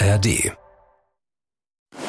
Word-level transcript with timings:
ARD. 0.00 0.52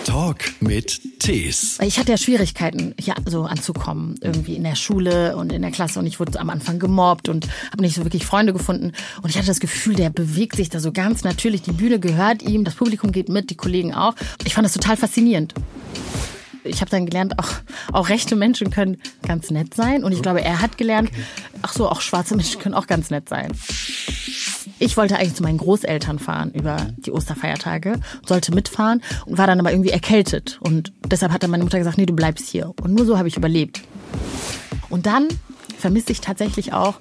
Talk 0.06 0.38
mit 0.60 1.20
Tees. 1.20 1.80
Ich 1.82 1.98
hatte 1.98 2.12
ja 2.12 2.18
Schwierigkeiten, 2.18 2.94
hier 3.00 3.16
so 3.26 3.44
anzukommen, 3.44 4.16
irgendwie 4.22 4.56
in 4.56 4.64
der 4.64 4.76
Schule 4.76 5.36
und 5.36 5.52
in 5.52 5.64
der 5.64 5.72
Klasse. 5.72 5.98
Und 5.98 6.06
ich 6.06 6.20
wurde 6.20 6.40
am 6.40 6.52
Anfang 6.52 6.78
gemobbt 6.78 7.30
und 7.30 7.48
habe 7.72 7.82
nicht 7.82 7.96
so 7.96 8.04
wirklich 8.04 8.28
Freunde 8.28 8.54
gefunden. 8.54 8.92
Und 9.24 9.30
ich 9.32 9.38
hatte 9.38 9.48
das 9.48 9.60
Gefühl, 9.60 9.96
der 9.96 10.12
bewegt 10.12 10.56
sich 10.56 10.70
da 10.70 10.80
so 10.80 10.92
ganz 10.92 11.24
natürlich. 11.24 11.64
Die 11.64 11.72
Bühne 11.72 12.00
gehört 12.00 12.44
ihm, 12.44 12.64
das 12.64 12.76
Publikum 12.76 13.12
geht 13.12 13.28
mit, 13.28 13.50
die 13.50 13.58
Kollegen 13.58 13.96
auch. 13.96 14.14
Ich 14.46 14.54
fand 14.54 14.66
das 14.66 14.74
total 14.74 14.96
faszinierend 14.96 15.56
ich 16.64 16.82
habe 16.82 16.92
dann 16.92 17.06
gelernt, 17.06 17.40
auch, 17.40 17.50
auch 17.92 18.10
rechte 18.10 18.36
Menschen 18.36 18.70
können 18.70 19.02
ganz 19.26 19.50
nett 19.52 19.74
sein. 19.74 20.04
Und 20.04 20.12
ich 20.12 20.22
glaube, 20.22 20.42
er 20.42 20.62
hat 20.62 20.78
gelernt, 20.78 21.10
ach 21.62 21.74
so, 21.74 21.90
auch 21.90 22.02
schwarze 22.02 22.36
Menschen 22.36 22.62
können 22.62 22.76
auch 22.76 22.88
ganz 22.88 23.10
nett 23.10 23.30
sein. 23.30 23.52
Ich 24.80 24.96
wollte 24.96 25.18
eigentlich 25.18 25.36
zu 25.36 25.44
meinen 25.44 25.58
Großeltern 25.58 26.20
fahren 26.20 26.52
über 26.52 26.88
die 26.98 27.12
Osterfeiertage, 27.12 28.00
sollte 28.26 28.56
mitfahren 28.56 29.02
und 29.26 29.38
war 29.38 29.46
dann 29.46 29.60
aber 29.60 29.72
irgendwie 29.72 29.90
erkältet. 29.90 30.58
Und 30.62 30.94
deshalb 31.06 31.34
hat 31.34 31.44
dann 31.44 31.52
meine 31.52 31.64
Mutter 31.64 31.78
gesagt, 31.78 31.98
nee, 31.98 32.06
du 32.06 32.16
bleibst 32.16 32.48
hier. 32.48 32.74
Und 32.82 32.96
nur 32.96 33.06
so 33.06 33.18
habe 33.18 33.28
ich 33.28 33.36
überlebt. 33.36 33.82
Und 34.90 35.06
dann 35.06 35.28
vermisse 35.78 36.12
ich 36.12 36.22
tatsächlich 36.22 36.74
auch 36.74 36.96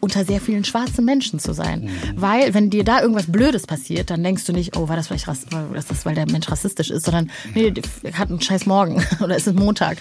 unter 0.00 0.24
sehr 0.24 0.40
vielen 0.40 0.64
schwarzen 0.64 1.04
Menschen 1.04 1.40
zu 1.40 1.52
sein. 1.52 1.84
Mhm. 1.84 1.90
Weil, 2.14 2.54
wenn 2.54 2.70
dir 2.70 2.84
da 2.84 3.00
irgendwas 3.00 3.30
Blödes 3.30 3.66
passiert, 3.66 4.10
dann 4.10 4.22
denkst 4.22 4.44
du 4.44 4.52
nicht, 4.52 4.76
oh, 4.76 4.88
war 4.88 4.94
das 4.94 5.08
vielleicht 5.08 5.26
rass 5.26 5.46
ist 5.74 5.90
das, 5.90 6.06
weil 6.06 6.14
der 6.14 6.30
Mensch 6.30 6.48
rassistisch 6.50 6.90
ist, 6.90 7.04
sondern 7.04 7.30
nee, 7.54 7.72
hat 8.12 8.30
einen 8.30 8.40
scheiß 8.40 8.66
Morgen 8.66 9.02
oder 9.20 9.36
ist 9.36 9.48
es 9.48 9.54
Montag. 9.54 9.98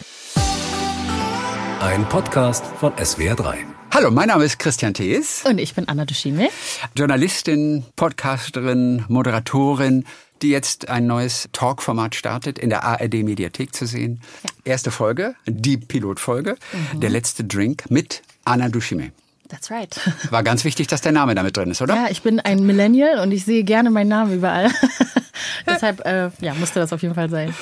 Ein 1.82 2.08
Podcast 2.08 2.66
von 2.80 2.94
SWR3. 2.94 3.75
Hallo, 3.92 4.12
mein 4.12 4.28
Name 4.28 4.44
ist 4.44 4.60
Christian 4.60 4.94
Thees. 4.94 5.44
Und 5.46 5.58
ich 5.58 5.74
bin 5.74 5.88
Anna 5.88 6.06
Duschime. 6.06 6.50
Journalistin, 6.96 7.86
Podcasterin, 7.96 9.06
Moderatorin, 9.08 10.06
die 10.42 10.50
jetzt 10.50 10.90
ein 10.90 11.08
neues 11.08 11.48
Talkformat 11.54 12.16
startet, 12.16 12.60
in 12.60 12.70
der 12.70 12.84
ARD-Mediathek 12.84 13.74
zu 13.74 13.86
sehen. 13.86 14.22
Ja. 14.44 14.50
Erste 14.66 14.92
Folge, 14.92 15.36
die 15.46 15.78
Pilotfolge, 15.78 16.58
mhm. 16.94 17.00
der 17.00 17.10
letzte 17.10 17.44
Drink 17.44 17.90
mit 17.90 18.22
Anna 18.44 18.70
Duschime. 18.70 19.12
That's 19.48 19.72
right. 19.72 19.96
War 20.32 20.44
ganz 20.44 20.66
wichtig, 20.66 20.88
dass 20.88 21.02
der 21.02 21.12
Name 21.12 21.36
damit 21.36 21.56
drin 21.56 21.72
ist, 21.72 21.82
oder? 21.82 21.96
Ja, 21.96 22.08
ich 22.10 22.22
bin 22.22 22.40
ein 22.40 22.66
Millennial 22.66 23.20
und 23.20 23.32
ich 23.32 23.46
sehe 23.46 23.64
gerne 23.64 23.92
meinen 23.92 24.10
Namen 24.10 24.34
überall. 24.34 24.72
Deshalb 25.68 26.06
äh, 26.06 26.32
ja, 26.42 26.54
musste 26.56 26.80
das 26.80 26.92
auf 26.94 27.02
jeden 27.02 27.16
Fall 27.16 27.30
sein. 27.30 27.54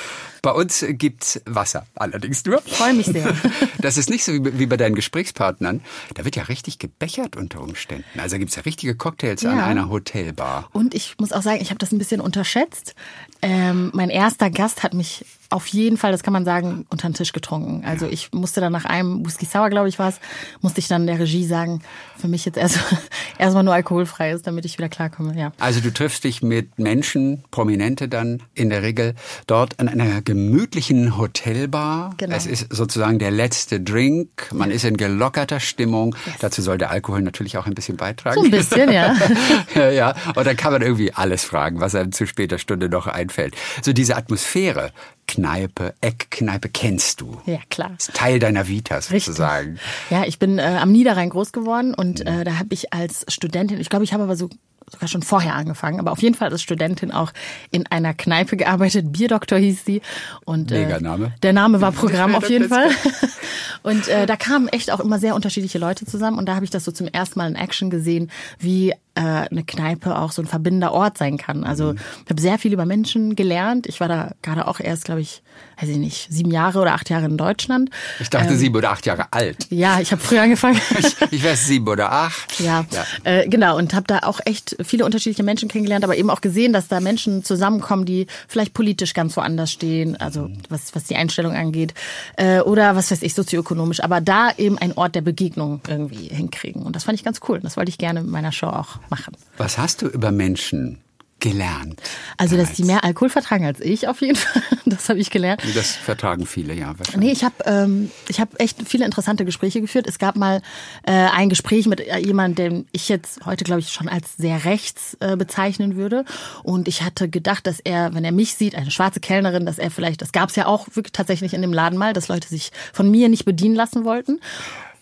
Bei 0.44 0.52
uns 0.52 0.84
gibt's 0.86 1.40
Wasser, 1.46 1.86
allerdings 1.94 2.44
nur. 2.44 2.60
Freue 2.60 2.92
mich 2.92 3.06
sehr. 3.06 3.34
Das 3.78 3.98
ist 3.98 4.08
nicht 4.08 4.24
so 4.24 4.32
wie 4.32 4.66
bei 4.66 4.78
deinen 4.78 4.94
Gesprächspartnern. 4.94 5.82
Da 6.14 6.24
wird 6.24 6.36
ja 6.36 6.44
richtig 6.44 6.78
gebechert 6.78 7.36
unter 7.36 7.60
Umständen. 7.60 8.18
Also 8.18 8.38
gibt's 8.38 8.56
ja 8.56 8.62
richtige 8.62 8.94
Cocktails 8.94 9.42
ja. 9.42 9.50
an 9.50 9.60
einer 9.60 9.90
Hotelbar. 9.90 10.68
Und 10.72 10.94
ich 10.94 11.16
muss 11.18 11.32
auch 11.32 11.42
sagen, 11.42 11.60
ich 11.60 11.68
habe 11.68 11.78
das 11.78 11.92
ein 11.92 11.98
bisschen 11.98 12.22
unterschätzt. 12.22 12.94
Ähm, 13.42 13.90
mein 13.94 14.08
erster 14.08 14.50
Gast 14.50 14.82
hat 14.82 14.94
mich 14.94 15.26
auf 15.54 15.68
jeden 15.68 15.96
Fall, 15.96 16.10
das 16.10 16.24
kann 16.24 16.32
man 16.32 16.44
sagen, 16.44 16.84
unter 16.90 17.08
den 17.08 17.14
Tisch 17.14 17.32
getrunken. 17.32 17.84
Also 17.86 18.08
ich 18.08 18.32
musste 18.32 18.60
dann 18.60 18.72
nach 18.72 18.84
einem 18.84 19.24
Whisky 19.24 19.46
Sour, 19.46 19.70
glaube 19.70 19.88
ich, 19.88 20.00
war 20.00 20.08
es, 20.08 20.18
musste 20.60 20.80
ich 20.80 20.88
dann 20.88 21.06
der 21.06 21.20
Regie 21.20 21.46
sagen, 21.46 21.80
für 22.18 22.26
mich 22.26 22.44
jetzt 22.44 22.58
erst 22.58 22.80
erstmal 23.38 23.62
nur 23.62 23.72
alkoholfrei 23.72 24.32
ist, 24.32 24.48
damit 24.48 24.64
ich 24.64 24.78
wieder 24.78 24.88
klarkomme. 24.88 25.38
Ja. 25.38 25.52
Also 25.60 25.78
du 25.78 25.92
triffst 25.92 26.24
dich 26.24 26.42
mit 26.42 26.76
Menschen, 26.80 27.44
Prominente 27.52 28.08
dann 28.08 28.42
in 28.54 28.68
der 28.68 28.82
Regel 28.82 29.14
dort 29.46 29.78
an 29.78 29.88
einer 29.88 30.22
gemütlichen 30.22 31.16
Hotelbar. 31.16 32.14
Genau. 32.16 32.34
Es 32.34 32.46
ist 32.46 32.74
sozusagen 32.74 33.20
der 33.20 33.30
letzte 33.30 33.80
Drink. 33.80 34.52
Man 34.52 34.72
ist 34.72 34.84
in 34.84 34.96
gelockerter 34.96 35.60
Stimmung. 35.60 36.16
Yes. 36.26 36.34
Dazu 36.40 36.62
soll 36.62 36.78
der 36.78 36.90
Alkohol 36.90 37.22
natürlich 37.22 37.58
auch 37.58 37.66
ein 37.66 37.74
bisschen 37.74 37.96
beitragen. 37.96 38.40
So 38.40 38.44
ein 38.44 38.50
bisschen, 38.50 38.90
ja. 38.90 39.14
ja, 39.76 39.90
ja. 39.90 40.14
Und 40.34 40.44
dann 40.44 40.56
kann 40.56 40.72
man 40.72 40.82
irgendwie 40.82 41.12
alles 41.12 41.44
fragen, 41.44 41.78
was 41.78 41.94
einem 41.94 42.10
zu 42.10 42.26
später 42.26 42.58
Stunde 42.58 42.88
noch 42.88 43.06
einfällt. 43.06 43.54
So 43.82 43.92
diese 43.92 44.16
Atmosphäre, 44.16 44.90
Kneipe, 45.26 45.94
Eckkneipe 46.00 46.68
kennst 46.68 47.20
du. 47.20 47.40
Ja, 47.46 47.58
klar. 47.70 47.92
Das 47.96 48.08
ist 48.08 48.16
Teil 48.16 48.38
deiner 48.38 48.68
Vita 48.68 49.00
sozusagen. 49.00 49.72
Richtig. 49.72 50.10
Ja, 50.10 50.24
ich 50.24 50.38
bin 50.38 50.58
äh, 50.58 50.78
am 50.80 50.92
Niederrhein 50.92 51.30
groß 51.30 51.52
geworden 51.52 51.94
und 51.94 52.20
mhm. 52.20 52.26
äh, 52.26 52.44
da 52.44 52.58
habe 52.58 52.68
ich 52.70 52.92
als 52.92 53.24
Studentin, 53.28 53.80
ich 53.80 53.88
glaube, 53.88 54.04
ich 54.04 54.12
habe 54.12 54.24
aber 54.24 54.36
so 54.36 54.48
sogar 54.90 55.08
schon 55.08 55.22
vorher 55.22 55.54
angefangen, 55.54 55.98
aber 55.98 56.12
auf 56.12 56.22
jeden 56.22 56.34
Fall 56.34 56.50
als 56.50 56.62
Studentin 56.62 57.10
auch 57.10 57.32
in 57.70 57.86
einer 57.86 58.14
Kneipe 58.14 58.56
gearbeitet. 58.56 59.12
Bierdoktor 59.12 59.58
hieß 59.58 59.84
sie. 59.84 60.02
Und, 60.44 60.72
äh, 60.72 60.84
Mega 60.84 61.00
Name. 61.00 61.32
Der 61.42 61.52
Name 61.52 61.80
war 61.80 61.92
Programm 61.92 62.34
auf 62.34 62.48
jeden 62.48 62.68
Fall. 62.68 62.90
Und 63.82 64.08
äh, 64.08 64.26
da 64.26 64.36
kamen 64.36 64.68
echt 64.68 64.90
auch 64.90 65.00
immer 65.00 65.18
sehr 65.18 65.34
unterschiedliche 65.34 65.78
Leute 65.78 66.06
zusammen. 66.06 66.38
Und 66.38 66.46
da 66.46 66.54
habe 66.54 66.64
ich 66.64 66.70
das 66.70 66.84
so 66.84 66.92
zum 66.92 67.06
ersten 67.06 67.38
Mal 67.38 67.48
in 67.48 67.56
Action 67.56 67.90
gesehen, 67.90 68.30
wie 68.58 68.94
äh, 69.14 69.20
eine 69.20 69.64
Kneipe 69.64 70.18
auch 70.18 70.32
so 70.32 70.42
ein 70.42 70.46
verbindender 70.46 70.92
Ort 70.92 71.18
sein 71.18 71.38
kann. 71.38 71.64
Also 71.64 71.92
mhm. 71.92 71.98
ich 72.24 72.30
habe 72.30 72.40
sehr 72.40 72.58
viel 72.58 72.72
über 72.72 72.84
Menschen 72.84 73.36
gelernt. 73.36 73.86
Ich 73.86 74.00
war 74.00 74.08
da 74.08 74.32
gerade 74.42 74.66
auch 74.66 74.80
erst, 74.80 75.04
glaube 75.04 75.20
ich, 75.20 75.42
weiß 75.80 75.88
ich 75.88 75.98
nicht, 75.98 76.32
sieben 76.32 76.50
Jahre 76.50 76.80
oder 76.80 76.94
acht 76.94 77.10
Jahre 77.10 77.26
in 77.26 77.36
Deutschland. 77.36 77.90
Ich 78.20 78.30
dachte 78.30 78.52
ähm, 78.52 78.58
sieben 78.58 78.76
oder 78.76 78.90
acht 78.90 79.06
Jahre 79.06 79.32
alt. 79.32 79.66
Ja, 79.70 80.00
ich 80.00 80.12
habe 80.12 80.20
früher 80.20 80.42
angefangen. 80.42 80.80
ich, 80.98 81.32
ich 81.32 81.42
wäre 81.42 81.56
sieben 81.56 81.86
oder 81.88 82.10
acht. 82.10 82.58
Ja, 82.60 82.84
ja. 82.90 83.04
Äh, 83.24 83.48
genau. 83.48 83.76
Und 83.76 83.94
habe 83.94 84.06
da 84.06 84.20
auch 84.20 84.40
echt 84.44 84.76
viele 84.84 85.04
unterschiedliche 85.04 85.42
Menschen 85.42 85.68
kennengelernt, 85.68 86.04
aber 86.04 86.16
eben 86.16 86.30
auch 86.30 86.40
gesehen, 86.40 86.72
dass 86.72 86.88
da 86.88 87.00
Menschen 87.00 87.44
zusammenkommen, 87.44 88.04
die 88.04 88.26
vielleicht 88.48 88.74
politisch 88.74 89.14
ganz 89.14 89.36
woanders 89.36 89.70
stehen, 89.70 90.16
also 90.16 90.50
was, 90.68 90.94
was 90.94 91.04
die 91.04 91.16
Einstellung 91.16 91.54
angeht. 91.54 91.94
Äh, 92.36 92.60
oder 92.60 92.96
was 92.96 93.10
weiß 93.10 93.22
ich, 93.22 93.34
sozioökonomisch. 93.34 94.02
Aber 94.02 94.20
da 94.20 94.50
eben 94.56 94.78
ein 94.78 94.92
Ort 94.96 95.14
der 95.14 95.22
Begegnung 95.22 95.80
irgendwie 95.88 96.28
hinkriegen. 96.28 96.82
Und 96.82 96.96
das 96.96 97.04
fand 97.04 97.18
ich 97.18 97.24
ganz 97.24 97.40
cool. 97.48 97.60
Das 97.60 97.76
wollte 97.76 97.90
ich 97.90 97.98
gerne 97.98 98.20
in 98.20 98.30
meiner 98.30 98.52
Show 98.52 98.66
auch 98.66 98.98
machen. 99.10 99.36
Was 99.56 99.78
hast 99.78 100.02
du 100.02 100.06
über 100.06 100.32
Menschen 100.32 100.98
gelernt? 101.44 102.00
Also, 102.38 102.56
dass 102.56 102.72
die 102.72 102.84
mehr 102.84 103.04
Alkohol 103.04 103.28
vertragen 103.28 103.66
als 103.66 103.80
ich, 103.80 104.08
auf 104.08 104.22
jeden 104.22 104.36
Fall. 104.36 104.62
Das 104.86 105.08
habe 105.08 105.18
ich 105.18 105.30
gelernt. 105.30 105.62
Das 105.74 105.92
vertragen 105.92 106.46
viele, 106.46 106.72
ja. 106.74 106.94
Nee, 107.16 107.32
ich 107.32 107.44
habe 107.44 107.54
ähm, 107.66 108.10
ich 108.28 108.40
hab 108.40 108.58
echt 108.60 108.78
viele 108.88 109.04
interessante 109.04 109.44
Gespräche 109.44 109.80
geführt. 109.80 110.06
Es 110.06 110.18
gab 110.18 110.36
mal 110.36 110.62
äh, 111.06 111.12
ein 111.12 111.50
Gespräch 111.50 111.86
mit 111.86 112.00
jemandem, 112.24 112.54
den 112.54 112.88
ich 112.92 113.08
jetzt 113.08 113.44
heute, 113.44 113.64
glaube 113.64 113.80
ich, 113.80 113.90
schon 113.92 114.08
als 114.08 114.36
sehr 114.36 114.64
rechts 114.64 115.16
äh, 115.20 115.36
bezeichnen 115.36 115.96
würde. 115.96 116.24
Und 116.62 116.88
ich 116.88 117.02
hatte 117.02 117.28
gedacht, 117.28 117.66
dass 117.66 117.80
er, 117.80 118.14
wenn 118.14 118.24
er 118.24 118.32
mich 118.32 118.54
sieht, 118.54 118.74
eine 118.74 118.90
schwarze 118.90 119.20
Kellnerin, 119.20 119.66
dass 119.66 119.78
er 119.78 119.90
vielleicht, 119.90 120.22
das 120.22 120.32
gab 120.32 120.48
es 120.48 120.56
ja 120.56 120.66
auch 120.66 120.86
wirklich 120.94 121.12
tatsächlich 121.12 121.52
in 121.52 121.62
dem 121.62 121.72
Laden 121.72 121.98
mal, 121.98 122.14
dass 122.14 122.28
Leute 122.28 122.48
sich 122.48 122.72
von 122.92 123.10
mir 123.10 123.28
nicht 123.28 123.44
bedienen 123.44 123.74
lassen 123.74 124.04
wollten. 124.04 124.40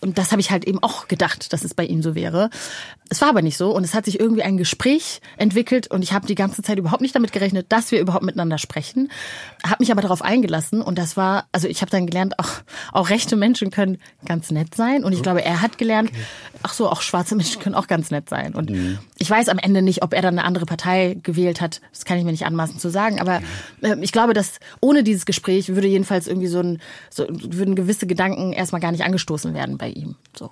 Und 0.03 0.17
das 0.17 0.31
habe 0.31 0.41
ich 0.41 0.51
halt 0.51 0.65
eben 0.65 0.83
auch 0.83 1.07
gedacht, 1.07 1.53
dass 1.53 1.63
es 1.63 1.73
bei 1.73 1.85
ihm 1.85 2.03
so 2.03 2.13
wäre. 2.13 2.49
Es 3.13 3.21
war 3.21 3.29
aber 3.29 3.43
nicht 3.43 3.57
so 3.57 3.69
und 3.75 3.83
es 3.83 3.93
hat 3.93 4.05
sich 4.05 4.19
irgendwie 4.19 4.41
ein 4.41 4.57
Gespräch 4.57 5.21
entwickelt 5.37 5.85
und 5.85 6.01
ich 6.01 6.13
habe 6.13 6.25
die 6.25 6.33
ganze 6.33 6.63
Zeit 6.63 6.79
überhaupt 6.79 7.03
nicht 7.03 7.13
damit 7.13 7.31
gerechnet, 7.31 7.67
dass 7.69 7.91
wir 7.91 7.99
überhaupt 7.99 8.23
miteinander 8.23 8.57
sprechen. 8.57 9.11
Habe 9.63 9.83
mich 9.83 9.91
aber 9.91 10.01
darauf 10.01 10.23
eingelassen 10.23 10.81
und 10.81 10.97
das 10.97 11.15
war, 11.15 11.45
also 11.51 11.67
ich 11.67 11.81
habe 11.81 11.91
dann 11.91 12.07
gelernt, 12.07 12.39
auch, 12.39 12.49
auch 12.91 13.11
rechte 13.11 13.35
Menschen 13.35 13.69
können 13.69 13.99
ganz 14.25 14.49
nett 14.49 14.73
sein 14.73 15.03
und 15.03 15.13
ich 15.13 15.21
glaube, 15.21 15.45
er 15.45 15.61
hat 15.61 15.77
gelernt, 15.77 16.09
ach 16.63 16.73
so, 16.73 16.89
auch 16.89 17.03
schwarze 17.03 17.35
Menschen 17.35 17.61
können 17.61 17.75
auch 17.75 17.85
ganz 17.85 18.09
nett 18.09 18.29
sein. 18.29 18.55
Und 18.55 18.71
mhm. 18.71 18.97
ich 19.19 19.29
weiß 19.29 19.47
am 19.49 19.59
Ende 19.59 19.83
nicht, 19.83 20.01
ob 20.01 20.15
er 20.15 20.23
dann 20.23 20.39
eine 20.39 20.47
andere 20.47 20.65
Partei 20.65 21.15
gewählt 21.21 21.61
hat. 21.61 21.81
Das 21.91 22.05
kann 22.05 22.17
ich 22.17 22.23
mir 22.23 22.31
nicht 22.31 22.47
anmaßen 22.47 22.79
zu 22.79 22.89
sagen, 22.89 23.21
aber 23.21 23.43
äh, 23.83 23.95
ich 24.01 24.11
glaube, 24.11 24.33
dass 24.33 24.59
ohne 24.81 25.03
dieses 25.03 25.27
Gespräch 25.27 25.75
würde 25.75 25.87
jedenfalls 25.87 26.25
irgendwie 26.25 26.47
so 26.47 26.61
ein, 26.61 26.81
so, 27.11 27.27
würden 27.29 27.75
gewisse 27.75 28.07
Gedanken 28.07 28.53
erstmal 28.53 28.81
gar 28.81 28.91
nicht 28.91 29.03
angestoßen 29.03 29.53
werden 29.53 29.77
bei 29.77 29.89
ihm. 29.89 30.15
So. 30.35 30.49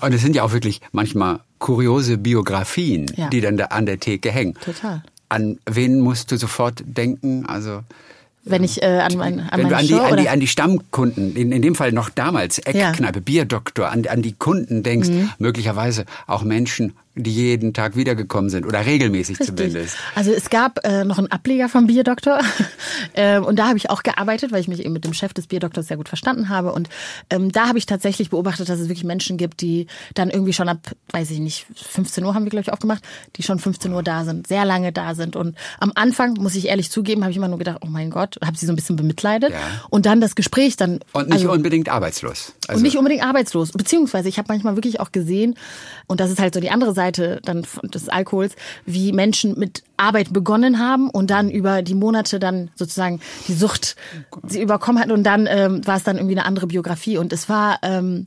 Und 0.00 0.12
es 0.12 0.22
sind 0.22 0.36
ja 0.36 0.42
auch 0.42 0.52
wirklich 0.52 0.80
manchmal 0.92 1.40
kuriose 1.58 2.18
Biografien, 2.18 3.06
ja. 3.16 3.28
die 3.28 3.40
dann 3.40 3.56
da 3.56 3.66
an 3.66 3.86
der 3.86 3.98
Theke 4.00 4.30
hängen. 4.30 4.54
Total. 4.64 5.02
An 5.28 5.58
wen 5.68 6.00
musst 6.00 6.30
du 6.30 6.36
sofort 6.36 6.82
denken? 6.86 7.46
Also 7.46 7.82
wenn 8.48 8.62
ich 8.62 8.80
äh, 8.80 9.00
an, 9.00 9.16
mein, 9.16 9.40
an 9.40 9.60
Wenn 9.60 9.68
du 9.68 9.76
an 9.76 9.86
die, 9.86 9.94
an, 9.94 10.16
die, 10.16 10.28
an 10.28 10.38
die 10.38 10.46
Stammkunden, 10.46 11.34
in, 11.34 11.50
in 11.50 11.62
dem 11.62 11.74
Fall 11.74 11.90
noch 11.90 12.08
damals, 12.10 12.58
Eckkneipe, 12.60 13.18
ja. 13.18 13.22
Bierdoktor, 13.24 13.88
an, 13.88 14.06
an 14.06 14.22
die 14.22 14.34
Kunden 14.34 14.84
denkst, 14.84 15.08
mhm. 15.08 15.30
möglicherweise 15.38 16.04
auch 16.28 16.44
Menschen 16.44 16.92
die 17.18 17.32
jeden 17.32 17.72
Tag 17.72 17.96
wiedergekommen 17.96 18.50
sind 18.50 18.66
oder 18.66 18.84
regelmäßig 18.84 19.40
Richtig. 19.40 19.56
zumindest. 19.56 19.96
Also 20.14 20.32
es 20.32 20.50
gab 20.50 20.84
äh, 20.84 21.02
noch 21.04 21.16
einen 21.16 21.32
Ableger 21.32 21.70
vom 21.70 21.86
Bierdoktor 21.86 22.40
ähm, 23.14 23.42
und 23.42 23.58
da 23.58 23.68
habe 23.68 23.78
ich 23.78 23.88
auch 23.88 24.02
gearbeitet, 24.02 24.52
weil 24.52 24.60
ich 24.60 24.68
mich 24.68 24.80
eben 24.80 24.92
mit 24.92 25.06
dem 25.06 25.14
Chef 25.14 25.32
des 25.32 25.46
Bierdoktors 25.46 25.88
sehr 25.88 25.96
gut 25.96 26.10
verstanden 26.10 26.50
habe 26.50 26.72
und 26.72 26.90
ähm, 27.30 27.50
da 27.50 27.68
habe 27.68 27.78
ich 27.78 27.86
tatsächlich 27.86 28.28
beobachtet, 28.28 28.68
dass 28.68 28.78
es 28.78 28.88
wirklich 28.88 29.04
Menschen 29.04 29.38
gibt, 29.38 29.62
die 29.62 29.86
dann 30.12 30.28
irgendwie 30.28 30.52
schon 30.52 30.68
ab, 30.68 30.78
weiß 31.12 31.30
ich 31.30 31.38
nicht, 31.38 31.66
15 31.74 32.22
Uhr 32.22 32.34
haben 32.34 32.44
wir 32.44 32.50
glaube 32.50 32.62
ich 32.62 32.72
aufgemacht, 32.72 33.02
die 33.36 33.42
schon 33.42 33.58
15 33.58 33.90
Uhr 33.94 34.02
da 34.02 34.24
sind, 34.24 34.46
sehr 34.46 34.66
lange 34.66 34.92
da 34.92 35.14
sind 35.14 35.36
und 35.36 35.56
am 35.80 35.92
Anfang 35.94 36.34
muss 36.34 36.54
ich 36.54 36.68
ehrlich 36.68 36.90
zugeben, 36.90 37.22
habe 37.22 37.30
ich 37.30 37.38
immer 37.38 37.48
nur 37.48 37.58
gedacht, 37.58 37.78
oh 37.80 37.88
mein 37.88 38.10
Gott, 38.10 38.36
habe 38.44 38.58
sie 38.58 38.66
so 38.66 38.72
ein 38.74 38.76
bisschen 38.76 38.96
bemitleidet 38.96 39.52
ja. 39.52 39.58
und 39.88 40.04
dann 40.04 40.20
das 40.20 40.34
Gespräch 40.34 40.76
dann 40.76 41.00
und 41.12 41.28
nicht 41.28 41.38
also, 41.38 41.52
unbedingt 41.52 41.88
arbeitslos. 41.88 42.52
Also 42.68 42.76
und 42.76 42.82
nicht 42.82 42.98
unbedingt 42.98 43.24
arbeitslos, 43.24 43.72
beziehungsweise 43.72 44.28
ich 44.28 44.36
habe 44.36 44.48
manchmal 44.48 44.76
wirklich 44.76 45.00
auch 45.00 45.12
gesehen 45.12 45.54
und 46.08 46.20
das 46.20 46.30
ist 46.30 46.40
halt 46.40 46.52
so 46.52 46.60
die 46.60 46.70
andere 46.70 46.92
Seite 46.92 47.05
dann 47.12 47.66
des 47.82 48.08
Alkohols, 48.08 48.54
wie 48.84 49.12
Menschen 49.12 49.58
mit 49.58 49.82
Arbeit 49.96 50.32
begonnen 50.32 50.78
haben 50.78 51.08
und 51.10 51.30
dann 51.30 51.50
über 51.50 51.82
die 51.82 51.94
Monate 51.94 52.38
dann 52.38 52.70
sozusagen 52.74 53.20
die 53.48 53.54
Sucht 53.54 53.96
sie 54.46 54.60
überkommen 54.60 55.00
hatten 55.00 55.12
und 55.12 55.24
dann 55.24 55.46
ähm, 55.48 55.86
war 55.86 55.96
es 55.96 56.04
dann 56.04 56.16
irgendwie 56.16 56.36
eine 56.36 56.44
andere 56.44 56.66
Biografie 56.66 57.18
und 57.18 57.32
es 57.32 57.48
war 57.48 57.78
ähm, 57.82 58.24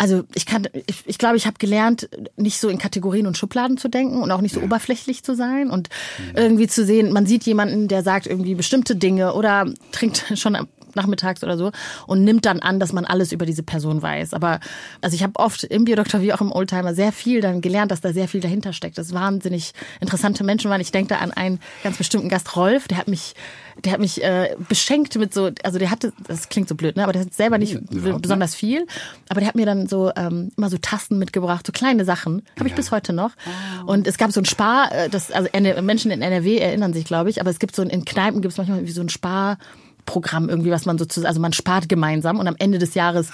also 0.00 0.24
ich 0.34 0.46
kann, 0.46 0.66
ich, 0.86 1.02
ich 1.04 1.18
glaube, 1.18 1.36
ich 1.36 1.46
habe 1.46 1.58
gelernt, 1.58 2.08
nicht 2.36 2.58
so 2.58 2.70
in 2.70 2.78
Kategorien 2.78 3.26
und 3.26 3.36
Schubladen 3.36 3.76
zu 3.76 3.88
denken 3.88 4.22
und 4.22 4.30
auch 4.30 4.40
nicht 4.40 4.54
so 4.54 4.60
ja. 4.60 4.64
oberflächlich 4.64 5.22
zu 5.24 5.36
sein 5.36 5.68
und 5.68 5.90
mhm. 6.18 6.36
irgendwie 6.36 6.68
zu 6.68 6.86
sehen, 6.86 7.12
man 7.12 7.26
sieht 7.26 7.44
jemanden, 7.44 7.86
der 7.86 8.02
sagt 8.02 8.26
irgendwie 8.26 8.54
bestimmte 8.54 8.96
Dinge 8.96 9.34
oder 9.34 9.66
trinkt 9.92 10.24
schon 10.36 10.56
nachmittags 10.94 11.42
oder 11.42 11.56
so 11.56 11.72
und 12.06 12.24
nimmt 12.24 12.46
dann 12.46 12.60
an, 12.60 12.80
dass 12.80 12.92
man 12.92 13.04
alles 13.04 13.32
über 13.32 13.46
diese 13.46 13.62
Person 13.62 14.02
weiß. 14.02 14.34
Aber 14.34 14.60
also 15.00 15.14
ich 15.14 15.22
habe 15.22 15.36
oft 15.36 15.64
im 15.64 15.84
Biodoktor 15.84 16.20
wie 16.20 16.32
auch 16.32 16.40
im 16.40 16.52
Oldtimer 16.52 16.94
sehr 16.94 17.12
viel 17.12 17.40
dann 17.40 17.60
gelernt, 17.60 17.90
dass 17.90 18.00
da 18.00 18.12
sehr 18.12 18.28
viel 18.28 18.40
dahinter 18.40 18.72
steckt. 18.72 18.98
Das 18.98 19.12
wahnsinnig 19.12 19.72
interessante 20.00 20.44
Menschen 20.44 20.70
waren. 20.70 20.80
Ich 20.80 20.92
denke 20.92 21.14
da 21.14 21.20
an 21.20 21.32
einen 21.32 21.60
ganz 21.82 21.98
bestimmten 21.98 22.28
Gast, 22.28 22.56
Rolf, 22.56 22.88
der 22.88 22.98
hat 22.98 23.08
mich 23.08 23.34
der 23.84 23.92
hat 23.92 24.00
mich 24.00 24.22
äh, 24.22 24.54
beschenkt 24.68 25.16
mit 25.16 25.32
so, 25.32 25.50
also 25.62 25.78
der 25.78 25.90
hatte, 25.90 26.12
das 26.26 26.48
klingt 26.48 26.68
so 26.68 26.74
blöd, 26.74 26.96
ne, 26.96 27.02
aber 27.02 27.12
der 27.12 27.22
hat 27.22 27.34
selber 27.34 27.58
nicht 27.58 27.74
ja, 27.90 28.18
besonders 28.18 28.54
viel, 28.54 28.86
aber 29.28 29.40
der 29.40 29.48
hat 29.48 29.54
mir 29.54 29.66
dann 29.66 29.86
so 29.86 30.12
ähm, 30.16 30.50
immer 30.56 30.70
so 30.70 30.78
Tasten 30.78 31.18
mitgebracht, 31.18 31.66
so 31.66 31.72
kleine 31.72 32.04
Sachen, 32.04 32.42
habe 32.58 32.68
ich 32.68 32.74
bis 32.74 32.90
heute 32.90 33.12
noch. 33.12 33.32
Oh. 33.86 33.92
Und 33.92 34.06
es 34.06 34.18
gab 34.18 34.32
so 34.32 34.40
ein 34.40 34.44
Spar, 34.44 34.92
äh, 34.92 35.08
das 35.08 35.30
also 35.30 35.48
Menschen 35.82 36.10
in 36.10 36.22
NRW 36.22 36.58
erinnern 36.58 36.92
sich, 36.92 37.04
glaube 37.04 37.30
ich, 37.30 37.40
aber 37.40 37.50
es 37.50 37.58
gibt 37.58 37.74
so 37.74 37.82
in 37.82 38.04
Kneipen 38.04 38.42
gibt 38.42 38.52
es 38.52 38.58
manchmal 38.58 38.86
wie 38.86 38.90
so 38.90 39.00
ein 39.00 39.08
Spar 39.08 39.58
Programm 40.10 40.48
irgendwie, 40.48 40.72
was 40.72 40.86
man 40.86 40.98
sozusagen, 40.98 41.28
also 41.28 41.40
man 41.40 41.52
spart 41.52 41.88
gemeinsam 41.88 42.40
und 42.40 42.48
am 42.48 42.56
Ende 42.58 42.78
des 42.78 42.94
Jahres 42.94 43.30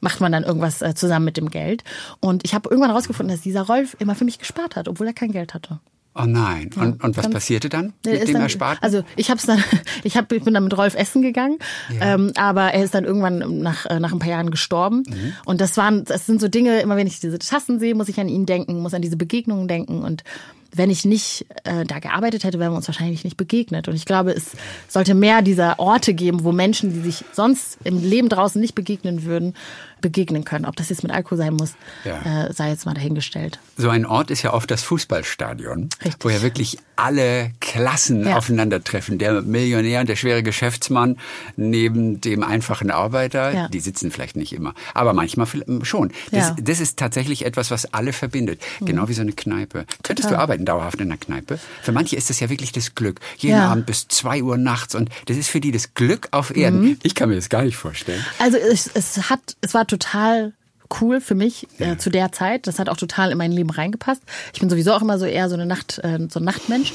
macht 0.00 0.20
man 0.20 0.30
dann 0.30 0.44
irgendwas 0.44 0.82
äh, 0.82 0.94
zusammen 0.94 1.24
mit 1.24 1.38
dem 1.38 1.48
Geld. 1.48 1.84
Und 2.20 2.44
ich 2.44 2.54
habe 2.54 2.68
irgendwann 2.68 2.90
herausgefunden, 2.90 3.34
dass 3.34 3.42
dieser 3.42 3.62
Rolf 3.62 3.96
immer 3.98 4.14
für 4.14 4.26
mich 4.26 4.38
gespart 4.38 4.76
hat, 4.76 4.88
obwohl 4.88 5.06
er 5.06 5.14
kein 5.14 5.32
Geld 5.32 5.54
hatte. 5.54 5.80
Oh 6.14 6.24
nein. 6.26 6.70
Ja, 6.74 6.82
und, 6.82 7.02
und 7.02 7.16
was 7.16 7.30
passierte 7.30 7.68
dann 7.68 7.92
mit 8.04 8.20
dem 8.20 8.32
dann, 8.32 8.42
Ersparten? 8.42 8.82
Also 8.82 9.04
ich 9.14 9.30
hab's 9.30 9.46
dann, 9.46 9.62
ich, 10.02 10.16
hab, 10.16 10.30
ich 10.32 10.42
bin 10.42 10.52
dann 10.52 10.64
mit 10.64 10.76
Rolf 10.76 10.94
essen 10.96 11.22
gegangen, 11.22 11.58
ja. 11.98 12.14
ähm, 12.14 12.32
aber 12.36 12.72
er 12.74 12.82
ist 12.82 12.94
dann 12.94 13.04
irgendwann 13.04 13.60
nach, 13.60 13.86
äh, 13.86 14.00
nach 14.00 14.12
ein 14.12 14.18
paar 14.18 14.28
Jahren 14.28 14.50
gestorben. 14.50 15.04
Mhm. 15.06 15.32
Und 15.46 15.60
das 15.60 15.76
waren, 15.76 16.04
das 16.04 16.26
sind 16.26 16.40
so 16.40 16.48
Dinge, 16.48 16.80
immer 16.80 16.96
wenn 16.96 17.06
ich 17.06 17.20
diese 17.20 17.38
Tassen 17.38 17.78
sehe, 17.78 17.94
muss 17.94 18.08
ich 18.08 18.18
an 18.18 18.28
ihn 18.28 18.46
denken, 18.46 18.80
muss 18.80 18.94
an 18.94 19.02
diese 19.02 19.16
Begegnungen 19.16 19.68
denken 19.68 20.02
und 20.02 20.24
wenn 20.70 20.90
ich 20.90 21.04
nicht 21.04 21.46
äh, 21.64 21.84
da 21.84 21.98
gearbeitet 21.98 22.44
hätte, 22.44 22.58
wären 22.58 22.72
wir 22.72 22.76
uns 22.76 22.88
wahrscheinlich 22.88 23.24
nicht 23.24 23.36
begegnet. 23.36 23.88
Und 23.88 23.94
ich 23.94 24.04
glaube, 24.04 24.32
es 24.32 24.52
sollte 24.88 25.14
mehr 25.14 25.42
dieser 25.42 25.78
Orte 25.78 26.14
geben, 26.14 26.44
wo 26.44 26.52
Menschen, 26.52 26.92
die 26.92 27.00
sich 27.00 27.24
sonst 27.32 27.78
im 27.84 28.02
Leben 28.02 28.28
draußen 28.28 28.60
nicht 28.60 28.74
begegnen 28.74 29.24
würden, 29.24 29.54
begegnen 30.00 30.44
können. 30.44 30.64
Ob 30.64 30.76
das 30.76 30.88
jetzt 30.88 31.02
mit 31.02 31.12
Alkohol 31.12 31.38
sein 31.38 31.54
muss, 31.54 31.74
ja. 32.04 32.46
äh, 32.46 32.52
sei 32.52 32.70
jetzt 32.70 32.86
mal 32.86 32.94
dahingestellt. 32.94 33.58
So 33.76 33.88
ein 33.88 34.06
Ort 34.06 34.30
ist 34.30 34.42
ja 34.42 34.52
oft 34.52 34.70
das 34.70 34.82
Fußballstadion, 34.82 35.88
Richtig. 36.04 36.24
wo 36.24 36.30
ja 36.30 36.42
wirklich 36.42 36.78
alle 36.96 37.52
Klassen 37.60 38.26
ja. 38.26 38.36
aufeinandertreffen. 38.36 39.18
Der 39.18 39.42
Millionär 39.42 40.00
und 40.00 40.08
der 40.08 40.16
schwere 40.16 40.42
Geschäftsmann 40.42 41.16
neben 41.56 42.20
dem 42.20 42.42
einfachen 42.42 42.90
Arbeiter, 42.90 43.52
ja. 43.52 43.68
die 43.68 43.78
sitzen 43.80 44.10
vielleicht 44.10 44.36
nicht 44.36 44.52
immer, 44.52 44.74
aber 44.94 45.12
manchmal 45.12 45.46
schon. 45.82 46.12
Das, 46.32 46.54
das 46.60 46.80
ist 46.80 46.98
tatsächlich 46.98 47.44
etwas, 47.44 47.70
was 47.70 47.92
alle 47.94 48.12
verbindet. 48.12 48.60
Mhm. 48.80 48.86
Genau 48.86 49.08
wie 49.08 49.14
so 49.14 49.22
eine 49.22 49.32
Kneipe. 49.32 49.86
Könntest 50.02 50.28
Total. 50.28 50.38
du 50.38 50.42
arbeiten 50.42 50.64
dauerhaft 50.64 51.00
in 51.00 51.08
einer 51.08 51.18
Kneipe? 51.18 51.58
Für 51.82 51.92
manche 51.92 52.16
ist 52.16 52.30
das 52.30 52.40
ja 52.40 52.50
wirklich 52.50 52.72
das 52.72 52.94
Glück. 52.96 53.20
Jeden 53.36 53.60
Abend 53.60 53.86
bis 53.86 54.08
zwei 54.08 54.42
Uhr 54.42 54.56
nachts 54.56 54.94
und 54.94 55.08
das 55.26 55.36
ist 55.36 55.48
für 55.48 55.60
die 55.60 55.70
das 55.70 55.94
Glück 55.94 56.28
auf 56.32 56.56
Erden. 56.56 56.80
Mhm. 56.80 56.98
Ich 57.02 57.14
kann 57.14 57.28
mir 57.28 57.36
das 57.36 57.48
gar 57.48 57.62
nicht 57.62 57.76
vorstellen. 57.76 58.24
Also 58.38 58.56
es, 58.56 58.90
es 58.92 59.30
hat, 59.30 59.56
es 59.60 59.74
war 59.74 59.86
total 59.88 60.52
cool 61.00 61.20
für 61.20 61.34
mich 61.34 61.66
äh, 61.78 61.96
zu 61.96 62.10
der 62.10 62.32
Zeit. 62.32 62.66
Das 62.66 62.78
hat 62.78 62.88
auch 62.88 62.96
total 62.96 63.30
in 63.30 63.38
mein 63.38 63.52
Leben 63.52 63.70
reingepasst. 63.70 64.22
Ich 64.54 64.60
bin 64.60 64.70
sowieso 64.70 64.92
auch 64.94 65.02
immer 65.02 65.18
so 65.18 65.26
eher 65.26 65.48
so 65.48 65.54
eine 65.54 65.66
Nacht, 65.66 65.98
äh, 65.98 66.18
so 66.30 66.40
ein 66.40 66.44
Nachtmensch. 66.44 66.92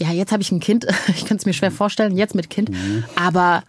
Ja, 0.00 0.10
jetzt 0.10 0.32
habe 0.32 0.42
ich 0.42 0.50
ein 0.50 0.60
Kind. 0.60 0.86
Ich 1.08 1.24
kann 1.24 1.36
es 1.36 1.46
mir 1.46 1.52
schwer 1.52 1.70
vorstellen, 1.70 2.16
jetzt 2.16 2.34
mit 2.34 2.50
Kind. 2.50 2.70
Mhm. 2.70 3.04
Aber 3.14 3.62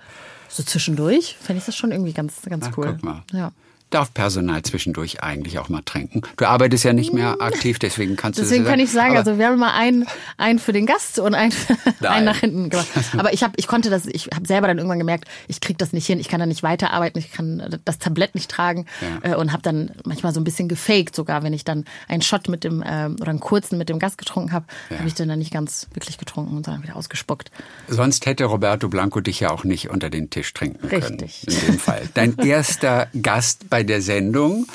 so 0.47 0.63
zwischendurch 0.63 1.37
fände 1.39 1.59
ich 1.59 1.65
das 1.65 1.75
schon 1.75 1.91
irgendwie 1.91 2.13
ganz, 2.13 2.41
ganz 2.47 2.67
Ach, 2.69 2.77
cool. 2.77 2.93
Guck 2.93 3.03
mal. 3.03 3.23
Ja 3.31 3.51
darf 3.89 4.13
Personal 4.13 4.61
zwischendurch 4.63 5.23
eigentlich 5.23 5.59
auch 5.59 5.69
mal 5.69 5.81
trinken. 5.83 6.21
Du 6.37 6.45
arbeitest 6.45 6.83
ja 6.83 6.93
nicht 6.93 7.13
mehr 7.13 7.41
aktiv, 7.41 7.79
deswegen 7.79 8.15
kannst 8.15 8.37
du 8.37 8.43
Deswegen 8.43 8.63
das 8.63 8.71
kann 8.71 8.79
ich 8.79 8.91
sagen, 8.91 9.17
also 9.17 9.37
wir 9.37 9.47
haben 9.47 9.59
mal 9.59 9.73
einen, 9.73 10.05
einen 10.37 10.59
für 10.59 10.73
den 10.73 10.85
Gast 10.85 11.19
und 11.19 11.33
einen, 11.33 11.53
einen 12.01 12.25
nach 12.25 12.37
hinten 12.37 12.69
gemacht. 12.69 12.87
Aber 13.17 13.33
ich 13.33 13.43
habe, 13.43 13.53
ich 13.57 13.67
konnte 13.67 13.89
das, 13.89 14.05
ich 14.05 14.29
habe 14.33 14.47
selber 14.47 14.67
dann 14.67 14.77
irgendwann 14.77 14.99
gemerkt, 14.99 15.25
ich 15.47 15.61
krieg 15.61 15.77
das 15.77 15.93
nicht 15.93 16.05
hin, 16.05 16.19
ich 16.19 16.29
kann 16.29 16.39
da 16.39 16.45
nicht 16.45 16.63
weiterarbeiten, 16.63 17.19
ich 17.19 17.31
kann 17.31 17.79
das 17.85 17.99
Tablett 17.99 18.35
nicht 18.35 18.49
tragen 18.49 18.85
ja. 19.01 19.31
Äh, 19.31 19.35
und 19.35 19.51
habe 19.51 19.63
dann 19.63 19.91
manchmal 20.05 20.33
so 20.33 20.39
ein 20.39 20.43
bisschen 20.43 20.69
gefaked, 20.69 21.15
sogar 21.15 21.43
wenn 21.43 21.53
ich 21.53 21.63
dann 21.63 21.85
einen 22.07 22.21
Shot 22.21 22.47
mit 22.47 22.63
dem 22.63 22.83
ähm, 22.85 23.17
oder 23.19 23.29
einen 23.29 23.39
kurzen 23.39 23.77
mit 23.77 23.89
dem 23.89 23.99
Gast 23.99 24.17
getrunken 24.17 24.51
habe, 24.51 24.65
ja. 24.89 24.99
habe 24.99 25.07
ich 25.07 25.15
dann, 25.15 25.27
dann 25.27 25.39
nicht 25.39 25.51
ganz 25.51 25.87
wirklich 25.93 26.17
getrunken 26.17 26.55
und 26.55 26.67
dann 26.67 26.83
wieder 26.83 26.95
ausgespuckt. 26.95 27.51
Sonst 27.87 28.25
hätte 28.25 28.45
Roberto 28.45 28.87
Blanco 28.87 29.19
dich 29.19 29.39
ja 29.39 29.49
auch 29.49 29.63
nicht 29.63 29.89
unter 29.89 30.09
den 30.09 30.29
Tisch 30.29 30.53
trinken 30.53 30.87
können. 30.87 31.19
Richtig. 31.19 31.47
In 31.47 31.65
dem 31.65 31.79
Fall. 31.79 32.07
Dein 32.13 32.37
erster 32.45 33.07
Gast 33.21 33.69
bei 33.69 33.78
bei 33.79 33.83
der 33.83 34.01
Sendung. 34.01 34.65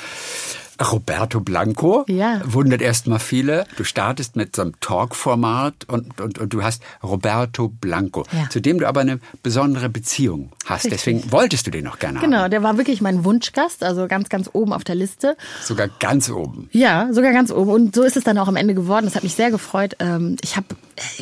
Roberto 0.82 1.40
Blanco 1.40 2.04
ja. 2.08 2.40
wundert 2.44 2.82
erstmal 2.82 3.18
viele. 3.18 3.64
Du 3.76 3.84
startest 3.84 4.34
mit 4.34 4.56
so 4.56 4.62
einem 4.62 4.80
Talk-Format 4.80 5.74
und, 5.86 6.20
und, 6.20 6.38
und 6.38 6.52
du 6.52 6.62
hast 6.62 6.82
Roberto 7.02 7.68
Blanco, 7.68 8.24
ja. 8.32 8.48
zu 8.50 8.60
dem 8.60 8.80
du 8.80 8.88
aber 8.88 9.02
eine 9.02 9.20
besondere 9.42 9.88
Beziehung 9.88 10.50
hast. 10.64 10.86
Richtig. 10.86 10.92
Deswegen 10.92 11.32
wolltest 11.32 11.66
du 11.66 11.70
den 11.70 11.84
noch 11.84 11.98
gerne 11.98 12.18
genau, 12.18 12.22
haben. 12.22 12.30
Genau, 12.32 12.48
der 12.48 12.62
war 12.62 12.76
wirklich 12.76 13.00
mein 13.00 13.24
Wunschgast, 13.24 13.84
also 13.84 14.08
ganz, 14.08 14.28
ganz 14.30 14.50
oben 14.52 14.72
auf 14.72 14.84
der 14.84 14.96
Liste. 14.96 15.36
Sogar 15.62 15.88
ganz 16.00 16.28
oben. 16.30 16.68
Ja, 16.72 17.08
sogar 17.12 17.32
ganz 17.32 17.52
oben. 17.52 17.70
Und 17.70 17.94
so 17.94 18.02
ist 18.02 18.16
es 18.16 18.24
dann 18.24 18.38
auch 18.38 18.48
am 18.48 18.56
Ende 18.56 18.74
geworden. 18.74 19.04
Das 19.04 19.14
hat 19.14 19.22
mich 19.22 19.34
sehr 19.34 19.50
gefreut. 19.50 19.96
Ähm, 20.00 20.36
ich 20.42 20.56
habe, 20.56 20.66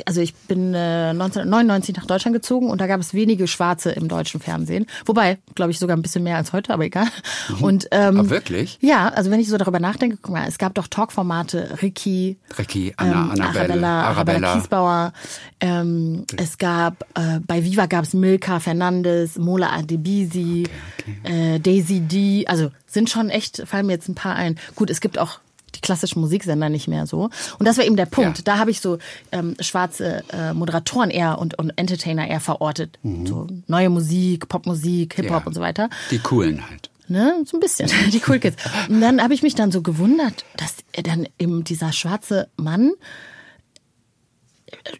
also 0.06 0.20
ich 0.20 0.34
bin 0.34 0.74
1999 0.74 1.94
äh, 1.94 2.00
nach 2.00 2.06
Deutschland 2.06 2.34
gezogen 2.34 2.70
und 2.70 2.80
da 2.80 2.86
gab 2.86 3.00
es 3.00 3.14
wenige 3.14 3.46
Schwarze 3.46 3.90
im 3.90 4.08
deutschen 4.08 4.40
Fernsehen. 4.40 4.86
Wobei, 5.06 5.38
glaube 5.54 5.70
ich, 5.70 5.78
sogar 5.78 5.96
ein 5.96 6.02
bisschen 6.02 6.24
mehr 6.24 6.36
als 6.36 6.52
heute, 6.52 6.72
aber 6.72 6.84
egal. 6.84 7.06
Mhm. 7.48 7.64
Und 7.64 7.88
ähm, 7.90 8.18
aber 8.18 8.30
wirklich? 8.30 8.78
Ja, 8.80 9.08
also 9.08 9.30
wenn 9.30 9.40
ich 9.40 9.48
so 9.48 9.56
darüber 9.56 9.80
nachdenke, 9.80 10.18
guck 10.20 10.32
mal, 10.32 10.46
es 10.46 10.58
gab 10.58 10.74
doch 10.74 10.86
Talkformate, 10.86 11.78
Ricky, 11.82 12.38
Ricky, 12.58 12.92
Anna, 12.96 13.12
ähm, 13.12 13.30
Annabelle, 13.30 13.46
Arabella, 13.46 14.02
Arabella 14.02 14.54
Kiesbauer. 14.54 15.12
Ähm, 15.60 16.24
es 16.36 16.58
gab 16.58 17.04
äh, 17.14 17.40
bei 17.46 17.64
Viva 17.64 17.86
gab 17.86 18.04
es 18.04 18.14
Milka 18.14 18.60
Fernandes, 18.60 19.38
Mola 19.38 19.70
Adebisi, 19.70 20.64
okay, 20.98 21.16
okay. 21.24 21.54
Äh, 21.54 21.60
Daisy 21.60 22.00
D. 22.00 22.46
Also 22.46 22.70
sind 22.86 23.10
schon 23.10 23.30
echt, 23.30 23.62
fallen 23.66 23.86
mir 23.86 23.92
jetzt 23.92 24.08
ein 24.08 24.14
paar 24.14 24.36
ein. 24.36 24.58
Gut, 24.74 24.90
es 24.90 25.00
gibt 25.00 25.18
auch 25.18 25.40
die 25.74 25.80
klassischen 25.80 26.20
Musiksender 26.20 26.68
nicht 26.68 26.88
mehr 26.88 27.06
so. 27.06 27.30
Und 27.58 27.66
das 27.66 27.78
war 27.78 27.84
eben 27.84 27.96
der 27.96 28.06
Punkt. 28.06 28.38
Ja. 28.38 28.44
Da 28.44 28.58
habe 28.58 28.70
ich 28.70 28.80
so 28.80 28.98
ähm, 29.30 29.56
schwarze 29.60 30.22
äh, 30.32 30.52
Moderatoren 30.52 31.10
eher 31.10 31.38
und, 31.38 31.58
und 31.58 31.70
Entertainer 31.76 32.28
eher 32.28 32.40
verortet. 32.40 32.98
Mhm. 33.02 33.26
So 33.26 33.46
neue 33.66 33.90
Musik, 33.90 34.48
Popmusik, 34.48 35.14
Hip-Hop 35.14 35.42
ja. 35.42 35.46
und 35.46 35.54
so 35.54 35.60
weiter. 35.60 35.88
Die 36.10 36.18
coolen 36.18 36.68
halt. 36.68 36.90
Ne, 37.08 37.42
so 37.44 37.56
ein 37.56 37.60
bisschen, 37.60 37.90
die 38.12 38.22
Cool 38.26 38.38
Kids. 38.38 38.56
Und 38.88 39.00
dann 39.00 39.22
habe 39.22 39.34
ich 39.34 39.42
mich 39.42 39.54
dann 39.54 39.72
so 39.72 39.82
gewundert, 39.82 40.44
dass 40.56 40.76
er 40.92 41.02
dann 41.02 41.26
eben 41.38 41.64
dieser 41.64 41.92
schwarze 41.92 42.48
Mann 42.56 42.92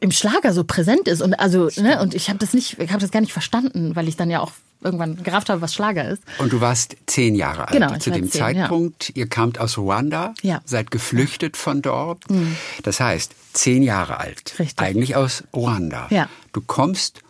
im 0.01 0.11
Schlager 0.11 0.53
so 0.53 0.65
präsent 0.65 1.09
ist 1.09 1.23
und 1.23 1.35
also 1.35 1.69
ne, 1.77 2.01
und 2.01 2.15
ich 2.15 2.29
habe 2.29 2.39
das 2.39 2.55
nicht, 2.55 2.79
ich 2.79 2.91
habe 2.91 3.01
das 3.01 3.11
gar 3.11 3.21
nicht 3.21 3.33
verstanden, 3.33 3.97
weil 3.97 4.09
ich 4.09 4.17
dann 4.17 4.31
ja 4.31 4.41
auch 4.41 4.53
irgendwann 4.83 5.23
gerafft 5.23 5.49
habe, 5.49 5.61
was 5.61 5.75
Schlager 5.75 6.09
ist. 6.09 6.23
Und 6.39 6.53
du 6.53 6.61
warst 6.61 6.97
zehn 7.07 7.35
Jahre 7.35 7.69
alt 7.69 7.73
genau, 7.73 7.97
zu 7.99 8.11
dem 8.11 8.31
zehn, 8.31 8.41
Zeitpunkt. 8.41 9.09
Ja. 9.11 9.15
Ihr 9.17 9.29
kamt 9.29 9.59
aus 9.59 9.79
Ruanda, 9.79 10.35
ja. 10.43 10.61
seid 10.65 10.91
geflüchtet 10.91 11.57
von 11.57 11.83
dort. 11.83 12.29
Mhm. 12.31 12.57
Das 12.83 13.01
heißt, 13.01 13.33
zehn 13.53 13.83
Jahre 13.83 14.19
alt, 14.19 14.59
Richtig. 14.59 14.79
eigentlich 14.81 15.17
aus 15.17 15.45
Ruanda. 15.55 16.09
Ja. 16.11 16.29
Du 16.53 16.61
kommst 16.61 17.21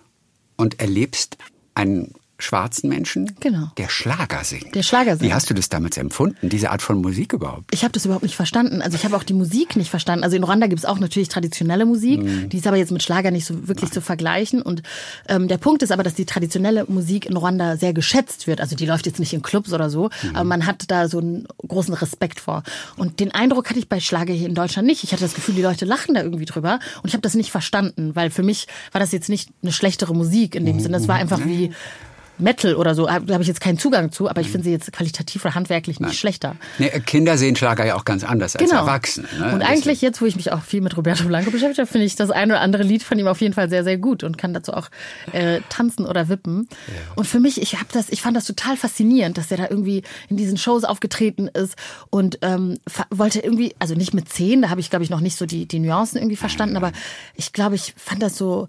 und 0.57 0.81
erlebst 0.81 1.37
einen 1.75 2.15
schwarzen 2.43 2.89
Menschen, 2.89 3.35
genau. 3.41 3.71
der 3.77 3.89
Schlager 3.89 4.45
singt. 4.45 4.75
Der 4.75 4.83
Schlager 4.83 5.17
singt. 5.17 5.31
Wie 5.31 5.35
hast 5.35 5.49
du 5.49 5.55
das 5.55 5.69
damals 5.69 5.97
empfunden, 5.97 6.49
diese 6.49 6.71
Art 6.71 6.83
von 6.83 7.01
Musik 7.01 7.33
überhaupt? 7.33 7.65
Ich 7.73 7.85
habe 7.85 7.93
das 7.93 8.05
überhaupt 8.05 8.25
nicht 8.25 8.37
verstanden. 8.37 8.83
Also 8.83 8.97
ich 8.97 9.05
habe 9.05 9.17
auch 9.17 9.23
die 9.23 9.35
Musik 9.35 9.77
nicht 9.77 9.91
verstanden. 9.91 10.25
Also 10.25 10.37
in 10.37 10.45
Rwanda 10.45 10.67
gibt 10.67 10.81
es 10.81 10.85
auch 10.85 10.99
natürlich 10.99 11.29
traditionelle 11.29 11.87
Musik, 11.87 12.23
mhm. 12.23 12.49
die 12.49 12.59
ist 12.59 12.67
aber 12.67 12.77
jetzt 12.77 12.93
mit 12.93 13.03
Schlager 13.03 13.31
nicht 13.31 13.47
so 13.47 13.69
wirklich 13.69 13.91
Nein. 13.91 13.95
zu 13.95 14.01
vergleichen. 14.01 14.63
Und 14.63 14.83
ähm, 15.29 15.49
der 15.49 15.59
Punkt 15.59 15.83
ist 15.83 15.93
aber, 15.93 16.03
dass 16.03 16.15
die 16.15 16.27
traditionelle 16.27 16.85
Musik 16.89 17.27
in 17.27 17.37
Rwanda 17.37 17.77
sehr 17.77 17.93
geschätzt 17.93 18.47
wird. 18.47 18.61
Also 18.61 18.77
die 18.77 18.87
läuft 18.87 19.07
jetzt 19.07 19.19
nicht 19.21 19.33
in 19.33 19.43
Clubs 19.43 19.73
oder 19.73 19.91
so, 19.91 20.11
mhm. 20.23 20.37
aber 20.37 20.45
man 20.45 20.67
hat 20.67 20.85
da 20.89 21.09
so 21.09 21.19
einen 21.19 21.47
großen 21.67 21.95
Respekt 21.95 22.41
vor. 22.41 22.63
Und 22.97 23.21
den 23.21 23.33
Eindruck 23.33 23.69
hatte 23.71 23.79
ich 23.79 23.89
bei 23.89 24.01
Schlager 24.01 24.35
hier 24.35 24.49
in 24.49 24.55
Deutschland 24.55 24.87
nicht. 24.87 25.05
Ich 25.05 25.13
hatte 25.13 25.23
das 25.23 25.35
Gefühl, 25.35 25.55
die 25.55 25.63
Leute 25.63 25.85
lachen 25.85 26.15
da 26.15 26.23
irgendwie 26.23 26.45
drüber. 26.45 26.81
Und 27.03 27.09
ich 27.09 27.15
habe 27.15 27.23
das 27.23 27.35
nicht 27.35 27.51
verstanden, 27.51 28.15
weil 28.15 28.31
für 28.31 28.43
mich 28.43 28.67
war 28.91 29.01
das 29.01 29.13
jetzt 29.13 29.29
nicht 29.29 29.51
eine 29.63 29.73
schlechtere 29.73 30.15
Musik 30.15 30.55
in 30.55 30.67
dem 30.67 30.77
mhm. 30.77 30.81
Sinne. 30.81 30.97
Es 30.97 31.09
war 31.09 31.17
einfach 31.17 31.45
wie 31.45 31.73
Metal 32.43 32.75
oder 32.75 32.95
so, 32.95 33.07
da 33.07 33.13
habe 33.13 33.43
ich 33.43 33.49
jetzt 33.49 33.61
keinen 33.61 33.79
Zugang 33.79 34.13
zu, 34.13 34.29
aber 34.29 34.41
ich 34.41 34.51
finde 34.51 34.65
sie 34.65 34.73
jetzt 34.73 34.93
qualitativ 34.93 35.45
oder 35.45 35.55
handwerklich 35.55 36.01
nicht 36.01 36.09
Nein. 36.09 36.17
schlechter. 36.17 36.57
Nee, 36.79 36.91
Kinder 37.07 37.39
sehen 37.39 37.57
Schlager 37.57 37.87
ja 37.87 37.95
auch 37.95 38.05
ganz 38.05 38.25
anders 38.25 38.57
als 38.57 38.69
genau. 38.69 38.83
Erwachsene. 38.83 39.29
Ne? 39.39 39.55
Und 39.55 39.63
eigentlich 39.63 40.03
jetzt, 40.03 40.21
wo 40.21 40.27
ich 40.27 40.37
mich 40.37 40.53
auch 40.53 40.63
viel 40.63 40.81
mit 40.81 40.97
Roberto 40.97 41.25
Blanco 41.25 41.51
beschäftigt 41.51 41.79
habe, 41.79 41.91
finde 41.91 42.07
ich 42.07 42.17
das 42.17 42.31
ein 42.31 42.51
oder 42.51 42.61
andere 42.61 42.83
Lied 42.83 43.03
von 43.03 43.19
ihm 43.19 43.27
auf 43.27 43.41
jeden 43.41 43.55
Fall 43.55 43.69
sehr, 43.69 43.85
sehr 43.85 43.99
gut 43.99 44.25
und 44.25 44.39
kann 44.39 44.53
dazu 44.53 44.73
auch 44.73 44.89
äh, 45.33 45.61
tanzen 45.69 46.07
oder 46.07 46.29
wippen. 46.29 46.69
Ja. 46.89 46.95
Und 47.17 47.27
für 47.27 47.41
mich, 47.41 47.61
ich 47.61 47.75
habe 47.75 47.87
das, 47.93 48.09
ich 48.11 48.23
fand 48.23 48.37
das 48.37 48.45
total 48.45 48.77
faszinierend, 48.77 49.39
dass 49.39 49.51
er 49.51 49.57
da 49.57 49.67
irgendwie 49.71 50.03
in 50.29 50.37
diesen 50.37 50.57
Shows 50.57 50.85
aufgetreten 50.85 51.49
ist 51.49 51.77
und 52.11 52.39
ähm, 52.43 52.79
wollte 53.11 53.41
irgendwie, 53.41 53.75
also 53.79 53.95
nicht 53.95 54.15
mit 54.15 54.29
zehn, 54.29 54.63
da 54.63 54.71
habe 54.71 54.81
ich 54.81 54.91
glaube 54.91 55.05
ich 55.05 55.11
noch 55.11 55.21
nicht 55.21 55.37
so 55.37 55.47
die, 55.47 55.67
die 55.67 55.79
Nuancen 55.79 56.19
irgendwie 56.19 56.37
verstanden, 56.37 56.77
aber 56.77 56.93
ich 57.35 57.53
glaube, 57.53 57.77
ich 57.77 57.95
fand 57.97 58.23
das 58.23 58.37
so 58.37 58.69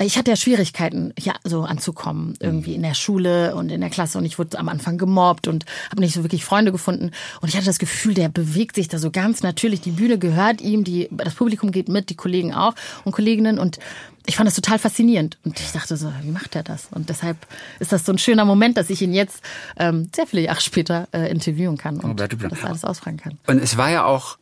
ich 0.00 0.16
hatte 0.16 0.30
ja 0.30 0.36
Schwierigkeiten, 0.36 1.12
ja, 1.18 1.34
so 1.44 1.62
anzukommen, 1.62 2.34
irgendwie 2.40 2.74
in 2.74 2.82
der 2.82 2.94
Schule 2.94 3.54
und 3.56 3.70
in 3.70 3.80
der 3.80 3.90
Klasse. 3.90 4.18
Und 4.18 4.24
ich 4.24 4.38
wurde 4.38 4.58
am 4.58 4.68
Anfang 4.68 4.98
gemobbt 4.98 5.48
und 5.48 5.64
habe 5.90 6.00
nicht 6.00 6.14
so 6.14 6.22
wirklich 6.22 6.44
Freunde 6.44 6.72
gefunden. 6.72 7.10
Und 7.40 7.48
ich 7.48 7.56
hatte 7.56 7.66
das 7.66 7.78
Gefühl, 7.78 8.14
der 8.14 8.28
bewegt 8.28 8.76
sich 8.76 8.88
da 8.88 8.98
so 8.98 9.10
ganz 9.10 9.42
natürlich. 9.42 9.80
Die 9.80 9.90
Bühne 9.90 10.18
gehört 10.18 10.60
ihm, 10.60 10.84
die, 10.84 11.08
das 11.10 11.34
Publikum 11.34 11.72
geht 11.72 11.88
mit, 11.88 12.10
die 12.10 12.16
Kollegen 12.16 12.54
auch 12.54 12.74
und 13.04 13.12
Kolleginnen. 13.12 13.58
Und 13.58 13.78
ich 14.26 14.36
fand 14.36 14.46
das 14.46 14.54
total 14.54 14.78
faszinierend. 14.78 15.38
Und 15.44 15.58
ich 15.58 15.72
dachte 15.72 15.96
so, 15.96 16.12
wie 16.22 16.30
macht 16.30 16.54
er 16.54 16.62
das? 16.62 16.88
Und 16.90 17.08
deshalb 17.08 17.36
ist 17.80 17.92
das 17.92 18.04
so 18.04 18.12
ein 18.12 18.18
schöner 18.18 18.44
Moment, 18.44 18.76
dass 18.76 18.90
ich 18.90 19.02
ihn 19.02 19.12
jetzt 19.12 19.42
ähm, 19.78 20.10
sehr 20.14 20.26
viele 20.26 20.42
Jahre 20.42 20.60
später 20.60 21.08
äh, 21.12 21.30
interviewen 21.30 21.76
kann 21.76 21.98
und 21.98 22.20
das 22.20 22.64
alles 22.64 22.84
ausfragen 22.84 23.16
kann. 23.16 23.38
Und 23.46 23.58
es 23.58 23.76
war 23.76 23.90
ja 23.90 24.04
auch 24.04 24.38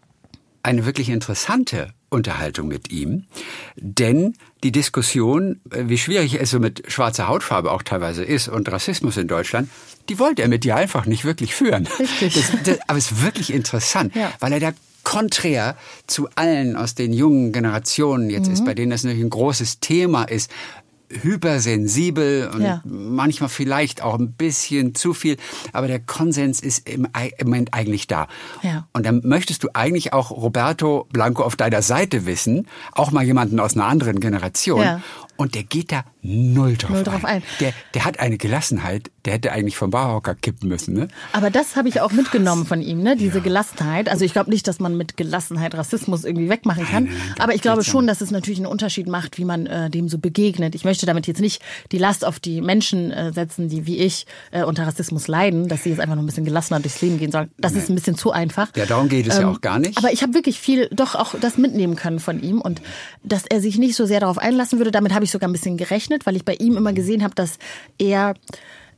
eine 0.63 0.85
wirklich 0.85 1.09
interessante 1.09 1.95
Unterhaltung 2.09 2.69
mit 2.69 2.91
ihm, 2.91 3.25
denn 3.77 4.35
die 4.63 4.73
Diskussion, 4.73 5.61
äh, 5.71 5.85
wie 5.87 5.99
schwierig 5.99 6.41
es 6.41 6.51
so 6.51 6.61
mit 6.61 6.85
schwarzer 6.91 7.29
Hautfarbe 7.29 7.71
auch 7.71 7.83
teilweise 7.83 8.25
ist 8.25 8.49
und 8.49 8.71
Rassismus 8.71 9.17
in 9.17 9.29
Deutschland, 9.29 9.69
die 10.09 10.19
wollte 10.19 10.43
er 10.43 10.49
mit 10.49 10.65
dir 10.65 10.77
einfach 10.77 11.07
nicht 11.07 11.25
wirklich 11.25 11.55
führen. 11.55 11.89
Richtig. 11.99 12.35
Das, 12.35 12.63
das, 12.63 12.79
aber 12.89 12.99
es 12.99 13.11
ist 13.11 13.23
wirklich 13.25 13.53
interessant, 13.53 14.15
ja. 14.15 14.33
weil 14.41 14.53
er 14.53 14.61
da 14.61 14.73
konträr 15.03 15.77
zu 16.09 16.29
allen 16.35 16.77
aus 16.77 16.97
den 16.97 17.13
jungen 17.13 17.53
Generationen 17.53 18.29
jetzt 18.29 18.49
mhm. 18.49 18.55
ist, 18.55 18.65
bei 18.65 18.75
denen 18.75 18.91
das 18.91 19.05
natürlich 19.05 19.25
ein 19.25 19.31
großes 19.31 19.79
Thema 19.79 20.25
ist, 20.25 20.51
hypersensibel 21.11 22.51
und 22.53 22.63
ja. 22.63 22.83
manchmal 22.85 23.49
vielleicht 23.49 24.03
auch 24.03 24.19
ein 24.19 24.33
bisschen 24.33 24.95
zu 24.95 25.15
viel, 25.15 25.37
aber 25.73 25.87
der 25.87 26.01
Konsens 26.01 26.61
ist 26.61 26.89
im, 26.89 27.07
im 27.39 27.47
Moment 27.47 27.75
eigentlich 27.75 28.07
da. 28.07 28.29
Ja. 28.63 28.87
Und 28.93 29.07
dann 29.07 29.21
möchtest 29.25 29.63
du 29.63 29.69
eigentlich 29.75 30.13
auch 30.13 30.31
Roberto 30.31 31.07
Blanco 31.11 31.43
auf 31.43 31.57
deiner 31.57 31.83
Seite 31.83 32.27
wissen, 32.27 32.67
auch 32.93 33.11
mal 33.11 33.25
jemanden 33.25 33.61
aus 33.61 33.75
einer 33.75 33.87
anderen 33.87 34.21
Generation. 34.21 34.83
Ja. 34.83 35.01
Und 35.37 35.55
der 35.55 35.65
geht 35.65 35.93
da 35.93 36.05
null 36.23 36.77
drauf, 36.77 36.91
null 36.91 37.05
drauf 37.05 37.25
ein. 37.25 37.37
ein. 37.37 37.43
Der, 37.61 37.73
der 37.95 38.05
hat 38.05 38.21
eine 38.21 38.39
Gelassenheit, 38.39 39.11
der 39.27 39.35
hätte 39.35 39.53
eigentlich 39.53 39.77
vom 39.77 39.91
Barhocker 39.91 40.35
kippen 40.35 40.69
müssen. 40.69 40.95
Ne? 40.95 41.09
Aber 41.33 41.51
das 41.51 41.77
habe 41.77 41.89
ich 41.89 42.01
auch 42.01 42.13
mitgenommen 42.13 42.65
von 42.65 42.81
ihm, 42.81 43.03
ne? 43.03 43.17
diese 43.17 43.39
ja. 43.39 43.45
Gelassenheit. 43.45 44.09
Also 44.09 44.25
ich 44.25 44.33
glaube 44.33 44.51
nicht, 44.51 44.67
dass 44.69 44.79
man 44.79 44.97
mit 44.97 45.17
Gelassenheit 45.17 45.75
Rassismus 45.75 46.25
irgendwie 46.25 46.49
wegmachen 46.49 46.87
kann. 46.87 47.05
Nein, 47.05 47.15
nein, 47.19 47.41
aber 47.41 47.55
ich 47.55 47.61
glaube 47.61 47.83
schon, 47.85 48.07
dass 48.07 48.21
es 48.21 48.31
natürlich 48.31 48.61
einen 48.61 48.69
Unterschied 48.69 49.09
macht, 49.09 49.39
wie 49.39 49.45
man 49.45 49.67
äh, 49.67 49.91
dem 49.91 50.09
so 50.09 50.19
begegnet. 50.19 50.75
Ich 50.75 50.85
möchte 50.85 51.07
damit 51.07 51.27
jetzt 51.27 51.41
nicht 51.41 51.61
die 51.91 51.99
Last 51.99 52.25
auf 52.25 52.39
die 52.39 52.61
Menschen 52.61 53.11
äh, 53.11 53.33
setzen, 53.33 53.69
die 53.69 53.87
wie 53.87 53.99
ich 53.99 54.27
äh, 54.53 54.63
unter 54.63 54.87
Rassismus 54.87 55.27
leiden, 55.27 55.69
dass 55.69 55.83
sie 55.83 55.91
jetzt 55.91 56.01
einfach 56.01 56.15
noch 56.15 56.23
ein 56.23 56.27
bisschen 56.27 56.45
gelassener 56.45 56.81
durchs 56.81 57.03
Leben 57.03 57.19
gehen 57.19 57.33
sollen. 57.33 57.51
Das 57.59 57.73
nee. 57.73 57.81
ist 57.81 57.91
ein 57.91 57.97
bisschen 57.97 58.17
zu 58.17 58.31
einfach. 58.31 58.69
Ja, 58.77 58.87
darum 58.87 59.09
geht 59.09 59.27
es 59.27 59.37
ähm, 59.37 59.43
ja 59.43 59.49
auch 59.51 59.61
gar 59.61 59.79
nicht. 59.81 59.99
Aber 59.99 60.13
ich 60.13 60.23
habe 60.23 60.35
wirklich 60.35 60.61
viel, 60.61 60.89
doch 60.93 61.17
auch 61.17 61.35
das 61.41 61.59
mitnehmen 61.59 61.97
können 61.97 62.21
von 62.21 62.41
ihm 62.41 62.61
und 62.61 62.81
dass 63.25 63.45
er 63.45 63.61
sich 63.61 63.77
nicht 63.79 63.97
so 63.97 64.07
sehr 64.07 64.21
darauf 64.21 64.39
einlassen 64.39 64.79
würde. 64.79 64.93
Damit 64.93 65.13
habe 65.13 65.25
ich 65.25 65.33
sogar 65.33 65.49
ein 65.49 65.53
bisschen 65.53 65.77
gerechnet, 65.77 66.27
weil 66.27 66.37
ich 66.37 66.45
bei 66.45 66.55
ihm 66.55 66.77
immer 66.77 66.93
gesehen 66.93 67.25
habe, 67.25 67.35
dass 67.35 67.59
er 67.99 68.35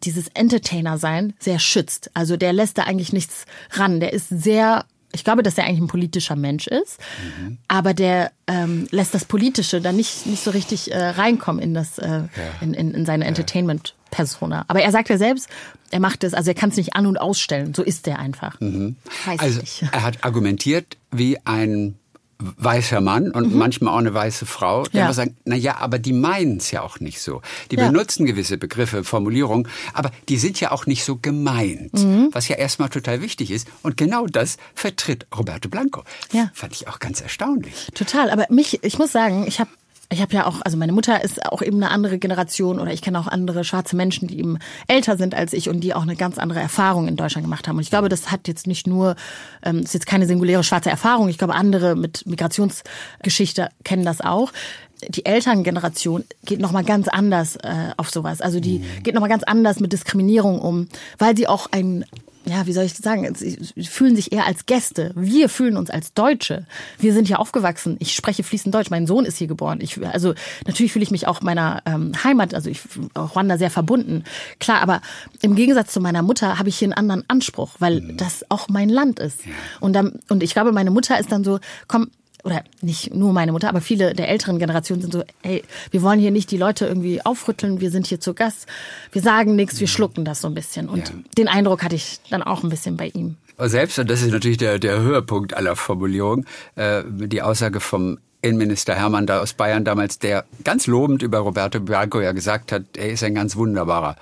dieses 0.04 0.28
Entertainer-Sein 0.28 1.34
sehr 1.38 1.58
schützt. 1.58 2.10
Also 2.14 2.36
der 2.36 2.52
lässt 2.52 2.78
da 2.78 2.84
eigentlich 2.84 3.12
nichts 3.12 3.46
ran. 3.70 4.00
Der 4.00 4.12
ist 4.12 4.28
sehr 4.28 4.84
ich 5.12 5.24
glaube, 5.24 5.42
dass 5.42 5.56
er 5.56 5.64
eigentlich 5.64 5.80
ein 5.80 5.86
politischer 5.86 6.36
Mensch 6.36 6.66
ist, 6.66 6.98
mhm. 7.40 7.58
aber 7.66 7.94
der 7.94 8.30
ähm, 8.46 8.86
lässt 8.90 9.14
das 9.14 9.24
Politische 9.24 9.80
dann 9.80 9.96
nicht, 9.96 10.26
nicht 10.26 10.42
so 10.42 10.50
richtig 10.50 10.92
äh, 10.92 10.98
reinkommen 10.98 11.62
in, 11.62 11.72
das, 11.72 11.98
äh, 11.98 12.06
ja. 12.06 12.28
in, 12.60 12.74
in, 12.74 12.92
in 12.92 13.06
seine 13.06 13.24
Entertainment-Persona. 13.24 14.66
Aber 14.68 14.82
er 14.82 14.92
sagt 14.92 15.08
ja 15.08 15.16
selbst, 15.16 15.48
er 15.90 16.00
macht 16.00 16.24
es, 16.24 16.34
also 16.34 16.50
er 16.50 16.54
kann 16.54 16.70
es 16.70 16.76
nicht 16.76 16.94
an- 16.94 17.06
und 17.06 17.18
ausstellen. 17.18 17.72
So 17.72 17.82
ist 17.82 18.06
er 18.06 18.18
einfach. 18.18 18.60
Mhm. 18.60 18.96
also 19.38 19.60
er 19.90 20.02
hat 20.02 20.24
argumentiert 20.24 20.98
wie 21.10 21.38
ein 21.46 21.94
weißer 22.38 23.00
Mann 23.00 23.30
und 23.30 23.52
mhm. 23.52 23.58
manchmal 23.58 23.94
auch 23.94 23.98
eine 23.98 24.14
weiße 24.14 24.46
Frau, 24.46 24.84
die 24.84 24.96
ja. 24.96 25.04
einfach 25.04 25.14
sagen, 25.14 25.36
na 25.44 25.56
ja, 25.56 25.78
aber 25.78 25.98
die 25.98 26.12
meinen 26.12 26.58
es 26.58 26.70
ja 26.70 26.82
auch 26.82 27.00
nicht 27.00 27.20
so. 27.20 27.42
Die 27.70 27.76
ja. 27.76 27.86
benutzen 27.86 28.26
gewisse 28.26 28.58
Begriffe, 28.58 29.02
Formulierungen, 29.02 29.68
aber 29.92 30.12
die 30.28 30.36
sind 30.36 30.60
ja 30.60 30.70
auch 30.70 30.86
nicht 30.86 31.04
so 31.04 31.16
gemeint, 31.16 31.94
mhm. 31.94 32.28
was 32.32 32.48
ja 32.48 32.56
erstmal 32.56 32.90
total 32.90 33.20
wichtig 33.22 33.50
ist. 33.50 33.66
Und 33.82 33.96
genau 33.96 34.26
das 34.26 34.56
vertritt 34.74 35.26
Roberto 35.36 35.68
Blanco. 35.68 36.04
Ja. 36.32 36.50
Fand 36.54 36.74
ich 36.74 36.86
auch 36.86 37.00
ganz 37.00 37.20
erstaunlich. 37.20 37.88
Total, 37.94 38.30
aber 38.30 38.46
mich, 38.50 38.84
ich 38.84 38.98
muss 38.98 39.10
sagen, 39.10 39.44
ich 39.46 39.58
habe 39.58 39.70
ich 40.10 40.22
habe 40.22 40.34
ja 40.34 40.46
auch, 40.46 40.60
also 40.62 40.78
meine 40.78 40.92
Mutter 40.92 41.22
ist 41.22 41.44
auch 41.44 41.60
eben 41.60 41.76
eine 41.76 41.90
andere 41.90 42.18
Generation 42.18 42.80
oder 42.80 42.92
ich 42.92 43.02
kenne 43.02 43.18
auch 43.18 43.26
andere 43.26 43.62
schwarze 43.62 43.94
Menschen, 43.94 44.26
die 44.26 44.38
eben 44.38 44.58
älter 44.86 45.18
sind 45.18 45.34
als 45.34 45.52
ich 45.52 45.68
und 45.68 45.80
die 45.80 45.92
auch 45.92 46.02
eine 46.02 46.16
ganz 46.16 46.38
andere 46.38 46.60
Erfahrung 46.60 47.08
in 47.08 47.16
Deutschland 47.16 47.44
gemacht 47.44 47.68
haben. 47.68 47.76
Und 47.76 47.82
ich 47.82 47.90
glaube, 47.90 48.08
das 48.08 48.30
hat 48.30 48.48
jetzt 48.48 48.66
nicht 48.66 48.86
nur, 48.86 49.16
ähm, 49.62 49.80
ist 49.80 49.94
jetzt 49.94 50.06
keine 50.06 50.26
singuläre 50.26 50.64
schwarze 50.64 50.88
Erfahrung. 50.88 51.28
Ich 51.28 51.36
glaube, 51.36 51.54
andere 51.54 51.94
mit 51.94 52.26
Migrationsgeschichte 52.26 53.68
kennen 53.84 54.04
das 54.04 54.20
auch 54.20 54.52
die 55.06 55.24
Elterngeneration 55.24 56.24
geht 56.44 56.60
noch 56.60 56.72
mal 56.72 56.82
ganz 56.82 57.06
anders 57.06 57.54
äh, 57.56 57.92
auf 57.96 58.10
sowas. 58.10 58.40
Also 58.40 58.58
die 58.58 58.80
mhm. 58.80 59.02
geht 59.04 59.14
noch 59.14 59.20
mal 59.20 59.28
ganz 59.28 59.44
anders 59.44 59.78
mit 59.78 59.92
Diskriminierung 59.92 60.58
um, 60.60 60.88
weil 61.18 61.36
sie 61.36 61.46
auch 61.46 61.68
ein 61.70 62.04
ja, 62.44 62.66
wie 62.66 62.72
soll 62.72 62.84
ich 62.84 62.94
sagen, 62.94 63.34
sie 63.34 63.56
fühlen 63.84 64.16
sich 64.16 64.32
eher 64.32 64.46
als 64.46 64.66
Gäste. 64.66 65.12
Wir 65.14 65.48
fühlen 65.48 65.76
uns 65.76 65.90
als 65.90 66.14
Deutsche. 66.14 66.66
Wir 66.98 67.12
sind 67.12 67.26
hier 67.26 67.40
aufgewachsen. 67.40 67.96
Ich 67.98 68.14
spreche 68.14 68.42
fließend 68.42 68.74
Deutsch. 68.74 68.90
Mein 68.90 69.06
Sohn 69.06 69.24
ist 69.24 69.36
hier 69.36 69.46
geboren. 69.46 69.80
Ich, 69.80 70.02
also 70.04 70.34
natürlich 70.66 70.92
fühle 70.92 71.02
ich 71.02 71.10
mich 71.10 71.26
auch 71.26 71.42
meiner 71.42 71.82
ähm, 71.84 72.12
Heimat, 72.24 72.54
also 72.54 72.70
ich 72.70 72.80
Rwanda 73.14 73.58
sehr 73.58 73.70
verbunden. 73.70 74.24
Klar, 74.60 74.80
aber 74.80 75.02
im 75.42 75.56
Gegensatz 75.56 75.92
zu 75.92 76.00
meiner 76.00 76.22
Mutter 76.22 76.58
habe 76.58 76.68
ich 76.68 76.78
hier 76.78 76.86
einen 76.86 76.94
anderen 76.94 77.24
Anspruch, 77.28 77.76
weil 77.78 78.00
mhm. 78.00 78.16
das 78.16 78.44
auch 78.48 78.68
mein 78.68 78.88
Land 78.88 79.18
ist. 79.18 79.40
Und 79.80 79.92
dann, 79.92 80.20
und 80.28 80.42
ich 80.42 80.54
glaube, 80.54 80.72
meine 80.72 80.90
Mutter 80.90 81.18
ist 81.18 81.30
dann 81.30 81.44
so, 81.44 81.58
komm, 81.86 82.10
oder 82.44 82.62
nicht 82.82 83.14
nur 83.14 83.32
meine 83.32 83.52
Mutter, 83.52 83.68
aber 83.68 83.80
viele 83.80 84.14
der 84.14 84.28
älteren 84.28 84.58
Generationen 84.58 85.02
sind 85.02 85.12
so, 85.12 85.24
hey, 85.42 85.62
wir 85.90 86.02
wollen 86.02 86.20
hier 86.20 86.30
nicht 86.30 86.50
die 86.50 86.56
Leute 86.56 86.86
irgendwie 86.86 87.24
aufrütteln, 87.24 87.80
wir 87.80 87.90
sind 87.90 88.06
hier 88.06 88.20
zu 88.20 88.34
Gast, 88.34 88.66
wir 89.12 89.22
sagen 89.22 89.56
nichts, 89.56 89.80
wir 89.80 89.88
schlucken 89.88 90.24
das 90.24 90.40
so 90.40 90.48
ein 90.48 90.54
bisschen. 90.54 90.88
Und 90.88 91.08
ja. 91.08 91.14
den 91.36 91.48
Eindruck 91.48 91.82
hatte 91.82 91.96
ich 91.96 92.20
dann 92.30 92.42
auch 92.42 92.62
ein 92.62 92.68
bisschen 92.68 92.96
bei 92.96 93.08
ihm. 93.08 93.36
Selbst, 93.58 93.98
und 93.98 94.08
das 94.08 94.22
ist 94.22 94.30
natürlich 94.30 94.58
der, 94.58 94.78
der 94.78 95.00
Höhepunkt 95.00 95.54
aller 95.54 95.74
Formulierungen, 95.74 96.46
äh, 96.76 97.02
die 97.06 97.42
Aussage 97.42 97.80
vom 97.80 98.18
Innenminister 98.40 98.94
Hermann 98.94 99.26
da 99.26 99.40
aus 99.40 99.52
Bayern 99.52 99.84
damals, 99.84 100.20
der 100.20 100.44
ganz 100.62 100.86
lobend 100.86 101.22
über 101.22 101.38
Roberto 101.38 101.80
Bianco 101.80 102.20
ja 102.20 102.30
gesagt 102.30 102.70
hat, 102.70 102.84
er 102.96 103.10
ist 103.10 103.24
ein 103.24 103.34
ganz 103.34 103.56
wunderbarer 103.56 104.16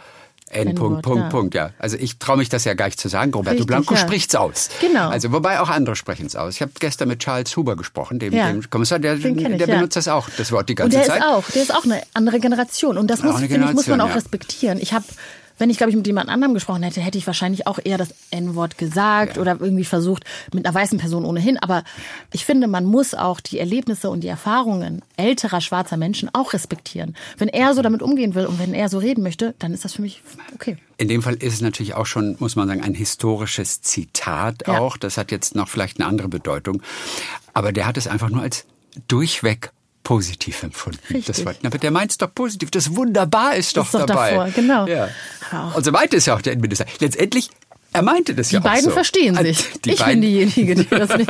N. 0.56 0.74
Punkt, 0.74 1.02
Punkt, 1.02 1.22
ja. 1.22 1.28
Punkt, 1.28 1.54
ja. 1.54 1.70
Also 1.78 1.96
ich 1.96 2.18
traue 2.18 2.36
mich 2.36 2.48
das 2.48 2.64
ja 2.64 2.74
gar 2.74 2.86
nicht 2.86 2.98
zu 2.98 3.08
sagen. 3.08 3.32
Roberto 3.32 3.50
Richtig, 3.50 3.66
Blanco 3.66 3.94
ja. 3.94 4.00
spricht's 4.00 4.34
aus. 4.34 4.70
Genau. 4.80 5.08
Also 5.08 5.32
wobei 5.32 5.60
auch 5.60 5.68
andere 5.68 5.96
sprechen 5.96 6.26
es 6.26 6.36
aus. 6.36 6.54
Ich 6.54 6.62
habe 6.62 6.72
gestern 6.78 7.08
mit 7.08 7.20
Charles 7.20 7.56
Huber 7.56 7.76
gesprochen, 7.76 8.18
dem, 8.18 8.32
ja. 8.32 8.50
dem 8.50 8.68
Kommissar, 8.68 8.98
der, 8.98 9.16
der 9.16 9.30
ich, 9.30 9.66
benutzt 9.66 9.96
das 9.96 10.08
auch, 10.08 10.28
das 10.36 10.52
Wort 10.52 10.68
die 10.68 10.74
ganze 10.74 10.96
Und 10.96 11.04
der 11.04 11.12
Zeit. 11.12 11.20
Ist 11.20 11.26
auch, 11.26 11.50
der 11.50 11.62
ist 11.62 11.74
auch 11.74 11.84
eine 11.84 12.02
andere 12.14 12.40
Generation. 12.40 12.98
Und 12.98 13.08
das 13.08 13.22
muss, 13.22 13.40
ich, 13.40 13.58
muss 13.58 13.86
man 13.86 14.00
auch 14.00 14.14
respektieren. 14.14 14.78
Ich 14.80 14.92
habe 14.92 15.04
wenn 15.58 15.70
ich, 15.70 15.78
glaube 15.78 15.90
ich, 15.90 15.96
mit 15.96 16.06
jemand 16.06 16.28
anderem 16.28 16.54
gesprochen 16.54 16.82
hätte, 16.82 17.00
hätte 17.00 17.18
ich 17.18 17.26
wahrscheinlich 17.26 17.66
auch 17.66 17.78
eher 17.82 17.98
das 17.98 18.14
N-Wort 18.30 18.78
gesagt 18.78 19.36
ja. 19.36 19.42
oder 19.42 19.56
irgendwie 19.60 19.84
versucht 19.84 20.24
mit 20.52 20.66
einer 20.66 20.74
weißen 20.74 20.98
Person 20.98 21.24
ohnehin. 21.24 21.58
Aber 21.58 21.84
ich 22.32 22.44
finde, 22.44 22.66
man 22.66 22.84
muss 22.84 23.14
auch 23.14 23.40
die 23.40 23.58
Erlebnisse 23.58 24.10
und 24.10 24.20
die 24.20 24.28
Erfahrungen 24.28 25.02
älterer 25.16 25.60
schwarzer 25.60 25.96
Menschen 25.96 26.30
auch 26.32 26.52
respektieren. 26.52 27.16
Wenn 27.38 27.48
er 27.48 27.74
so 27.74 27.82
damit 27.82 28.02
umgehen 28.02 28.34
will 28.34 28.46
und 28.46 28.58
wenn 28.58 28.74
er 28.74 28.88
so 28.88 28.98
reden 28.98 29.22
möchte, 29.22 29.54
dann 29.58 29.72
ist 29.72 29.84
das 29.84 29.94
für 29.94 30.02
mich 30.02 30.22
okay. 30.54 30.76
In 30.98 31.08
dem 31.08 31.22
Fall 31.22 31.34
ist 31.34 31.54
es 31.54 31.60
natürlich 31.60 31.94
auch 31.94 32.06
schon, 32.06 32.36
muss 32.38 32.56
man 32.56 32.68
sagen, 32.68 32.82
ein 32.82 32.94
historisches 32.94 33.82
Zitat 33.82 34.66
ja. 34.66 34.78
auch. 34.78 34.96
Das 34.96 35.18
hat 35.18 35.30
jetzt 35.30 35.54
noch 35.54 35.68
vielleicht 35.68 36.00
eine 36.00 36.08
andere 36.08 36.28
Bedeutung. 36.28 36.82
Aber 37.52 37.72
der 37.72 37.86
hat 37.86 37.96
es 37.96 38.06
einfach 38.06 38.30
nur 38.30 38.42
als 38.42 38.66
durchweg 39.08 39.72
positiv 40.06 40.62
empfunden. 40.62 41.00
Richtig. 41.10 41.26
Das 41.26 41.44
war, 41.44 41.52
aber 41.64 41.78
der 41.78 41.90
meint 41.90 42.12
es 42.12 42.18
doch 42.18 42.32
positiv. 42.32 42.70
Das 42.70 42.94
wunderbar 42.94 43.56
ist 43.56 43.76
doch, 43.76 43.86
ist 43.86 43.92
doch 43.92 44.06
dabei. 44.06 44.30
Davor, 44.30 44.50
genau. 44.54 44.86
Ja. 44.86 45.08
Und 45.74 45.84
so 45.84 45.90
meinte 45.90 46.16
es 46.16 46.26
ja 46.26 46.36
auch 46.36 46.40
der 46.40 46.52
Innenminister. 46.52 46.86
Letztendlich 47.00 47.50
er 47.92 48.02
meinte 48.02 48.32
das 48.34 48.50
die 48.50 48.54
ja 48.54 48.60
auch 48.60 48.64
so. 48.64 48.68
Die 48.68 48.76
beiden 48.76 48.92
verstehen 48.92 49.34
sich. 49.34 49.80
Die 49.84 49.92
ich 49.92 49.98
beiden, 49.98 50.20
bin 50.20 50.30
diejenige, 50.30 50.74
die 50.76 50.88
das 50.88 51.08
nicht. 51.16 51.28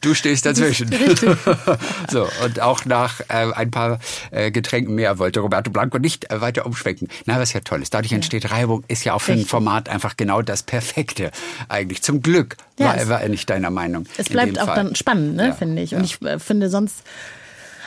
du 0.00 0.14
stehst 0.14 0.46
dazwischen. 0.46 0.88
Richtig. 0.88 1.28
so, 2.10 2.26
und 2.42 2.60
auch 2.60 2.86
nach 2.86 3.20
äh, 3.28 3.52
ein 3.52 3.70
paar 3.70 3.98
äh, 4.30 4.50
Getränken 4.50 4.94
mehr 4.94 5.18
wollte 5.18 5.40
Roberto 5.40 5.70
Blanco 5.70 5.98
nicht 5.98 6.30
äh, 6.30 6.40
weiter 6.40 6.64
umschwenken. 6.64 7.08
Na, 7.26 7.38
was 7.38 7.52
ja 7.52 7.60
toll 7.60 7.82
ist. 7.82 7.92
Dadurch 7.92 8.12
ja. 8.12 8.16
entsteht 8.16 8.50
Reibung, 8.50 8.82
ist 8.88 9.04
ja 9.04 9.12
auch 9.12 9.20
für 9.20 9.32
Richtig. 9.32 9.46
ein 9.46 9.50
Format 9.50 9.90
einfach 9.90 10.16
genau 10.16 10.40
das 10.40 10.62
Perfekte. 10.62 11.32
Eigentlich 11.68 12.00
zum 12.00 12.22
Glück 12.22 12.56
ja, 12.78 12.96
war, 12.96 13.08
war 13.10 13.20
er 13.20 13.28
nicht 13.28 13.50
deiner 13.50 13.70
Meinung. 13.70 14.06
Es 14.16 14.30
bleibt 14.30 14.58
auch 14.58 14.66
Fall. 14.66 14.76
dann 14.76 14.94
spannend, 14.94 15.36
ne, 15.36 15.48
ja. 15.48 15.52
finde 15.52 15.82
ich. 15.82 15.94
Und 15.94 16.04
ich 16.04 16.22
äh, 16.22 16.38
finde 16.38 16.70
sonst 16.70 17.02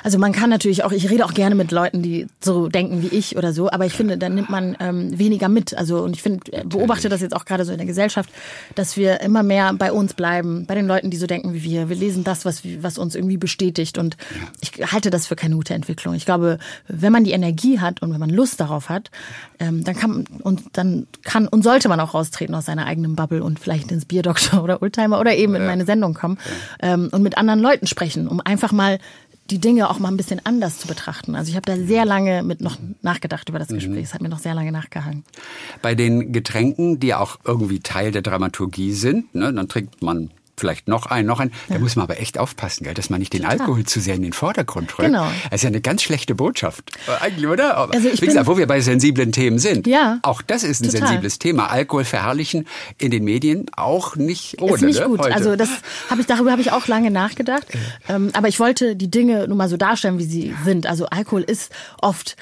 also 0.03 0.19
man 0.19 0.33
kann 0.33 0.50
natürlich 0.50 0.83
auch, 0.83 0.91
ich 0.91 1.10
rede 1.10 1.25
auch 1.25 1.33
gerne 1.33 1.55
mit 1.55 1.72
Leuten, 1.72 2.01
die 2.01 2.27
so 2.41 2.67
denken 2.67 3.01
wie 3.01 3.15
ich 3.15 3.38
oder 3.38 3.53
so, 3.53 3.72
aber 3.72 3.86
ich 3.86 3.93
finde, 3.93 4.17
dann 4.17 4.36
nimmt 4.36 4.50
man 4.50 4.75
ähm, 4.79 5.17
weniger 5.17 5.48
mit. 5.48 5.75
Also 5.75 6.03
und 6.03 6.15
ich 6.15 6.22
finde, 6.22 6.51
äh, 6.51 6.63
beobachte 6.65 7.07
das 7.07 7.22
jetzt 7.22 7.36
auch 7.36 7.45
gerade 7.45 7.63
so 7.63 7.72
in 7.72 7.77
der 7.77 7.88
Gesellschaft, 7.88 8.29
dass 8.75 8.98
wir 8.98 9.22
immer 9.22 9.43
mehr 9.43 9.74
bei 9.74 9.93
uns 9.93 10.13
bleiben, 10.13 10.65
bei 10.65 10.75
den 10.75 10.88
Leuten, 10.88 11.10
die 11.10 11.17
so 11.17 11.25
denken 11.25 11.53
wie 11.53 11.63
wir. 11.63 11.88
Wir 11.88 11.95
lesen 11.95 12.25
das, 12.25 12.43
was, 12.43 12.63
was 12.81 12.98
uns 12.98 13.15
irgendwie 13.15 13.38
bestätigt 13.38 13.98
und 13.98 14.17
ich 14.60 14.74
halte 14.91 15.10
das 15.10 15.25
für 15.27 15.38
keine 15.38 15.55
gute 15.55 15.74
Entwicklung. 15.74 16.13
Ich 16.15 16.25
glaube, 16.25 16.60
wenn 16.88 17.13
man 17.13 17.24
die 17.24 17.31
Energie 17.31 17.79
hat 17.79 18.01
und 18.01 18.12
wenn 18.12 18.19
man 18.19 18.29
Lust 18.29 18.60
darauf 18.60 18.89
hat, 18.89 19.10
ähm, 19.60 19.86
dann 19.86 19.95
kann 19.95 20.25
und 20.41 20.63
dann 20.74 21.07
kann 21.24 21.48
und 21.48 21.63
sollte 21.63 21.88
man 21.88 22.01
auch 22.01 22.13
raustreten 22.13 22.55
aus 22.55 22.65
seiner 22.65 22.86
eigenen 22.86 23.15
Bubble 23.15 23.41
und 23.41 23.57
vielleicht 23.57 23.89
ins 23.91 24.03
Bierdoktor 24.05 24.63
oder 24.65 24.81
Oldtimer 24.81 25.19
oder 25.19 25.33
eben 25.36 25.55
in 25.55 25.65
meine 25.65 25.86
Sendung 25.86 26.13
kommen 26.13 26.38
ähm, 26.81 27.07
und 27.12 27.24
mit 27.24 27.38
anderen 27.38 27.62
Leuten 27.62 27.88
sprechen, 27.88 28.27
um 28.27 28.41
einfach 28.41 28.74
mal 28.74 29.00
die 29.50 29.60
Dinge 29.60 29.90
auch 29.90 30.00
mal 30.00 30.10
ein 30.10 30.18
bisschen 30.18 30.42
anders 30.46 30.80
zu 30.80 30.88
betrachten. 30.88 31.36
Also 31.36 31.50
ich 31.50 31.56
habe 31.56 31.66
da 31.66 31.76
sehr 31.76 32.06
lange 32.06 32.44
mit 32.44 32.62
noch 32.62 32.78
nachgedacht 33.02 33.50
über 33.50 33.60
das 33.60 33.70
mhm. 33.70 33.76
Gespräch. 33.76 34.04
Es 34.04 34.14
hat 34.14 34.22
mir 34.22 34.30
noch 34.30 34.40
sehr 34.40 34.54
lange 34.54 34.72
nachgehangen. 34.72 35.24
Bei 35.82 35.96
den 35.96 36.32
Getränken, 36.32 37.00
die 37.00 37.14
auch 37.14 37.38
irgendwie 37.44 37.80
Teil 37.80 38.12
der 38.12 38.22
Dramaturgie 38.22 38.94
sind, 38.94 39.36
ne, 39.36 39.54
dann 39.54 39.68
trinkt 39.68 40.02
man 40.02 40.32
vielleicht 40.57 40.88
noch 40.88 41.07
ein, 41.07 41.25
noch 41.25 41.39
ein. 41.39 41.51
Da 41.69 41.79
muss 41.79 41.95
man 41.95 42.03
aber 42.03 42.19
echt 42.19 42.38
aufpassen, 42.38 42.83
gell, 42.83 42.93
dass 42.93 43.10
man 43.10 43.19
nicht 43.19 43.33
den 43.33 43.41
Total. 43.41 43.60
Alkohol 43.60 43.83
zu 43.86 44.00
sehr 44.00 44.15
in 44.15 44.22
den 44.22 44.33
Vordergrund 44.33 44.98
rückt. 44.98 45.07
Genau. 45.07 45.25
Das 45.50 45.55
ist 45.60 45.63
ja 45.63 45.69
eine 45.69 45.81
ganz 45.81 46.03
schlechte 46.03 46.36
Botschaft. 46.36 46.91
Äh, 47.07 47.25
eigentlich, 47.25 47.48
oder? 47.48 47.77
Aber 47.77 47.93
also 47.93 48.07
ich 48.10 48.22
wie 48.22 48.25
gesagt, 48.25 48.48
wo 48.48 48.57
wir 48.57 48.67
bei 48.67 48.81
sensiblen 48.81 49.31
Themen 49.31 49.60
sind. 49.60 49.88
Ja. 49.88 50.19
Auch 50.22 50.41
das 50.41 50.63
ist 50.63 50.81
ein 50.81 50.89
Total. 50.89 51.07
sensibles 51.07 51.39
Thema. 51.39 51.67
Alkohol 51.69 52.05
verherrlichen 52.05 52.67
in 52.98 53.12
den 53.12 53.24
Medien 53.24 53.65
auch 53.75 54.15
nicht 54.15 54.62
ohne. 54.62 54.75
Ist 54.75 54.81
nicht 54.81 55.00
ne, 55.00 55.07
gut. 55.07 55.19
Heute. 55.19 55.36
Also 55.36 55.55
das 55.55 55.69
habe 56.10 56.22
ich, 56.22 56.27
darüber 56.27 56.51
habe 56.51 56.62
ich 56.62 56.72
auch 56.72 56.88
lange 56.88 57.12
nachgedacht. 57.12 57.67
Ähm, 58.07 58.29
aber 58.33 58.48
ich 58.48 58.60
wollte 58.60 58.95
die 58.95 59.10
Dinge 59.10 59.48
nur 59.48 59.57
mal 59.57 59.69
so 59.69 59.77
darstellen, 59.77 60.19
wie 60.19 60.25
sie 60.25 60.55
sind. 60.63 60.88
Also 60.88 61.07
Alkohol 61.07 61.41
ist 61.41 61.72
oft 62.01 62.36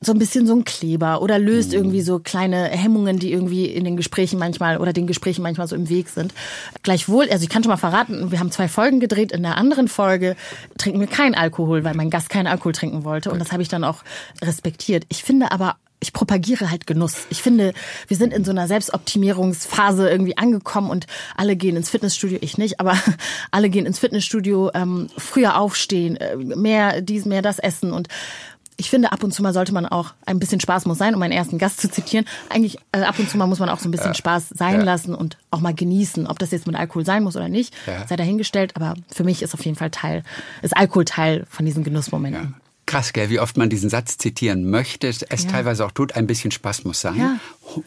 so 0.00 0.12
ein 0.12 0.18
bisschen 0.18 0.46
so 0.46 0.54
ein 0.54 0.64
Kleber 0.64 1.22
oder 1.22 1.38
löst 1.38 1.70
mhm. 1.70 1.76
irgendwie 1.76 2.02
so 2.02 2.18
kleine 2.18 2.64
Hemmungen, 2.64 3.18
die 3.18 3.32
irgendwie 3.32 3.66
in 3.66 3.84
den 3.84 3.96
Gesprächen 3.96 4.38
manchmal 4.38 4.78
oder 4.78 4.92
den 4.92 5.06
Gesprächen 5.06 5.42
manchmal 5.42 5.68
so 5.68 5.74
im 5.74 5.88
Weg 5.88 6.08
sind. 6.08 6.34
Gleichwohl, 6.82 7.28
also 7.30 7.42
ich 7.42 7.48
kann 7.48 7.62
schon 7.62 7.70
mal 7.70 7.76
verraten, 7.76 8.30
wir 8.30 8.38
haben 8.38 8.50
zwei 8.50 8.68
Folgen 8.68 9.00
gedreht. 9.00 9.32
In 9.32 9.42
der 9.42 9.56
anderen 9.56 9.88
Folge 9.88 10.36
trinken 10.76 11.00
wir 11.00 11.06
keinen 11.06 11.34
Alkohol, 11.34 11.82
weil 11.84 11.94
mein 11.94 12.10
Gast 12.10 12.28
keinen 12.28 12.46
Alkohol 12.46 12.72
trinken 12.72 13.04
wollte. 13.04 13.30
Und 13.30 13.38
das 13.38 13.52
habe 13.52 13.62
ich 13.62 13.68
dann 13.68 13.84
auch 13.84 14.04
respektiert. 14.42 15.04
Ich 15.08 15.24
finde 15.24 15.50
aber 15.50 15.76
ich 15.98 16.12
propagiere 16.12 16.70
halt 16.70 16.86
Genuss. 16.86 17.26
Ich 17.30 17.42
finde, 17.42 17.72
wir 18.06 18.16
sind 18.16 18.32
in 18.32 18.44
so 18.44 18.50
einer 18.50 18.68
Selbstoptimierungsphase 18.68 20.08
irgendwie 20.10 20.36
angekommen 20.36 20.90
und 20.90 21.06
alle 21.36 21.56
gehen 21.56 21.74
ins 21.74 21.88
Fitnessstudio, 21.88 22.38
ich 22.42 22.58
nicht, 22.58 22.80
aber 22.80 22.98
alle 23.50 23.70
gehen 23.70 23.86
ins 23.86 23.98
Fitnessstudio, 23.98 24.70
ähm, 24.74 25.08
früher 25.16 25.58
aufstehen, 25.58 26.16
äh, 26.16 26.36
mehr 26.36 27.00
dies, 27.00 27.24
mehr 27.24 27.42
das 27.42 27.58
essen 27.58 27.92
und 27.92 28.08
ich 28.76 28.90
finde, 28.90 29.12
ab 29.12 29.22
und 29.22 29.32
zu 29.32 29.42
mal 29.42 29.52
sollte 29.52 29.72
man 29.72 29.86
auch 29.86 30.12
ein 30.26 30.38
bisschen 30.38 30.60
Spaß 30.60 30.86
muss 30.86 30.98
sein, 30.98 31.14
um 31.14 31.20
meinen 31.20 31.32
ersten 31.32 31.58
Gast 31.58 31.80
zu 31.80 31.90
zitieren. 31.90 32.26
Eigentlich 32.50 32.78
äh, 32.92 33.02
ab 33.02 33.18
und 33.18 33.28
zu 33.28 33.36
mal 33.38 33.46
muss 33.46 33.58
man 33.58 33.68
auch 33.68 33.78
so 33.78 33.88
ein 33.88 33.90
bisschen 33.90 34.08
ja. 34.08 34.14
Spaß 34.14 34.50
sein 34.50 34.80
ja. 34.80 34.84
lassen 34.84 35.14
und 35.14 35.38
auch 35.50 35.60
mal 35.60 35.74
genießen. 35.74 36.26
Ob 36.26 36.38
das 36.38 36.50
jetzt 36.50 36.66
mit 36.66 36.76
Alkohol 36.76 37.04
sein 37.04 37.22
muss 37.22 37.36
oder 37.36 37.48
nicht, 37.48 37.74
ja. 37.86 38.06
sei 38.06 38.16
dahingestellt. 38.16 38.76
Aber 38.76 38.94
für 39.10 39.24
mich 39.24 39.42
ist 39.42 39.54
auf 39.54 39.64
jeden 39.64 39.76
Fall 39.76 39.90
Teil, 39.90 40.22
ist 40.62 40.76
Alkohol 40.76 41.04
Teil 41.04 41.46
von 41.48 41.64
diesen 41.64 41.84
Genussmomenten. 41.84 42.54
Krass, 42.86 43.12
gell, 43.12 43.30
wie 43.30 43.40
oft 43.40 43.56
man 43.56 43.68
diesen 43.68 43.90
Satz 43.90 44.16
zitieren 44.16 44.70
möchte, 44.70 45.08
es 45.08 45.46
teilweise 45.46 45.84
auch 45.84 45.90
tut, 45.90 46.14
ein 46.14 46.28
bisschen 46.28 46.52
Spaß 46.52 46.84
muss 46.84 47.00
sein. 47.00 47.16
Ja. 47.16 47.38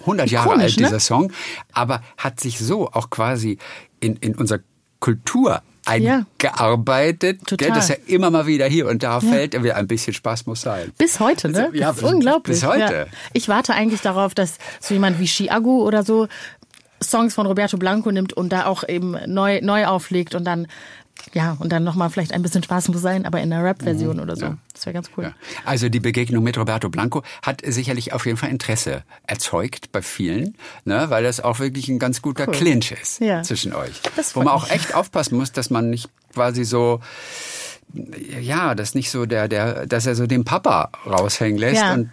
100 0.01 0.29
Jahre 0.29 0.49
Komisch, 0.49 0.63
alt, 0.63 0.79
dieser 0.79 0.91
ne? 0.91 0.99
Song, 0.99 1.31
aber 1.71 2.01
hat 2.17 2.41
sich 2.41 2.59
so 2.59 2.91
auch 2.91 3.09
quasi 3.09 3.59
in, 4.01 4.17
in 4.17 4.35
unserer 4.35 4.59
Kultur 4.99 5.61
eingearbeitet, 5.89 7.41
ja, 7.49 7.57
gell, 7.57 7.69
dass 7.71 7.89
er 7.89 8.07
immer 8.07 8.29
mal 8.29 8.45
wieder 8.45 8.65
hier 8.65 8.87
und 8.87 9.03
da 9.03 9.19
ja. 9.19 9.19
fällt. 9.19 9.61
Will 9.61 9.71
ein 9.71 9.87
bisschen 9.87 10.13
Spaß 10.13 10.45
muss 10.45 10.61
sein. 10.61 10.91
Bis 10.97 11.19
heute, 11.19 11.49
ne? 11.49 11.69
Ja, 11.73 11.91
bis, 11.91 12.03
unglaublich. 12.03 12.59
Bis 12.59 12.65
heute. 12.65 12.93
Ja. 12.93 13.05
Ich 13.33 13.47
warte 13.47 13.73
eigentlich 13.73 14.01
darauf, 14.01 14.33
dass 14.33 14.57
so 14.79 14.93
jemand 14.93 15.19
wie 15.19 15.27
Chiago 15.27 15.83
oder 15.83 16.03
so 16.03 16.27
Songs 17.01 17.33
von 17.33 17.45
Roberto 17.45 17.77
Blanco 17.77 18.11
nimmt 18.11 18.33
und 18.33 18.49
da 18.49 18.65
auch 18.65 18.87
eben 18.87 19.15
neu, 19.27 19.59
neu 19.61 19.85
auflegt 19.85 20.35
und 20.35 20.45
dann 20.45 20.67
ja, 21.33 21.55
und 21.59 21.71
dann 21.71 21.83
nochmal 21.83 22.09
vielleicht 22.09 22.33
ein 22.33 22.41
bisschen 22.41 22.63
Spaß 22.63 22.89
muss 22.89 23.01
sein, 23.01 23.25
aber 23.25 23.41
in 23.41 23.51
einer 23.51 23.63
Rap-Version 23.63 24.17
mhm, 24.17 24.23
oder 24.23 24.35
so. 24.35 24.45
Ja. 24.45 24.57
Das 24.73 24.85
wäre 24.85 24.93
ganz 24.93 25.09
cool. 25.17 25.25
Ja. 25.25 25.33
Also 25.65 25.89
die 25.89 25.99
Begegnung 25.99 26.43
mit 26.43 26.57
Roberto 26.57 26.89
Blanco 26.89 27.23
hat 27.41 27.61
sicherlich 27.65 28.13
auf 28.13 28.25
jeden 28.25 28.37
Fall 28.37 28.49
Interesse 28.49 29.03
erzeugt 29.27 29.91
bei 29.91 30.01
vielen, 30.01 30.55
ne, 30.85 31.09
weil 31.09 31.23
das 31.23 31.39
auch 31.39 31.59
wirklich 31.59 31.89
ein 31.89 31.99
ganz 31.99 32.21
guter 32.21 32.47
cool. 32.47 32.53
Clinch 32.53 32.91
ist 32.91 33.19
ja. 33.19 33.43
zwischen 33.43 33.73
euch. 33.73 34.01
Das 34.15 34.35
Wo 34.35 34.39
man 34.39 34.49
auch 34.49 34.69
echt 34.69 34.95
aufpassen 34.95 35.37
muss, 35.37 35.51
dass 35.51 35.69
man 35.69 35.89
nicht 35.89 36.09
quasi 36.33 36.63
so 36.63 36.99
ja, 38.39 38.75
das 38.75 38.93
nicht 38.93 39.09
so 39.09 39.25
der, 39.25 39.47
der, 39.47 39.87
dass 39.87 40.05
er 40.05 40.15
so 40.15 40.27
den 40.27 40.45
Papa 40.45 40.91
raushängen 41.05 41.57
lässt 41.57 41.81
ja. 41.81 41.93
und 41.93 42.11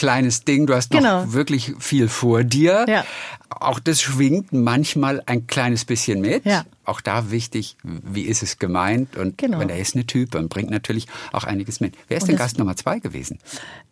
kleines 0.00 0.44
Ding, 0.44 0.66
du 0.66 0.74
hast 0.74 0.94
noch 0.94 1.00
genau. 1.00 1.30
wirklich 1.34 1.74
viel 1.78 2.08
vor 2.08 2.42
dir. 2.42 2.86
Ja. 2.88 3.04
Auch 3.50 3.78
das 3.78 4.00
schwingt 4.00 4.50
manchmal 4.50 5.22
ein 5.26 5.46
kleines 5.46 5.84
bisschen 5.84 6.22
mit. 6.22 6.46
Ja. 6.46 6.64
Auch 6.86 7.02
da 7.02 7.30
wichtig, 7.30 7.76
wie 7.82 8.22
ist 8.22 8.42
es 8.42 8.58
gemeint? 8.58 9.18
Und 9.18 9.36
genau. 9.36 9.58
wenn 9.58 9.68
er 9.68 9.78
ist 9.78 9.94
eine 9.94 10.06
Type 10.06 10.38
und 10.38 10.48
bringt 10.48 10.70
natürlich 10.70 11.06
auch 11.32 11.44
einiges 11.44 11.80
mit. 11.80 11.96
Wer 12.08 12.16
ist 12.16 12.22
und 12.22 12.30
denn 12.30 12.36
Gast 12.38 12.58
Nummer 12.58 12.76
zwei 12.76 12.98
gewesen? 12.98 13.40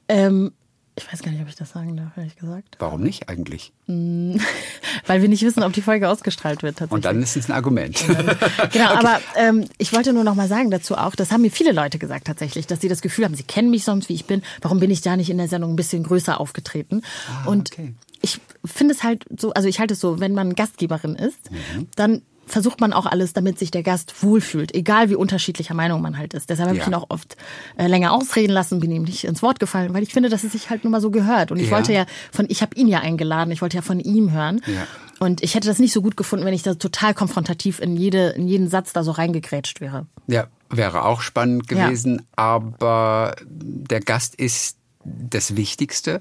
Ähm, 0.08 0.52
ich 0.98 1.12
weiß 1.12 1.22
gar 1.22 1.30
nicht, 1.30 1.40
ob 1.40 1.48
ich 1.48 1.56
das 1.56 1.70
sagen 1.70 1.96
darf, 1.96 2.16
ehrlich 2.16 2.36
gesagt. 2.36 2.76
Warum 2.78 3.02
nicht 3.02 3.28
eigentlich? 3.28 3.72
Hm, 3.86 4.40
weil 5.06 5.22
wir 5.22 5.28
nicht 5.28 5.42
wissen, 5.42 5.62
ob 5.62 5.72
die 5.72 5.82
Folge 5.82 6.08
ausgestrahlt 6.08 6.62
wird. 6.62 6.80
Und 6.90 7.04
dann 7.04 7.22
ist 7.22 7.36
es 7.36 7.48
ein 7.48 7.52
Argument. 7.52 8.04
Dann, 8.06 8.26
genau, 8.72 8.94
okay. 8.94 8.98
aber 8.98 9.20
ähm, 9.36 9.64
ich 9.78 9.92
wollte 9.92 10.12
nur 10.12 10.24
noch 10.24 10.34
mal 10.34 10.48
sagen 10.48 10.70
dazu 10.70 10.96
auch, 10.96 11.14
das 11.14 11.32
haben 11.32 11.42
mir 11.42 11.50
viele 11.50 11.72
Leute 11.72 11.98
gesagt 11.98 12.26
tatsächlich, 12.26 12.66
dass 12.66 12.80
sie 12.80 12.88
das 12.88 13.00
Gefühl 13.00 13.24
haben, 13.24 13.34
sie 13.34 13.44
kennen 13.44 13.70
mich 13.70 13.84
sonst, 13.84 14.08
wie 14.08 14.14
ich 14.14 14.26
bin. 14.26 14.42
Warum 14.60 14.80
bin 14.80 14.90
ich 14.90 15.00
da 15.00 15.16
nicht 15.16 15.30
in 15.30 15.38
der 15.38 15.48
Sendung 15.48 15.72
ein 15.72 15.76
bisschen 15.76 16.02
größer 16.02 16.40
aufgetreten? 16.40 17.02
Ah, 17.28 17.48
und 17.48 17.72
okay. 17.72 17.94
ich 18.20 18.40
finde 18.64 18.94
es 18.94 19.02
halt 19.02 19.24
so, 19.36 19.52
also 19.52 19.68
ich 19.68 19.80
halte 19.80 19.94
es 19.94 20.00
so, 20.00 20.20
wenn 20.20 20.34
man 20.34 20.54
Gastgeberin 20.54 21.14
ist, 21.14 21.50
mhm. 21.50 21.88
dann 21.96 22.22
versucht 22.48 22.80
man 22.80 22.92
auch 22.92 23.06
alles, 23.06 23.32
damit 23.32 23.58
sich 23.58 23.70
der 23.70 23.82
Gast 23.82 24.22
wohlfühlt, 24.22 24.74
egal 24.74 25.10
wie 25.10 25.14
unterschiedlicher 25.14 25.74
Meinung 25.74 26.00
man 26.02 26.18
halt 26.18 26.34
ist. 26.34 26.50
Deshalb 26.50 26.68
habe 26.68 26.78
ja. 26.78 26.82
ich 26.82 26.88
ihn 26.88 26.94
auch 26.94 27.06
oft 27.08 27.36
äh, 27.76 27.86
länger 27.86 28.12
ausreden 28.12 28.52
lassen, 28.52 28.80
bin 28.80 28.90
ihm 28.90 29.02
nicht 29.02 29.24
ins 29.24 29.42
Wort 29.42 29.60
gefallen, 29.60 29.94
weil 29.94 30.02
ich 30.02 30.12
finde, 30.12 30.28
dass 30.28 30.44
es 30.44 30.52
sich 30.52 30.70
halt 30.70 30.84
nur 30.84 30.90
mal 30.90 31.00
so 31.00 31.10
gehört. 31.10 31.52
Und 31.52 31.58
ich 31.58 31.66
ja. 31.66 31.72
wollte 31.72 31.92
ja 31.92 32.06
von, 32.32 32.46
ich 32.48 32.62
habe 32.62 32.74
ihn 32.74 32.88
ja 32.88 33.00
eingeladen, 33.00 33.50
ich 33.50 33.62
wollte 33.62 33.76
ja 33.76 33.82
von 33.82 34.00
ihm 34.00 34.32
hören. 34.32 34.60
Ja. 34.66 34.86
Und 35.18 35.42
ich 35.42 35.54
hätte 35.54 35.68
das 35.68 35.78
nicht 35.78 35.92
so 35.92 36.02
gut 36.02 36.16
gefunden, 36.16 36.44
wenn 36.44 36.54
ich 36.54 36.62
da 36.62 36.74
total 36.74 37.14
konfrontativ 37.14 37.80
in 37.80 37.96
jede, 37.96 38.28
in 38.30 38.46
jeden 38.46 38.68
Satz 38.68 38.92
da 38.92 39.02
so 39.02 39.10
reingegrätscht 39.10 39.80
wäre. 39.80 40.06
Ja, 40.26 40.46
wäre 40.70 41.04
auch 41.04 41.20
spannend 41.20 41.68
gewesen, 41.68 42.26
aber 42.36 43.34
der 43.46 44.00
Gast 44.00 44.34
ist 44.36 44.76
das 45.04 45.56
Wichtigste. 45.56 46.20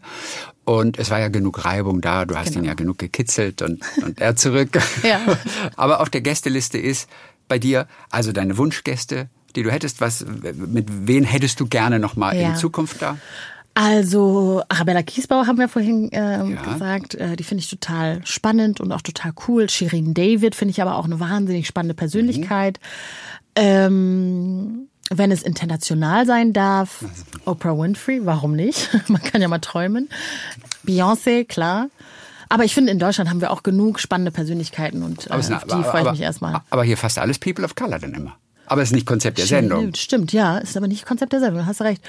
Und 0.67 0.99
es 0.99 1.09
war 1.11 1.19
ja 1.21 1.29
genug 1.29 1.63
Reibung 1.63 2.01
da. 2.01 2.25
Du 2.25 2.35
hast 2.35 2.49
genau. 2.49 2.59
ihn 2.59 2.65
ja 2.65 2.73
genug 2.73 2.97
gekitzelt 2.97 3.61
und, 3.61 3.81
und 4.03 4.19
er 4.19 4.35
zurück. 4.35 4.77
ja. 5.03 5.21
Aber 5.77 6.01
auf 6.01 6.09
der 6.09 6.19
Gästeliste 6.19 6.77
ist 6.77 7.09
bei 7.47 7.57
dir 7.57 7.87
also 8.09 8.33
deine 8.33 8.57
Wunschgäste, 8.57 9.29
die 9.55 9.63
du 9.63 9.71
hättest. 9.71 10.01
Was, 10.01 10.25
mit 10.25 10.87
wen 11.07 11.23
hättest 11.23 11.61
du 11.61 11.67
gerne 11.67 11.99
noch 11.99 12.17
mal 12.17 12.35
ja. 12.35 12.49
in 12.49 12.57
Zukunft 12.57 13.01
da? 13.01 13.17
Also 13.75 14.61
Arabella 14.67 15.03
Kiesbauer 15.03 15.47
haben 15.47 15.57
wir 15.57 15.69
vorhin 15.69 16.11
äh, 16.11 16.43
ja. 16.45 16.73
gesagt, 16.73 17.15
äh, 17.15 17.37
die 17.37 17.45
finde 17.45 17.63
ich 17.63 17.69
total 17.69 18.19
spannend 18.25 18.81
und 18.81 18.91
auch 18.91 19.01
total 19.01 19.31
cool. 19.47 19.69
Shirin 19.69 20.13
David 20.13 20.53
finde 20.53 20.71
ich 20.71 20.81
aber 20.81 20.97
auch 20.97 21.05
eine 21.05 21.21
wahnsinnig 21.21 21.65
spannende 21.65 21.93
Persönlichkeit. 21.93 22.77
Mhm. 23.57 23.63
Ähm, 23.63 24.87
wenn 25.09 25.31
es 25.31 25.43
international 25.43 26.25
sein 26.25 26.53
darf, 26.53 27.05
Oprah 27.45 27.77
Winfrey, 27.77 28.25
warum 28.25 28.55
nicht? 28.55 28.89
Man 29.07 29.21
kann 29.21 29.41
ja 29.41 29.47
mal 29.47 29.59
träumen. 29.59 30.09
Beyoncé, 30.85 31.45
klar. 31.45 31.89
Aber 32.49 32.63
ich 32.63 32.73
finde, 32.73 32.91
in 32.91 32.99
Deutschland 32.99 33.29
haben 33.29 33.41
wir 33.41 33.51
auch 33.51 33.63
genug 33.63 33.99
spannende 33.99 34.31
Persönlichkeit 34.31 34.93
und 34.93 35.27
äh, 35.27 35.33
auf 35.33 35.47
die 35.47 35.83
freue 35.83 36.03
ich 36.03 36.11
mich 36.11 36.21
erstmal. 36.21 36.61
Aber 36.69 36.83
hier 36.83 36.97
fast 36.97 37.19
alles 37.19 37.39
People 37.39 37.65
of 37.65 37.75
Color 37.75 37.99
dann 37.99 38.13
immer. 38.13 38.37
Aber 38.69 38.81
es 38.81 38.89
ist 38.89 38.95
nicht 38.95 39.07
Konzept 39.07 39.37
der 39.37 39.45
stimmt, 39.45 39.69
Sendung. 39.69 39.93
Stimmt, 39.95 40.33
ja, 40.33 40.57
ist 40.57 40.75
aber 40.75 40.87
nicht 40.87 41.05
Konzept 41.05 41.31
der 41.31 41.39
Sendung, 41.39 41.65
hast 41.65 41.81
recht. 41.81 42.01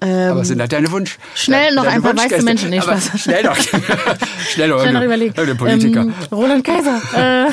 Ähm, 0.00 0.30
aber 0.30 0.42
es 0.42 0.48
sind 0.48 0.60
halt 0.60 0.72
deine 0.72 0.90
Wunsch. 0.92 1.18
Schnell 1.34 1.74
noch 1.74 1.84
ein 1.84 2.02
paar 2.02 2.16
weiße 2.16 2.42
Menschen, 2.42 2.70
nicht 2.70 2.84
Spaß. 2.84 3.10
Schnell 3.20 3.42
noch. 3.42 3.56
schnell 3.56 4.68
noch, 4.68 4.80
schnell 4.80 4.92
noch 4.92 5.02
überlegen. 5.02 5.34
Politiker. 5.56 6.02
Ähm, 6.02 6.14
Roland 6.30 6.64
Kaiser. 6.64 7.02
Äh, 7.16 7.50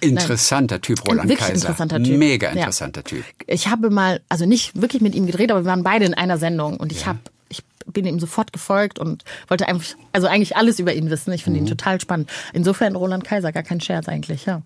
interessanter 0.06 0.80
Typ, 0.80 1.06
Roland 1.06 1.28
wirklich 1.28 1.38
Kaiser. 1.38 1.54
interessanter 1.54 2.02
Typ. 2.02 2.18
Mega 2.18 2.48
interessanter 2.48 3.00
ja. 3.00 3.04
Typ. 3.04 3.24
Ich 3.46 3.68
habe 3.68 3.90
mal, 3.90 4.20
also 4.28 4.44
nicht 4.44 4.80
wirklich 4.80 5.00
mit 5.00 5.14
ihm 5.14 5.26
gedreht, 5.26 5.52
aber 5.52 5.60
wir 5.60 5.70
waren 5.70 5.84
beide 5.84 6.04
in 6.04 6.14
einer 6.14 6.38
Sendung 6.38 6.76
und 6.78 6.90
ich 6.90 7.02
ja. 7.02 7.06
habe 7.08 7.20
ich 7.48 7.62
bin 7.86 8.06
ihm 8.06 8.18
sofort 8.18 8.52
gefolgt 8.52 8.98
und 8.98 9.24
wollte 9.46 9.68
einfach, 9.68 9.86
also 10.12 10.26
eigentlich 10.26 10.56
alles 10.56 10.78
über 10.80 10.94
ihn 10.94 11.10
wissen. 11.10 11.32
Ich 11.32 11.44
finde 11.44 11.60
mhm. 11.60 11.66
ihn 11.66 11.68
total 11.68 12.00
spannend. 12.00 12.30
Insofern 12.54 12.96
Roland 12.96 13.24
Kaiser, 13.24 13.52
gar 13.52 13.62
kein 13.62 13.80
Scherz 13.80 14.08
eigentlich, 14.08 14.46
ja 14.46 14.62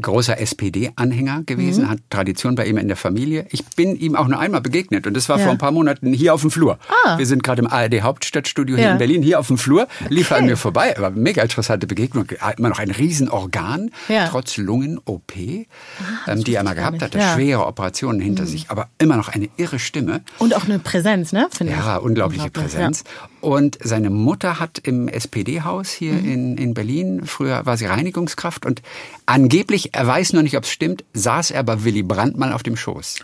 großer 0.00 0.38
SPD-Anhänger 0.40 1.42
gewesen, 1.44 1.84
mhm. 1.84 1.90
hat 1.90 1.98
Tradition 2.10 2.54
bei 2.54 2.66
ihm 2.66 2.76
in 2.78 2.88
der 2.88 2.96
Familie. 2.96 3.46
Ich 3.50 3.64
bin 3.76 3.96
ihm 3.96 4.16
auch 4.16 4.28
nur 4.28 4.38
einmal 4.38 4.60
begegnet 4.60 5.06
und 5.06 5.14
das 5.14 5.28
war 5.28 5.38
ja. 5.38 5.44
vor 5.44 5.52
ein 5.52 5.58
paar 5.58 5.72
Monaten 5.72 6.12
hier 6.12 6.34
auf 6.34 6.42
dem 6.42 6.50
Flur. 6.50 6.78
Ah. 7.04 7.18
Wir 7.18 7.26
sind 7.26 7.42
gerade 7.42 7.62
im 7.62 7.68
ARD 7.68 8.02
Hauptstadtstudio 8.02 8.76
hier 8.76 8.86
ja. 8.86 8.92
in 8.92 8.98
Berlin, 8.98 9.22
hier 9.22 9.40
auf 9.40 9.46
dem 9.46 9.58
Flur, 9.58 9.88
lief 10.08 10.30
okay. 10.30 10.40
an 10.40 10.46
mir 10.46 10.56
vorbei. 10.56 10.94
War 10.98 11.10
mega 11.10 11.42
interessante 11.42 11.86
Begegnung. 11.86 12.26
Immer 12.56 12.68
noch 12.68 12.78
ein 12.78 12.90
Riesenorgan, 12.90 13.90
ja. 14.08 14.28
trotz 14.28 14.56
Lungen-OP, 14.56 15.32
ah, 15.36 16.30
ähm, 16.32 16.44
die 16.44 16.54
er 16.54 16.62
mal 16.62 16.74
gehabt 16.74 17.02
hatte. 17.02 17.20
Schwere 17.20 17.66
Operationen 17.66 18.20
hinter 18.20 18.44
mhm. 18.44 18.48
sich, 18.48 18.70
aber 18.70 18.88
immer 18.98 19.16
noch 19.16 19.28
eine 19.28 19.48
irre 19.56 19.78
Stimme. 19.78 20.22
Und 20.38 20.54
auch 20.54 20.64
eine 20.64 20.78
Präsenz, 20.78 21.32
ne? 21.32 21.48
Finde 21.50 21.72
ja, 21.72 21.96
ich. 21.96 22.02
unglaubliche 22.02 22.50
Präsenz. 22.50 23.04
Und 23.40 23.78
seine 23.82 24.10
Mutter 24.10 24.58
hat 24.58 24.78
im 24.82 25.08
SPD-Haus 25.08 25.90
hier 25.90 26.14
mhm. 26.14 26.32
in, 26.32 26.58
in 26.58 26.74
Berlin, 26.74 27.26
früher 27.26 27.66
war 27.66 27.76
sie 27.76 27.86
Reinigungskraft 27.86 28.66
und 28.66 28.82
angeblich, 29.26 29.94
er 29.94 30.06
weiß 30.06 30.32
noch 30.32 30.42
nicht, 30.42 30.56
ob 30.56 30.64
es 30.64 30.70
stimmt, 30.70 31.04
saß 31.12 31.50
er 31.50 31.62
bei 31.62 31.84
Willy 31.84 32.02
Brandt 32.02 32.36
mal 32.36 32.52
auf 32.52 32.62
dem 32.62 32.76
Schoß. 32.76 33.20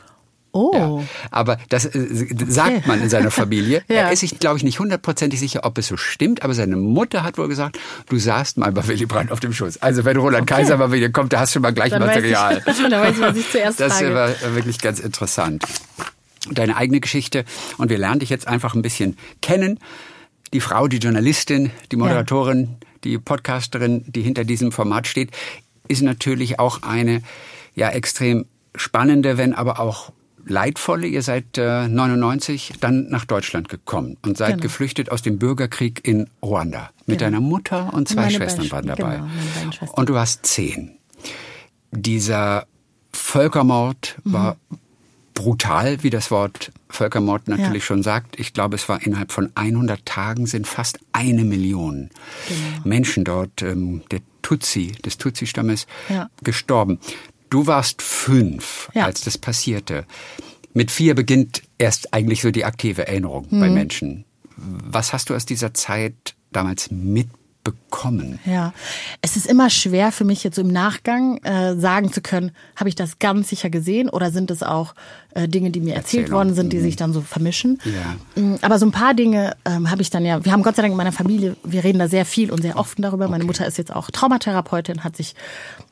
Oh. 0.54 0.72
Ja, 0.74 1.08
aber 1.30 1.56
das 1.70 1.86
äh, 1.86 2.26
sagt 2.46 2.76
okay. 2.76 2.82
man 2.86 3.00
in 3.00 3.08
seiner 3.08 3.30
Familie. 3.30 3.82
ja. 3.88 3.96
Er 3.96 4.12
ist 4.12 4.20
sich, 4.20 4.38
glaube 4.38 4.58
ich, 4.58 4.64
nicht 4.64 4.78
hundertprozentig 4.78 5.40
sicher, 5.40 5.60
ob 5.64 5.78
es 5.78 5.88
so 5.88 5.96
stimmt, 5.96 6.42
aber 6.42 6.52
seine 6.52 6.76
Mutter 6.76 7.24
hat 7.24 7.38
wohl 7.38 7.48
gesagt, 7.48 7.78
du 8.10 8.18
saßt 8.18 8.58
mal 8.58 8.70
bei 8.70 8.86
Willy 8.86 9.06
Brandt 9.06 9.32
auf 9.32 9.40
dem 9.40 9.54
Schoß. 9.54 9.80
Also 9.80 10.04
wenn 10.04 10.18
Roland 10.18 10.42
okay. 10.42 10.60
Kaiser 10.62 10.76
mal 10.76 10.92
wieder 10.92 11.08
kommt, 11.08 11.32
da 11.32 11.40
hast 11.40 11.54
du 11.56 11.60
mal 11.60 11.72
gleich 11.72 11.90
Dann 11.90 12.00
Material. 12.00 12.62
Weiß 12.66 12.78
ich, 12.78 12.82
dann 12.90 13.00
weiß 13.00 13.14
ich, 13.16 13.20
was 13.22 13.36
ich 13.36 13.50
zuerst 13.50 13.80
Das 13.80 13.98
frage. 13.98 14.14
war 14.14 14.54
wirklich 14.54 14.78
ganz 14.78 15.00
interessant. 15.00 15.64
Deine 16.50 16.76
eigene 16.76 17.00
Geschichte 17.00 17.44
und 17.78 17.90
wir 17.90 17.98
lernen 17.98 18.20
dich 18.20 18.30
jetzt 18.30 18.48
einfach 18.48 18.74
ein 18.74 18.82
bisschen 18.82 19.16
kennen. 19.40 19.78
Die 20.52 20.60
Frau, 20.60 20.88
die 20.88 20.98
Journalistin, 20.98 21.70
die 21.90 21.96
Moderatorin, 21.96 22.60
ja. 22.62 22.86
die 23.04 23.18
Podcasterin, 23.18 24.04
die 24.06 24.22
hinter 24.22 24.44
diesem 24.44 24.72
Format 24.72 25.06
steht, 25.06 25.30
ist 25.88 26.02
natürlich 26.02 26.58
auch 26.58 26.82
eine 26.82 27.22
ja 27.74 27.88
extrem 27.88 28.46
spannende, 28.74 29.38
wenn 29.38 29.54
aber 29.54 29.80
auch 29.80 30.12
leidvolle. 30.44 31.06
Ihr 31.06 31.22
seid 31.22 31.56
äh, 31.58 31.88
99 31.88 32.74
dann 32.80 33.08
nach 33.08 33.24
Deutschland 33.24 33.68
gekommen 33.68 34.16
und 34.22 34.36
seid 34.36 34.52
genau. 34.52 34.62
geflüchtet 34.62 35.10
aus 35.10 35.22
dem 35.22 35.38
Bürgerkrieg 35.38 36.06
in 36.06 36.28
Ruanda. 36.42 36.90
Mit 37.06 37.18
genau. 37.18 37.30
deiner 37.30 37.40
Mutter 37.40 37.94
und 37.94 38.08
zwei 38.08 38.30
Schwestern 38.30 38.70
waren 38.70 38.86
dabei. 38.86 39.22
Genau, 39.62 39.92
und 39.92 40.08
du 40.08 40.14
warst 40.14 40.46
zehn. 40.46 40.96
Dieser 41.92 42.66
Völkermord 43.12 44.18
mhm. 44.24 44.32
war 44.32 44.56
brutal, 45.34 46.02
wie 46.02 46.10
das 46.10 46.30
Wort 46.30 46.72
Völkermord 46.88 47.48
natürlich 47.48 47.82
ja. 47.82 47.86
schon 47.86 48.02
sagt. 48.02 48.38
Ich 48.38 48.52
glaube, 48.52 48.76
es 48.76 48.88
war 48.88 49.02
innerhalb 49.02 49.32
von 49.32 49.50
100 49.54 50.04
Tagen 50.04 50.46
sind 50.46 50.66
fast 50.66 50.98
eine 51.12 51.44
Million 51.44 52.10
genau. 52.48 52.80
Menschen 52.84 53.24
dort, 53.24 53.62
ähm, 53.62 54.02
der 54.10 54.20
Tutsi, 54.42 54.92
des 55.04 55.18
Tutsi-Stammes, 55.18 55.86
ja. 56.08 56.28
gestorben. 56.42 56.98
Du 57.50 57.66
warst 57.66 58.02
fünf, 58.02 58.90
ja. 58.94 59.04
als 59.04 59.20
das 59.22 59.38
passierte. 59.38 60.06
Mit 60.74 60.90
vier 60.90 61.14
beginnt 61.14 61.62
erst 61.78 62.14
eigentlich 62.14 62.40
so 62.40 62.50
die 62.50 62.64
aktive 62.64 63.06
Erinnerung 63.06 63.46
mhm. 63.50 63.60
bei 63.60 63.68
Menschen. 63.68 64.24
Was 64.56 65.12
hast 65.12 65.30
du 65.30 65.34
aus 65.34 65.46
dieser 65.46 65.74
Zeit 65.74 66.34
damals 66.50 66.90
mitbekommen? 66.90 67.41
Bekommen. 67.64 68.38
Ja, 68.44 68.72
es 69.20 69.36
ist 69.36 69.46
immer 69.46 69.70
schwer 69.70 70.12
für 70.12 70.24
mich 70.24 70.42
jetzt 70.44 70.58
im 70.58 70.68
Nachgang 70.68 71.38
äh, 71.44 71.76
sagen 71.76 72.12
zu 72.12 72.20
können, 72.20 72.52
habe 72.76 72.88
ich 72.88 72.94
das 72.94 73.18
ganz 73.18 73.48
sicher 73.48 73.70
gesehen 73.70 74.08
oder 74.08 74.30
sind 74.30 74.50
es 74.50 74.62
auch 74.62 74.94
äh, 75.34 75.48
Dinge, 75.48 75.70
die 75.70 75.80
mir 75.80 75.94
erzählt 75.94 76.24
Erzählung. 76.24 76.38
worden 76.38 76.54
sind, 76.54 76.72
die 76.72 76.78
mhm. 76.78 76.82
sich 76.82 76.96
dann 76.96 77.12
so 77.12 77.20
vermischen. 77.20 77.78
Ja. 77.84 78.42
Mm, 78.42 78.58
aber 78.62 78.78
so 78.78 78.86
ein 78.86 78.92
paar 78.92 79.14
Dinge 79.14 79.56
ähm, 79.64 79.90
habe 79.90 80.02
ich 80.02 80.10
dann 80.10 80.24
ja, 80.24 80.44
wir 80.44 80.52
haben 80.52 80.62
Gott 80.62 80.76
sei 80.76 80.82
Dank 80.82 80.92
in 80.92 80.96
meiner 80.96 81.12
Familie, 81.12 81.56
wir 81.64 81.84
reden 81.84 81.98
da 81.98 82.08
sehr 82.08 82.24
viel 82.24 82.50
und 82.50 82.62
sehr 82.62 82.76
offen 82.76 83.02
darüber. 83.02 83.24
Okay. 83.24 83.32
Meine 83.32 83.44
Mutter 83.44 83.66
ist 83.66 83.78
jetzt 83.78 83.94
auch 83.94 84.10
Traumatherapeutin, 84.10 85.04
hat 85.04 85.16
sich 85.16 85.34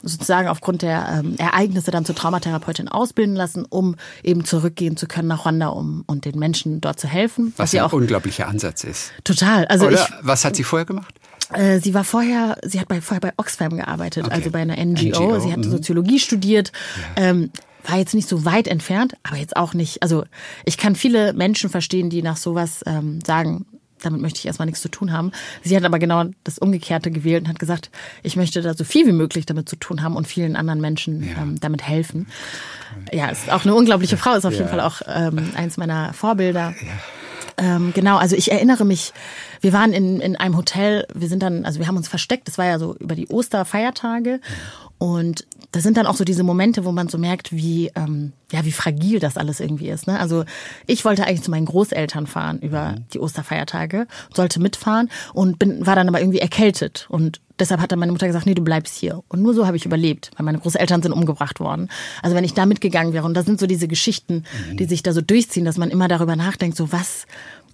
sozusagen 0.02 0.48
aufgrund 0.48 0.82
der 0.82 1.22
ähm, 1.22 1.36
Ereignisse 1.38 1.90
dann 1.90 2.04
zur 2.04 2.14
Traumatherapeutin 2.14 2.88
ausbilden 2.88 3.36
lassen, 3.36 3.64
um 3.68 3.96
eben 4.22 4.44
zurückgehen 4.44 4.96
zu 4.96 5.06
können 5.06 5.28
nach 5.28 5.46
Rwanda, 5.46 5.68
um 5.68 6.04
und 6.06 6.24
den 6.24 6.38
Menschen 6.38 6.80
dort 6.80 6.98
zu 6.98 7.06
helfen. 7.06 7.52
Was, 7.56 7.68
was 7.68 7.72
ja 7.72 7.84
ein 7.84 7.92
unglaublicher 7.92 8.48
Ansatz 8.48 8.84
ist. 8.84 9.12
Total. 9.24 9.66
Also 9.66 9.86
Oder? 9.86 9.96
Ich, 9.96 10.14
was 10.22 10.44
hat 10.44 10.56
sie 10.56 10.64
vorher 10.64 10.86
gemacht? 10.86 11.14
Äh, 11.52 11.80
sie 11.80 11.94
war 11.94 12.04
vorher, 12.04 12.56
sie 12.62 12.80
hat 12.80 12.88
bei, 12.88 13.00
vorher 13.00 13.20
bei 13.20 13.32
Oxfam 13.36 13.76
gearbeitet, 13.76 14.26
okay. 14.26 14.34
also 14.34 14.50
bei 14.50 14.60
einer 14.60 14.76
NGO. 14.76 15.08
NGO. 15.08 15.40
Sie 15.40 15.52
hat 15.52 15.58
mhm. 15.58 15.70
Soziologie 15.70 16.18
studiert. 16.18 16.72
Ja. 17.16 17.24
Ähm, 17.24 17.50
war 17.86 17.96
jetzt 17.96 18.14
nicht 18.14 18.28
so 18.28 18.44
weit 18.44 18.68
entfernt, 18.68 19.14
aber 19.22 19.36
jetzt 19.36 19.56
auch 19.56 19.72
nicht. 19.72 20.02
Also 20.02 20.24
ich 20.64 20.76
kann 20.76 20.96
viele 20.96 21.32
Menschen 21.32 21.70
verstehen, 21.70 22.10
die 22.10 22.22
nach 22.22 22.36
sowas 22.36 22.82
ähm, 22.86 23.20
sagen, 23.26 23.64
damit 24.02 24.20
möchte 24.20 24.38
ich 24.38 24.46
erstmal 24.46 24.66
nichts 24.66 24.80
zu 24.80 24.88
tun 24.88 25.12
haben. 25.12 25.32
Sie 25.62 25.76
hat 25.76 25.84
aber 25.84 25.98
genau 25.98 26.24
das 26.44 26.58
Umgekehrte 26.58 27.10
gewählt 27.10 27.44
und 27.44 27.48
hat 27.48 27.58
gesagt, 27.58 27.90
ich 28.22 28.36
möchte 28.36 28.62
da 28.62 28.74
so 28.74 28.84
viel 28.84 29.06
wie 29.06 29.12
möglich 29.12 29.46
damit 29.46 29.68
zu 29.68 29.76
tun 29.76 30.02
haben 30.02 30.16
und 30.16 30.26
vielen 30.26 30.56
anderen 30.56 30.80
Menschen 30.80 31.22
ja. 31.22 31.42
ähm, 31.42 31.60
damit 31.60 31.86
helfen. 31.86 32.26
Ja, 33.12 33.28
ist 33.28 33.50
auch 33.50 33.64
eine 33.64 33.74
unglaubliche 33.74 34.16
Frau, 34.16 34.34
ist 34.34 34.44
auf 34.44 34.52
ja. 34.52 34.60
jeden 34.60 34.70
Fall 34.70 34.80
auch 34.80 35.02
ähm, 35.06 35.52
eins 35.54 35.76
meiner 35.76 36.12
Vorbilder. 36.12 36.74
Ja. 36.80 36.92
Ähm, 37.60 37.92
genau, 37.94 38.16
also 38.16 38.36
ich 38.36 38.50
erinnere 38.50 38.86
mich, 38.86 39.12
wir 39.60 39.74
waren 39.74 39.92
in, 39.92 40.20
in 40.20 40.34
einem 40.34 40.56
Hotel, 40.56 41.06
wir 41.14 41.28
sind 41.28 41.42
dann, 41.42 41.66
also 41.66 41.78
wir 41.78 41.86
haben 41.86 41.96
uns 41.98 42.08
versteckt, 42.08 42.48
das 42.48 42.56
war 42.56 42.64
ja 42.64 42.78
so 42.78 42.96
über 42.96 43.14
die 43.14 43.28
Osterfeiertage 43.28 44.40
und 45.00 45.46
das 45.72 45.82
sind 45.82 45.96
dann 45.96 46.06
auch 46.06 46.14
so 46.14 46.24
diese 46.24 46.42
Momente, 46.42 46.84
wo 46.84 46.92
man 46.92 47.08
so 47.08 47.16
merkt, 47.16 47.52
wie 47.52 47.90
ähm, 47.94 48.34
ja 48.52 48.66
wie 48.66 48.72
fragil 48.72 49.18
das 49.18 49.38
alles 49.38 49.58
irgendwie 49.58 49.88
ist. 49.88 50.06
Ne? 50.06 50.20
Also 50.20 50.44
ich 50.86 51.06
wollte 51.06 51.24
eigentlich 51.24 51.42
zu 51.42 51.50
meinen 51.50 51.64
Großeltern 51.64 52.26
fahren 52.26 52.58
über 52.58 52.90
mhm. 52.90 53.04
die 53.14 53.18
Osterfeiertage, 53.18 54.06
sollte 54.34 54.60
mitfahren 54.60 55.08
und 55.32 55.58
bin 55.58 55.86
war 55.86 55.96
dann 55.96 56.06
aber 56.06 56.20
irgendwie 56.20 56.40
erkältet 56.40 57.06
und 57.08 57.40
deshalb 57.58 57.80
hat 57.80 57.92
dann 57.92 57.98
meine 57.98 58.12
Mutter 58.12 58.26
gesagt, 58.26 58.44
nee, 58.44 58.54
du 58.54 58.62
bleibst 58.62 58.94
hier. 58.98 59.22
Und 59.28 59.40
nur 59.40 59.54
so 59.54 59.66
habe 59.66 59.78
ich 59.78 59.86
überlebt, 59.86 60.32
weil 60.36 60.44
meine 60.44 60.58
Großeltern 60.58 61.02
sind 61.02 61.12
umgebracht 61.12 61.60
worden. 61.60 61.88
Also 62.22 62.36
wenn 62.36 62.44
ich 62.44 62.52
da 62.52 62.66
mitgegangen 62.66 63.14
wäre 63.14 63.24
und 63.24 63.32
das 63.34 63.46
sind 63.46 63.58
so 63.58 63.66
diese 63.66 63.88
Geschichten, 63.88 64.44
mhm. 64.70 64.76
die 64.76 64.84
sich 64.84 65.02
da 65.02 65.14
so 65.14 65.22
durchziehen, 65.22 65.64
dass 65.64 65.78
man 65.78 65.90
immer 65.90 66.08
darüber 66.08 66.36
nachdenkt, 66.36 66.76
so 66.76 66.92
was 66.92 67.26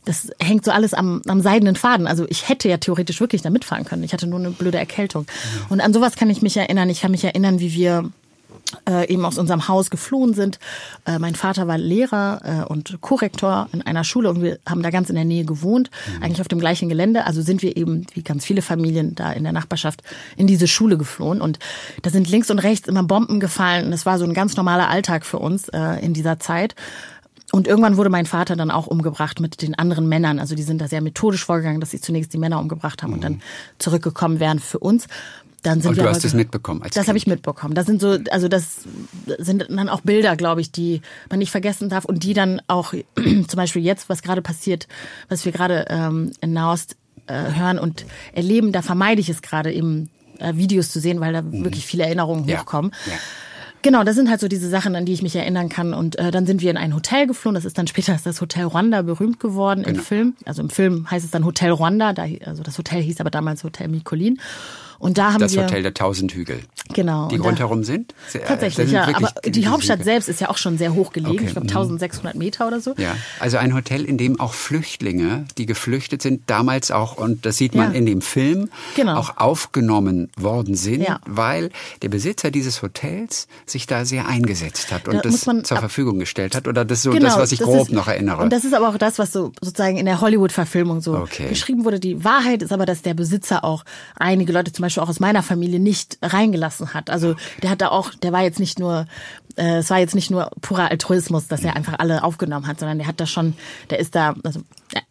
das 0.07 0.31
hängt 0.41 0.65
so 0.65 0.71
alles 0.71 0.95
am, 0.95 1.21
am 1.27 1.43
seidenen 1.43 1.77
Faden. 1.77 2.07
Also 2.07 2.27
ich 2.29 2.49
hätte 2.49 2.69
ja 2.69 2.79
theoretisch 2.79 3.21
wirklich 3.21 3.43
da 3.43 3.51
mitfahren 3.51 3.85
können. 3.85 4.05
Ich 4.05 4.13
hatte 4.13 4.27
nur 4.27 4.39
eine 4.39 4.51
blöde 4.51 4.79
Erkältung. 4.79 5.27
Und 5.69 5.81
an 5.81 5.93
sowas 5.93 6.17
kann 6.17 6.31
ich 6.31 6.43
mich 6.43 6.57
erinnern. 6.57 6.89
Ich 6.89 7.03
kann 7.03 7.11
mich 7.11 7.25
erinnern, 7.25 7.61
wie 7.61 7.75
wir 7.75 8.11
äh, 8.89 9.13
eben 9.13 9.25
aus 9.25 9.39
unserem 9.39 9.69
Haus 9.69 9.91
geflohen 9.91 10.35
sind. 10.35 10.59
Äh, 11.07 11.19
mein 11.19 11.35
Vater 11.35 11.67
war 11.67 11.77
Lehrer 11.77 12.41
äh, 12.45 12.73
und 12.73 13.01
Korrektor 13.01 13.69
in 13.73 13.83
einer 13.83 14.05
Schule 14.05 14.31
und 14.31 14.43
wir 14.43 14.59
haben 14.69 14.83
da 14.83 14.91
ganz 14.91 15.09
in 15.09 15.17
der 15.17 15.25
Nähe 15.25 15.45
gewohnt, 15.45 15.91
mhm. 15.91 16.23
eigentlich 16.23 16.41
auf 16.41 16.49
dem 16.49 16.59
gleichen 16.59 16.89
Gelände. 16.89 17.27
Also 17.27 17.43
sind 17.43 17.63
wir 17.63 17.77
eben, 17.77 18.07
wie 18.15 18.23
ganz 18.23 18.45
viele 18.45 18.63
Familien 18.63 19.15
da 19.15 19.33
in 19.33 19.43
der 19.43 19.53
Nachbarschaft, 19.53 20.03
in 20.37 20.47
diese 20.47 20.69
Schule 20.69 20.97
geflohen. 20.99 21.41
Und 21.41 21.59
da 22.03 22.11
sind 22.11 22.29
links 22.29 22.51
und 22.51 22.59
rechts 22.61 22.89
immer 22.89 23.03
Bomben 23.03 23.41
gefallen. 23.41 23.87
Und 23.87 23.93
es 23.93 24.07
war 24.07 24.19
so 24.19 24.25
ein 24.25 24.35
ganz 24.35 24.57
normaler 24.57 24.89
Alltag 24.89 25.25
für 25.25 25.39
uns 25.39 25.69
äh, 25.69 26.05
in 26.05 26.15
dieser 26.15 26.39
Zeit. 26.39 26.75
Und 27.53 27.69
irgendwann 27.69 27.97
wurde 27.97 28.11
mein 28.11 28.27
Vater 28.27 28.57
dann 28.57 28.71
auch 28.71 28.87
umgebracht 28.87 29.41
mit 29.41 29.63
den 29.63 29.77
anderen 29.77 30.09
Männern. 30.09 30.39
Also 30.39 30.55
die 30.55 30.63
sind 30.63 30.81
da 30.81 30.89
sehr 30.89 31.01
methodisch 31.01 31.45
vorgegangen, 31.45 31.81
dass 31.81 31.91
sie 31.91 32.01
zunächst 32.01 32.33
die 32.33 32.39
Männer 32.39 32.59
umgebracht 32.59 33.03
haben 33.03 33.11
mhm. 33.11 33.15
und 33.15 33.25
dann 33.25 33.43
zurückgekommen 33.79 34.41
wären 34.41 34.59
für 34.59 34.79
uns. 34.79 35.07
Dann 35.63 35.81
sind 35.81 35.91
und 35.91 35.97
wir 35.97 36.05
du 36.05 36.11
hast 36.11 36.25
es 36.25 36.35
mitbekommen 36.35 36.83
als 36.83 36.95
Das 36.95 37.09
habe 37.09 37.19
ich 37.19 37.27
mitbekommen. 37.27 37.75
Das 37.75 37.87
sind 37.87 38.01
so, 38.01 38.19
also 38.31 38.47
das 38.47 38.85
sind 39.39 39.67
dann 39.69 39.89
auch 39.89 40.01
Bilder, 40.01 40.37
glaube 40.37 40.61
ich, 40.61 40.71
die 40.71 41.01
man 41.29 41.41
nicht 41.41 41.51
vergessen 41.51 41.89
darf 41.89 42.05
und 42.05 42.23
die 42.23 42.35
dann 42.35 42.63
auch 42.69 42.95
zum 43.17 43.57
Beispiel 43.57 43.83
jetzt, 43.83 44.09
was 44.09 44.23
gerade 44.23 44.43
passiert, 44.43 44.87
was 45.29 45.45
wir 45.45 45.53
gerade 45.53 45.87
ähm, 45.89 46.33
in 46.41 46.53
Nahost 46.53 46.97
äh, 47.27 47.55
hören 47.55 47.79
und 47.79 48.07
erleben, 48.33 48.71
da 48.71 48.83
vermeide 48.83 49.21
ich 49.21 49.29
es 49.29 49.43
gerade 49.43 49.73
eben 49.73 50.09
äh, 50.39 50.55
Videos 50.55 50.91
zu 50.91 51.01
sehen, 51.01 51.21
weil 51.21 51.33
da 51.33 51.43
mhm. 51.43 51.65
wirklich 51.65 51.87
viele 51.87 52.05
Erinnerungen 52.05 52.47
ja. 52.47 52.61
hochkommen. 52.61 52.93
Ja. 53.07 53.13
Genau, 53.87 54.03
das 54.03 54.17
sind 54.17 54.29
halt 54.29 54.41
so 54.41 54.49
diese 54.49 54.69
Sachen, 54.69 54.97
an 54.97 55.05
die 55.05 55.13
ich 55.13 55.23
mich 55.23 55.37
erinnern 55.37 55.69
kann. 55.69 55.95
Und 55.95 56.19
äh, 56.19 56.33
dann 56.33 56.45
sind 56.45 56.61
wir 56.61 56.73
in 56.73 56.77
ein 56.77 56.93
Hotel 56.93 57.29
geflohen. 57.29 57.55
Das 57.55 57.65
ist 57.65 57.79
dann 57.79 57.87
später 57.87 58.19
das 58.25 58.41
Hotel 58.41 58.65
Rwanda 58.65 59.03
berühmt 59.03 59.39
geworden 59.39 59.85
genau. 59.85 59.99
im 59.99 60.05
Film. 60.05 60.35
Also 60.45 60.61
im 60.61 60.71
Film 60.71 61.09
heißt 61.09 61.25
es 61.25 61.31
dann 61.31 61.45
Hotel 61.45 61.71
Rwanda. 61.71 62.13
Da, 62.13 62.25
also 62.45 62.65
das 62.65 62.77
Hotel 62.79 63.01
hieß 63.01 63.21
aber 63.21 63.31
damals 63.31 63.63
Hotel 63.63 63.87
Mikolin. 63.87 64.41
Und 64.99 65.19
da 65.19 65.33
haben 65.33 65.41
das 65.41 65.55
wir 65.55 65.63
Hotel 65.63 65.83
der 65.83 65.95
tausend 65.95 66.33
Hügel. 66.33 66.61
Genau. 66.93 67.29
Die 67.29 67.37
rundherum 67.37 67.85
sind? 67.85 68.15
Sehr, 68.29 68.45
tatsächlich, 68.45 68.91
ja. 68.91 69.09
Aber 69.15 69.33
die 69.45 69.67
Hauptstadt 69.67 69.99
Hügel. 69.99 70.13
selbst 70.13 70.29
ist 70.29 70.41
ja 70.41 70.49
auch 70.49 70.57
schon 70.57 70.79
sehr 70.79 70.95
hoch 70.95 71.13
gelegen. 71.13 71.37
Okay. 71.37 71.47
Ich 71.47 71.53
glaube 71.53 71.69
1600 71.69 72.35
mhm. 72.35 72.39
Meter 72.39 72.67
oder 72.67 72.81
so. 72.81 72.95
Ja, 72.97 73.17
also 73.41 73.57
ein 73.59 73.75
Hotel, 73.75 74.05
in 74.05 74.19
dem 74.19 74.39
auch 74.41 74.55
Flüchtlinge, 74.55 75.45
die 75.59 75.67
geflüchtet 75.67 76.23
sind, 76.23 76.43
damals 76.47 76.91
auch, 76.91 77.17
und 77.17 77.45
das 77.45 77.57
sieht 77.57 77.75
man 77.75 77.93
ja. 77.93 77.99
in 77.99 78.07
dem 78.07 78.21
Film, 78.21 78.71
genau. 78.95 79.17
auch 79.17 79.37
aufgenommen 79.37 80.31
worden 80.37 80.75
sind, 80.75 81.03
ja. 81.03 81.21
weil 81.27 81.71
der 82.03 82.09
Besitzer 82.09 82.51
dieses 82.51 82.83
Hotels 82.83 83.49
sich 83.67 83.87
da 83.87 84.05
sehr 84.05 84.27
eingesetzt 84.27 84.93
hat 84.93 85.09
und 85.09 85.17
da 85.17 85.21
das 85.21 85.41
zur 85.41 85.79
Verfügung 85.79 86.19
gestellt 86.19 86.55
hat. 86.55 86.69
Oder 86.69 86.85
das 86.85 86.99
ist 86.99 87.03
so 87.05 87.11
genau, 87.11 87.27
das, 87.27 87.39
was 87.39 87.53
ich 87.53 87.61
grob 87.61 87.89
ist, 87.89 87.93
noch 87.93 88.09
erinnere. 88.09 88.43
Und 88.43 88.53
das 88.53 88.65
ist 88.65 88.75
aber 88.75 88.89
auch 88.89 88.99
das, 88.99 89.19
was 89.19 89.33
so 89.33 89.53
sozusagen 89.61 89.97
in 89.97 90.07
der 90.07 90.21
Hollywood-Verfilmung 90.21 91.01
so 91.01 91.17
okay. 91.17 91.49
geschrieben 91.49 91.85
wurde. 91.85 92.01
Die 92.01 92.25
Wahrheit 92.25 92.63
ist 92.63 92.73
aber, 92.73 92.87
dass 92.87 93.03
der 93.03 93.15
Besitzer 93.15 93.65
auch 93.65 93.85
einige 94.17 94.53
Leute, 94.53 94.73
zum 94.73 94.83
Beispiel 94.87 95.03
auch 95.03 95.09
aus 95.09 95.21
meiner 95.21 95.43
Familie, 95.43 95.81
nicht 95.81 96.19
reingelassen 96.23 96.95
hat. 96.95 97.11
Also 97.11 97.35
der 97.63 97.71
hat 97.71 97.81
da 97.81 97.89
auch, 97.89 98.15
der 98.15 98.33
war 98.33 98.43
jetzt 98.43 98.61
nicht 98.61 98.79
nur, 98.79 99.07
äh, 99.57 99.79
es 99.79 99.91
war 99.91 99.99
jetzt 99.99 100.15
nicht 100.15 100.31
nur 100.31 100.51
purer 100.61 100.91
Altruismus, 100.91 101.49
dass 101.49 101.63
er 101.63 101.77
einfach 101.77 101.99
alle 101.99 102.25
aufgenommen 102.25 102.67
hat, 102.67 102.81
sondern 102.81 102.99
der 102.99 103.07
hat 103.07 103.21
da 103.21 103.27
schon, 103.27 103.55
der 103.91 103.99
ist 103.99 104.15
da, 104.15 104.35
also 104.43 104.61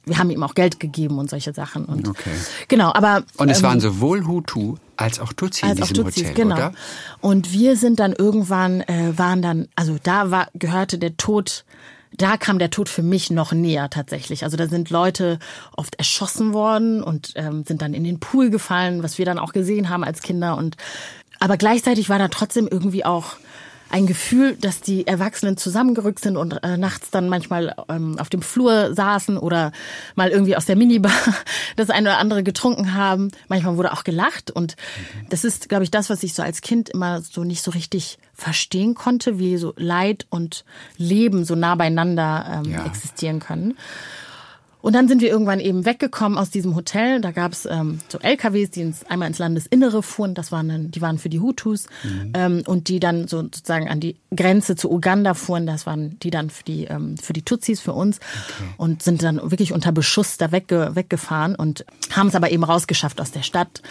wir 0.05 0.17
haben 0.17 0.29
ihm 0.29 0.43
auch 0.43 0.55
Geld 0.55 0.79
gegeben 0.79 1.19
und 1.19 1.29
solche 1.29 1.53
Sachen. 1.53 1.85
Und 1.85 2.07
okay. 2.07 2.31
Genau, 2.67 2.93
aber 2.93 3.23
und 3.37 3.49
es 3.49 3.59
ähm, 3.59 3.63
waren 3.63 3.79
sowohl 3.79 4.25
Hutu 4.25 4.77
als 4.97 5.19
auch 5.19 5.33
Tutsi 5.33 5.65
als 5.65 5.79
in 5.79 5.83
diesem 5.83 5.97
auch 5.97 6.03
Tutsis, 6.05 6.23
Hotel, 6.23 6.35
genau. 6.35 6.55
oder? 6.55 6.73
Und 7.21 7.51
wir 7.51 7.75
sind 7.75 7.99
dann 7.99 8.13
irgendwann, 8.13 8.81
äh, 8.81 9.17
waren 9.17 9.41
dann, 9.41 9.67
also 9.75 9.97
da 10.01 10.31
war 10.31 10.47
gehörte 10.53 10.97
der 10.97 11.17
Tod 11.17 11.65
da 12.17 12.37
kam 12.37 12.59
der 12.59 12.69
Tod 12.69 12.89
für 12.89 13.03
mich 13.03 13.31
noch 13.31 13.51
näher 13.51 13.89
tatsächlich. 13.89 14.43
Also 14.43 14.57
da 14.57 14.67
sind 14.67 14.89
Leute 14.89 15.39
oft 15.75 15.95
erschossen 15.95 16.53
worden 16.53 17.03
und 17.03 17.33
ähm, 17.35 17.63
sind 17.65 17.81
dann 17.81 17.93
in 17.93 18.03
den 18.03 18.19
Pool 18.19 18.49
gefallen, 18.49 19.03
was 19.03 19.17
wir 19.17 19.25
dann 19.25 19.39
auch 19.39 19.53
gesehen 19.53 19.89
haben 19.89 20.03
als 20.03 20.21
Kinder. 20.21 20.57
Und 20.57 20.77
aber 21.39 21.57
gleichzeitig 21.57 22.09
war 22.09 22.19
da 22.19 22.27
trotzdem 22.27 22.67
irgendwie 22.67 23.05
auch 23.05 23.35
ein 23.95 24.07
Gefühl, 24.07 24.57
dass 24.57 24.81
die 24.81 25.07
Erwachsenen 25.07 25.55
zusammengerückt 25.55 26.19
sind 26.19 26.35
und 26.35 26.61
äh, 26.65 26.75
nachts 26.75 27.11
dann 27.11 27.29
manchmal 27.29 27.73
ähm, 27.87 28.19
auf 28.19 28.27
dem 28.27 28.41
Flur 28.41 28.93
saßen 28.93 29.37
oder 29.37 29.71
mal 30.15 30.31
irgendwie 30.31 30.57
aus 30.57 30.65
der 30.65 30.75
Minibar 30.75 31.13
das 31.77 31.89
eine 31.89 32.09
oder 32.09 32.17
andere 32.17 32.43
getrunken 32.43 32.93
haben. 32.93 33.31
Manchmal 33.47 33.77
wurde 33.77 33.93
auch 33.93 34.03
gelacht 34.03 34.51
und 34.51 34.75
das 35.29 35.45
ist, 35.45 35.69
glaube 35.69 35.85
ich, 35.85 35.91
das, 35.91 36.09
was 36.09 36.23
ich 36.23 36.33
so 36.33 36.43
als 36.43 36.59
Kind 36.59 36.89
immer 36.89 37.21
so 37.21 37.45
nicht 37.45 37.61
so 37.61 37.71
richtig 37.71 38.17
verstehen 38.33 38.95
konnte, 38.95 39.39
wie 39.39 39.55
so 39.55 39.71
Leid 39.77 40.27
und 40.29 40.65
Leben 40.97 41.45
so 41.45 41.55
nah 41.55 41.75
beieinander 41.75 42.63
ähm, 42.65 42.73
ja. 42.73 42.85
existieren 42.85 43.39
können. 43.39 43.77
Und 44.85 44.93
dann 44.93 45.07
sind 45.07 45.19
wir 45.19 45.29
irgendwann 45.29 45.59
eben 45.59 45.83
weggekommen 45.83 46.37
aus 46.37 46.51
diesem 46.51 46.75
Hotel. 46.75 47.19
Da 47.19 47.31
gab 47.31 47.53
es 47.53 47.65
ähm, 47.65 47.97
so 48.07 48.19
LKWs, 48.19 48.69
die 48.69 48.81
ins, 48.81 49.03
einmal 49.05 49.27
ins 49.27 49.39
Landesinnere 49.39 50.03
fuhren. 50.03 50.35
Das 50.35 50.51
waren 50.51 50.69
dann, 50.69 50.91
die 50.91 51.01
waren 51.01 51.17
für 51.17 51.27
die 51.27 51.39
Hutus 51.39 51.87
mhm. 52.03 52.33
ähm, 52.35 52.63
und 52.67 52.87
die 52.87 52.99
dann 52.99 53.27
so, 53.27 53.41
sozusagen 53.41 53.89
an 53.89 53.99
die 53.99 54.15
Grenze 54.35 54.75
zu 54.75 54.91
Uganda 54.91 55.33
fuhren. 55.33 55.65
Das 55.65 55.87
waren 55.87 56.19
die 56.19 56.29
dann 56.29 56.51
für 56.51 56.63
die 56.63 56.83
ähm, 56.83 57.17
für 57.17 57.33
die 57.33 57.41
Tutsis 57.41 57.81
für 57.81 57.93
uns 57.93 58.19
okay. 58.19 58.75
und 58.77 59.01
sind 59.01 59.23
dann 59.23 59.37
wirklich 59.49 59.73
unter 59.73 59.91
Beschuss 59.91 60.37
da 60.37 60.51
wegge 60.51 60.91
weggefahren 60.93 61.55
und 61.55 61.83
haben 62.11 62.27
es 62.27 62.35
aber 62.35 62.51
eben 62.51 62.63
rausgeschafft 62.63 63.19
aus 63.19 63.31
der 63.31 63.41
Stadt 63.41 63.81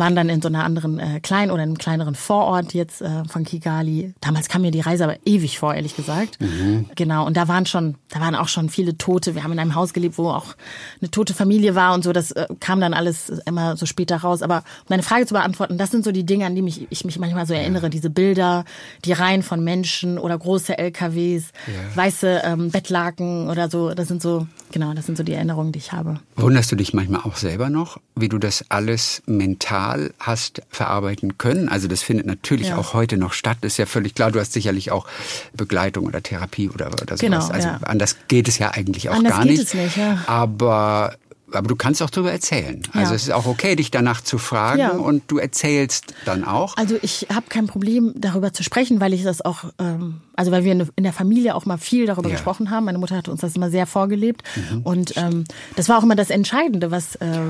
waren 0.00 0.16
dann 0.16 0.28
in 0.28 0.42
so 0.42 0.48
einer 0.48 0.64
anderen 0.64 0.98
äh, 0.98 1.20
kleinen 1.20 1.52
oder 1.52 1.62
einem 1.62 1.78
kleineren 1.78 2.14
Vorort 2.16 2.74
jetzt 2.74 3.02
äh, 3.02 3.22
von 3.28 3.44
Kigali. 3.44 4.14
Damals 4.20 4.48
kam 4.48 4.62
mir 4.62 4.70
die 4.70 4.80
Reise 4.80 5.04
aber 5.04 5.16
ewig 5.26 5.58
vor, 5.58 5.74
ehrlich 5.74 5.94
gesagt. 5.94 6.40
Mhm. 6.40 6.86
Genau. 6.96 7.26
Und 7.26 7.36
da 7.36 7.46
waren 7.46 7.66
schon, 7.66 7.96
da 8.08 8.18
waren 8.18 8.34
auch 8.34 8.48
schon 8.48 8.70
viele 8.70 8.96
Tote. 8.96 9.34
Wir 9.34 9.44
haben 9.44 9.52
in 9.52 9.58
einem 9.58 9.74
Haus 9.74 9.92
gelebt, 9.92 10.18
wo 10.18 10.30
auch 10.30 10.56
eine 11.00 11.10
tote 11.10 11.34
Familie 11.34 11.74
war 11.74 11.94
und 11.94 12.02
so. 12.02 12.12
Das 12.12 12.32
äh, 12.32 12.48
kam 12.58 12.80
dann 12.80 12.94
alles 12.94 13.28
immer 13.44 13.76
so 13.76 13.86
später 13.86 14.16
raus. 14.16 14.42
Aber 14.42 14.56
um 14.56 14.88
deine 14.88 15.02
Frage 15.02 15.26
zu 15.26 15.34
beantworten, 15.34 15.76
das 15.76 15.90
sind 15.90 16.02
so 16.02 16.12
die 16.12 16.24
Dinge, 16.24 16.46
an 16.46 16.54
die 16.54 16.62
mich, 16.62 16.86
ich 16.90 17.04
mich 17.04 17.18
manchmal 17.18 17.46
so 17.46 17.52
erinnere. 17.52 17.90
Diese 17.90 18.08
Bilder, 18.08 18.64
die 19.04 19.12
Reihen 19.12 19.42
von 19.42 19.62
Menschen 19.62 20.18
oder 20.18 20.38
große 20.38 20.78
LKWs, 20.78 21.52
ja. 21.66 21.96
weiße 21.96 22.40
ähm, 22.44 22.70
Bettlaken 22.70 23.50
oder 23.50 23.68
so. 23.68 23.92
Das 23.92 24.08
sind 24.08 24.22
so, 24.22 24.46
genau, 24.72 24.94
das 24.94 25.04
sind 25.04 25.18
so 25.18 25.22
die 25.22 25.34
Erinnerungen, 25.34 25.72
die 25.72 25.78
ich 25.78 25.92
habe. 25.92 26.20
Wunderst 26.36 26.72
du 26.72 26.76
dich 26.76 26.94
manchmal 26.94 27.20
auch 27.20 27.36
selber 27.36 27.68
noch, 27.68 28.00
wie 28.16 28.30
du 28.30 28.38
das 28.38 28.64
alles 28.70 29.22
mental 29.26 29.89
digital 29.90 30.14
hast 30.18 30.62
verarbeiten 30.70 31.38
können. 31.38 31.68
Also 31.68 31.88
das 31.88 32.02
findet 32.02 32.26
natürlich 32.26 32.68
ja. 32.68 32.76
auch 32.76 32.94
heute 32.94 33.16
noch 33.16 33.32
statt. 33.32 33.58
ist 33.62 33.76
ja 33.76 33.86
völlig 33.86 34.14
klar. 34.14 34.30
Du 34.30 34.40
hast 34.40 34.52
sicherlich 34.52 34.90
auch 34.90 35.06
Begleitung 35.52 36.06
oder 36.06 36.22
Therapie 36.22 36.68
oder, 36.68 36.88
oder 36.88 37.16
sowas. 37.16 37.20
Genau, 37.20 37.46
also 37.48 37.68
ja. 37.68 37.80
anders 37.82 38.16
geht 38.28 38.48
es 38.48 38.58
ja 38.58 38.70
eigentlich 38.70 39.08
auch 39.08 39.14
anders 39.14 39.32
gar 39.32 39.44
nicht. 39.44 39.62
Es 39.62 39.74
nicht 39.74 39.96
ja. 39.96 40.22
Aber 40.26 41.14
aber 41.52 41.68
du 41.68 41.76
kannst 41.76 42.02
auch 42.02 42.10
darüber 42.10 42.32
erzählen. 42.32 42.82
Also 42.92 43.12
ja. 43.12 43.16
es 43.16 43.22
ist 43.24 43.32
auch 43.32 43.46
okay, 43.46 43.76
dich 43.76 43.90
danach 43.90 44.20
zu 44.20 44.38
fragen 44.38 44.80
ja. 44.80 44.90
und 44.90 45.22
du 45.28 45.38
erzählst 45.38 46.14
dann 46.24 46.44
auch. 46.44 46.76
Also 46.76 46.96
ich 47.02 47.26
habe 47.32 47.46
kein 47.48 47.66
Problem, 47.66 48.12
darüber 48.16 48.52
zu 48.52 48.62
sprechen, 48.62 49.00
weil 49.00 49.12
ich 49.12 49.22
das 49.22 49.44
auch, 49.44 49.64
ähm, 49.78 50.20
also 50.34 50.50
weil 50.52 50.64
wir 50.64 50.72
in 50.72 51.04
der 51.04 51.12
Familie 51.12 51.54
auch 51.54 51.66
mal 51.66 51.78
viel 51.78 52.06
darüber 52.06 52.28
ja. 52.28 52.34
gesprochen 52.34 52.70
haben. 52.70 52.84
Meine 52.84 52.98
Mutter 52.98 53.16
hat 53.16 53.28
uns 53.28 53.40
das 53.40 53.56
immer 53.56 53.70
sehr 53.70 53.86
vorgelebt. 53.86 54.42
Mhm. 54.56 54.82
Und 54.82 55.16
ähm, 55.16 55.44
das 55.76 55.88
war 55.88 55.98
auch 55.98 56.02
immer 56.02 56.16
das 56.16 56.30
Entscheidende, 56.30 56.90
was, 56.90 57.16
äh, 57.16 57.40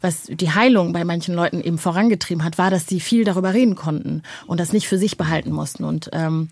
was 0.00 0.24
die 0.24 0.50
Heilung 0.50 0.92
bei 0.92 1.04
manchen 1.04 1.34
Leuten 1.34 1.60
eben 1.60 1.78
vorangetrieben 1.78 2.44
hat, 2.44 2.58
war, 2.58 2.70
dass 2.70 2.86
sie 2.86 3.00
viel 3.00 3.24
darüber 3.24 3.54
reden 3.54 3.74
konnten 3.74 4.22
und 4.46 4.60
das 4.60 4.72
nicht 4.72 4.88
für 4.88 4.98
sich 4.98 5.16
behalten 5.16 5.52
mussten. 5.52 5.84
Und 5.84 6.10
ähm, 6.12 6.48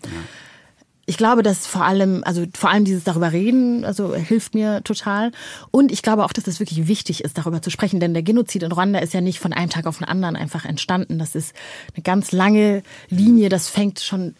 ich 1.09 1.17
glaube, 1.17 1.41
dass 1.41 1.65
vor 1.65 1.83
allem, 1.83 2.23
also 2.23 2.45
vor 2.55 2.69
allem 2.69 2.85
dieses 2.85 3.03
darüber 3.03 3.31
reden, 3.31 3.83
also 3.83 4.13
hilft 4.13 4.53
mir 4.53 4.83
total. 4.83 5.31
Und 5.71 5.91
ich 5.91 6.03
glaube 6.03 6.23
auch, 6.23 6.31
dass 6.31 6.45
es 6.45 6.59
wirklich 6.59 6.87
wichtig 6.87 7.23
ist, 7.23 7.35
darüber 7.35 7.63
zu 7.63 7.71
sprechen, 7.71 7.99
denn 7.99 8.13
der 8.13 8.21
Genozid 8.21 8.61
in 8.61 8.71
Ruanda 8.71 8.99
ist 8.99 9.15
ja 9.15 9.19
nicht 9.19 9.39
von 9.39 9.51
einem 9.51 9.71
Tag 9.71 9.87
auf 9.87 9.97
den 9.97 10.07
anderen 10.07 10.35
einfach 10.35 10.65
entstanden. 10.65 11.17
Das 11.17 11.33
ist 11.33 11.55
eine 11.95 12.03
ganz 12.03 12.31
lange 12.31 12.83
Linie. 13.09 13.49
Das 13.49 13.69
fängt 13.69 13.99
schon 13.99 14.35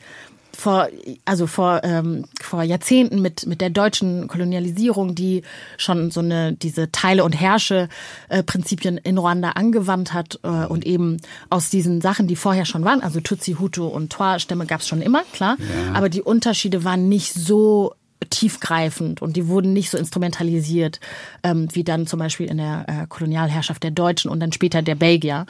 vor, 0.59 0.89
also 1.25 1.47
vor, 1.47 1.81
ähm, 1.83 2.25
vor 2.41 2.63
Jahrzehnten 2.63 3.21
mit, 3.21 3.45
mit 3.45 3.61
der 3.61 3.69
deutschen 3.69 4.27
Kolonialisierung, 4.27 5.15
die 5.15 5.43
schon 5.77 6.11
so 6.11 6.19
eine, 6.19 6.53
diese 6.53 6.91
Teile- 6.91 7.23
und 7.23 7.33
Herrsche-Prinzipien 7.33 8.97
in 8.97 9.17
Ruanda 9.17 9.51
angewandt 9.51 10.13
hat 10.13 10.39
äh, 10.43 10.65
und 10.65 10.85
eben 10.85 11.17
aus 11.49 11.69
diesen 11.69 12.01
Sachen, 12.01 12.27
die 12.27 12.35
vorher 12.35 12.65
schon 12.65 12.83
waren, 12.83 13.01
also 13.01 13.19
Tutsi, 13.21 13.53
Hutu 13.53 13.87
und 13.87 14.11
Twa-Stämme 14.11 14.65
gab 14.65 14.81
es 14.81 14.87
schon 14.87 15.01
immer, 15.01 15.23
klar, 15.33 15.57
ja. 15.59 15.93
aber 15.93 16.09
die 16.09 16.21
Unterschiede 16.21 16.83
waren 16.83 17.09
nicht 17.09 17.33
so 17.33 17.93
tiefgreifend 18.29 19.21
und 19.21 19.37
die 19.37 19.47
wurden 19.47 19.71
nicht 19.71 19.89
so 19.89 19.97
instrumentalisiert 19.97 20.99
ähm, 21.41 21.69
wie 21.71 21.85
dann 21.85 22.05
zum 22.05 22.19
Beispiel 22.19 22.47
in 22.47 22.57
der 22.57 22.85
äh, 22.87 23.07
Kolonialherrschaft 23.07 23.81
der 23.81 23.91
Deutschen 23.91 24.29
und 24.29 24.41
dann 24.41 24.51
später 24.51 24.81
der 24.81 24.95
Belgier. 24.95 25.45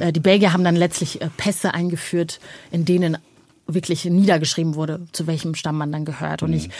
Äh, 0.00 0.12
die 0.12 0.20
Belgier 0.20 0.52
haben 0.52 0.64
dann 0.64 0.74
letztlich 0.74 1.22
äh, 1.22 1.28
Pässe 1.36 1.74
eingeführt, 1.74 2.40
in 2.72 2.84
denen 2.84 3.18
wirklich 3.68 4.06
niedergeschrieben 4.06 4.74
wurde, 4.74 5.06
zu 5.12 5.26
welchem 5.26 5.54
Stamm 5.54 5.76
man 5.76 5.92
dann 5.92 6.04
gehört. 6.04 6.42
Und, 6.42 6.54
ich, 6.54 6.70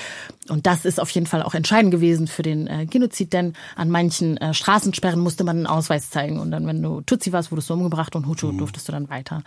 und 0.48 0.66
das 0.66 0.86
ist 0.86 0.98
auf 0.98 1.10
jeden 1.10 1.26
Fall 1.26 1.42
auch 1.42 1.54
entscheidend 1.54 1.92
gewesen 1.92 2.26
für 2.26 2.42
den 2.42 2.66
äh, 2.66 2.86
Genozid, 2.86 3.34
denn 3.34 3.52
an 3.76 3.90
manchen 3.90 4.38
äh, 4.38 4.54
Straßensperren 4.54 5.20
musste 5.20 5.44
man 5.44 5.58
einen 5.58 5.66
Ausweis 5.66 6.08
zeigen. 6.08 6.40
Und 6.40 6.50
dann, 6.50 6.66
wenn 6.66 6.82
du 6.82 7.02
Tutsi 7.02 7.32
warst, 7.32 7.52
wurdest 7.52 7.68
du 7.68 7.74
umgebracht 7.74 8.16
und 8.16 8.26
Hutu 8.26 8.52
mhm. 8.52 8.58
durftest 8.58 8.88
du 8.88 8.92
dann 8.92 9.10
weiter. 9.10 9.42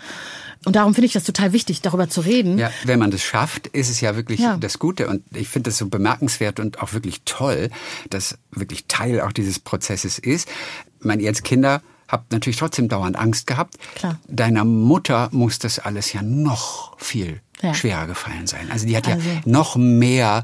Und 0.65 0.75
darum 0.75 0.93
finde 0.93 1.07
ich 1.07 1.13
das 1.13 1.23
total 1.23 1.51
wichtig, 1.51 1.81
darüber 1.81 2.07
zu 2.07 2.21
reden. 2.21 2.59
Ja, 2.59 2.71
wenn 2.85 2.99
man 2.99 3.09
das 3.09 3.23
schafft, 3.23 3.67
ist 3.67 3.89
es 3.89 3.99
ja 4.01 4.15
wirklich 4.15 4.39
ja. 4.39 4.57
das 4.57 4.77
Gute. 4.77 5.07
Und 5.07 5.23
ich 5.35 5.49
finde 5.49 5.71
das 5.71 5.79
so 5.79 5.87
bemerkenswert 5.87 6.59
und 6.59 6.79
auch 6.79 6.93
wirklich 6.93 7.23
toll, 7.25 7.69
dass 8.11 8.37
wirklich 8.51 8.85
Teil 8.87 9.19
auch 9.21 9.31
dieses 9.31 9.59
Prozesses 9.59 10.19
ist. 10.19 10.47
Ich 10.99 11.05
meine, 11.05 11.27
als 11.27 11.41
Kinder 11.41 11.81
habt 12.11 12.31
natürlich 12.31 12.57
trotzdem 12.57 12.89
dauernd 12.89 13.15
Angst 13.15 13.47
gehabt. 13.47 13.75
Klar. 13.95 14.19
Deiner 14.27 14.65
Mutter 14.65 15.29
muss 15.31 15.59
das 15.59 15.79
alles 15.79 16.11
ja 16.13 16.21
noch 16.21 16.99
viel 16.99 17.41
ja. 17.61 17.73
schwerer 17.73 18.07
gefallen 18.07 18.47
sein. 18.47 18.69
Also 18.71 18.85
die 18.85 18.97
hat 18.97 19.07
also, 19.07 19.27
ja 19.27 19.41
noch 19.45 19.75
mehr 19.75 20.43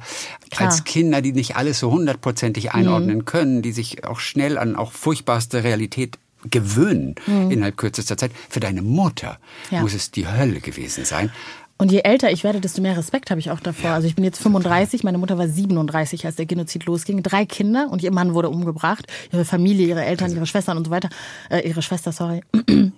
klar. 0.49 0.69
als 0.69 0.84
Kinder, 0.84 1.21
die 1.21 1.34
nicht 1.34 1.56
alles 1.56 1.80
so 1.80 1.91
hundertprozentig 1.91 2.71
einordnen 2.71 3.17
mhm. 3.17 3.25
können, 3.25 3.62
die 3.62 3.71
sich 3.71 4.06
auch 4.06 4.19
schnell 4.19 4.58
an 4.58 4.75
auch 4.75 4.91
furchtbarste 4.91 5.63
Realität 5.63 6.17
gewöhnen 6.49 7.15
mhm. 7.25 7.51
innerhalb 7.51 7.77
kürzester 7.77 8.17
Zeit. 8.17 8.32
Für 8.49 8.60
deine 8.60 8.82
Mutter 8.82 9.39
ja. 9.71 9.82
muss 9.82 9.93
es 9.93 10.12
die 10.12 10.27
Hölle 10.27 10.62
gewesen 10.62 11.03
sein. 11.03 11.32
Und 11.78 11.92
je 11.92 12.00
älter 12.00 12.32
ich 12.32 12.44
werde, 12.44 12.60
desto 12.60 12.82
mehr 12.82 12.98
Respekt 12.98 13.30
habe 13.30 13.40
ich 13.40 13.52
auch 13.52 13.60
davor. 13.60 13.92
Also 13.92 14.08
ich 14.08 14.16
bin 14.16 14.24
jetzt 14.24 14.42
35, 14.42 15.04
meine 15.04 15.20
Mutter 15.20 15.38
war 15.38 15.48
37, 15.48 16.26
als 16.26 16.36
der 16.36 16.48
Genozid 16.48 16.86
losging. 16.86 17.22
Drei 17.22 17.46
Kinder 17.46 17.90
und 17.92 18.02
ihr 18.02 18.12
Mann 18.12 18.34
wurde 18.34 18.50
umgebracht. 18.50 19.06
Ihre 19.32 19.46
Familie, 19.46 19.88
ihre 19.88 20.04
Eltern, 20.04 20.34
ihre 20.36 20.48
Schwestern 20.48 20.78
und 20.78 20.86
so 20.86 20.92
weiter. 20.92 21.10
Äh, 21.50 21.68
ihre 21.68 21.82
Schwester, 21.82 22.12
sorry. 22.12 22.42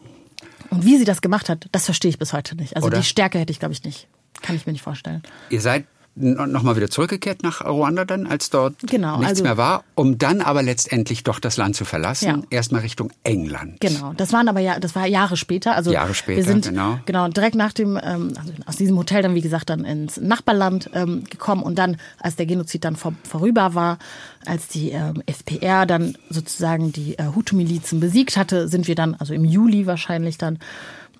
Und 0.71 0.85
wie 0.85 0.97
sie 0.97 1.03
das 1.03 1.21
gemacht 1.21 1.49
hat, 1.49 1.67
das 1.71 1.85
verstehe 1.85 2.09
ich 2.09 2.19
bis 2.19 2.31
heute 2.31 2.55
nicht. 2.55 2.75
Also 2.75 2.87
Oder? 2.87 2.99
die 2.99 3.03
Stärke 3.03 3.39
hätte 3.39 3.51
ich, 3.51 3.59
glaube 3.59 3.73
ich, 3.73 3.83
nicht. 3.83 4.07
Kann 4.43 4.55
ich 4.55 4.67
mir 4.67 4.71
nicht 4.71 4.83
vorstellen. 4.83 5.23
Ihr 5.49 5.61
seid 5.61 5.85
nochmal 6.19 6.75
wieder 6.75 6.89
zurückgekehrt 6.89 7.43
nach 7.43 7.65
Ruanda 7.65 8.05
dann, 8.05 8.27
als 8.27 8.49
dort 8.49 8.75
genau, 8.83 9.17
nichts 9.17 9.29
also, 9.29 9.43
mehr 9.43 9.57
war, 9.57 9.83
um 9.95 10.17
dann 10.17 10.41
aber 10.41 10.61
letztendlich 10.61 11.23
doch 11.23 11.39
das 11.39 11.57
Land 11.57 11.75
zu 11.75 11.85
verlassen, 11.85 12.27
ja. 12.27 12.41
erstmal 12.49 12.81
Richtung 12.81 13.11
England. 13.23 13.79
Genau, 13.79 14.13
das 14.15 14.33
waren 14.33 14.47
aber 14.47 14.59
ja, 14.59 14.79
das 14.79 14.95
war 14.95 15.05
Jahre 15.05 15.37
später. 15.37 15.75
Also 15.75 15.91
Jahre 15.91 16.13
später, 16.13 16.37
wir 16.37 16.43
sind, 16.43 16.67
genau. 16.67 16.99
Genau, 17.05 17.27
direkt 17.29 17.55
nach 17.55 17.73
dem, 17.73 17.99
ähm, 18.01 18.33
also 18.37 18.53
aus 18.65 18.75
diesem 18.75 18.97
Hotel 18.97 19.21
dann 19.21 19.35
wie 19.35 19.41
gesagt 19.41 19.69
dann 19.69 19.85
ins 19.85 20.17
Nachbarland 20.17 20.89
ähm, 20.93 21.23
gekommen 21.29 21.63
und 21.63 21.77
dann, 21.77 21.97
als 22.19 22.35
der 22.35 22.45
Genozid 22.45 22.83
dann 22.83 22.95
vor, 22.95 23.13
vorüber 23.23 23.73
war, 23.73 23.97
als 24.45 24.67
die 24.67 24.91
ähm, 24.91 25.23
FPR 25.25 25.85
dann 25.85 26.15
sozusagen 26.29 26.91
die 26.91 27.17
äh, 27.17 27.25
Hutu-Milizen 27.35 27.99
besiegt 27.99 28.37
hatte, 28.37 28.67
sind 28.67 28.87
wir 28.87 28.95
dann, 28.95 29.15
also 29.15 29.33
im 29.33 29.45
Juli 29.45 29.85
wahrscheinlich 29.85 30.37
dann 30.37 30.59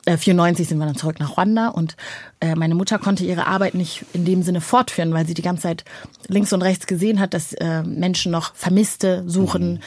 94 0.07 0.65
äh, 0.65 0.69
sind 0.69 0.77
wir 0.79 0.85
dann 0.85 0.95
zurück 0.95 1.19
nach 1.19 1.37
Ruanda 1.37 1.69
und 1.69 1.95
äh, 2.39 2.55
meine 2.55 2.75
Mutter 2.75 2.99
konnte 2.99 3.25
ihre 3.25 3.47
Arbeit 3.47 3.75
nicht 3.75 4.05
in 4.13 4.25
dem 4.25 4.43
Sinne 4.43 4.61
fortführen, 4.61 5.13
weil 5.13 5.27
sie 5.27 5.33
die 5.33 5.41
ganze 5.41 5.63
Zeit 5.63 5.83
links 6.27 6.53
und 6.53 6.61
rechts 6.61 6.87
gesehen 6.87 7.19
hat, 7.19 7.33
dass 7.33 7.53
äh, 7.53 7.83
Menschen 7.83 8.31
noch 8.31 8.55
Vermisste 8.55 9.23
suchen. 9.27 9.73
Mhm. 9.73 9.79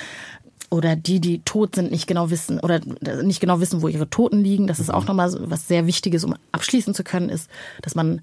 Oder 0.70 0.96
die, 0.96 1.20
die 1.20 1.40
tot 1.40 1.75
sind, 1.75 1.90
nicht 1.90 2.07
genau 2.07 2.31
wissen 2.31 2.59
oder 2.59 2.81
nicht 3.22 3.40
genau 3.40 3.61
wissen, 3.61 3.83
wo 3.83 3.88
ihre 3.88 4.09
Toten 4.09 4.42
liegen. 4.42 4.66
Das 4.66 4.81
ist 4.81 4.88
auch 4.88 5.03
mhm. 5.03 5.09
nochmal 5.09 5.37
was 5.51 5.68
sehr 5.68 5.87
Wichtiges, 5.87 6.25
um 6.25 6.35
abschließen 6.53 6.94
zu 6.94 7.05
können, 7.05 7.29
ist, 7.29 7.51
dass 7.83 7.94
man 7.94 8.22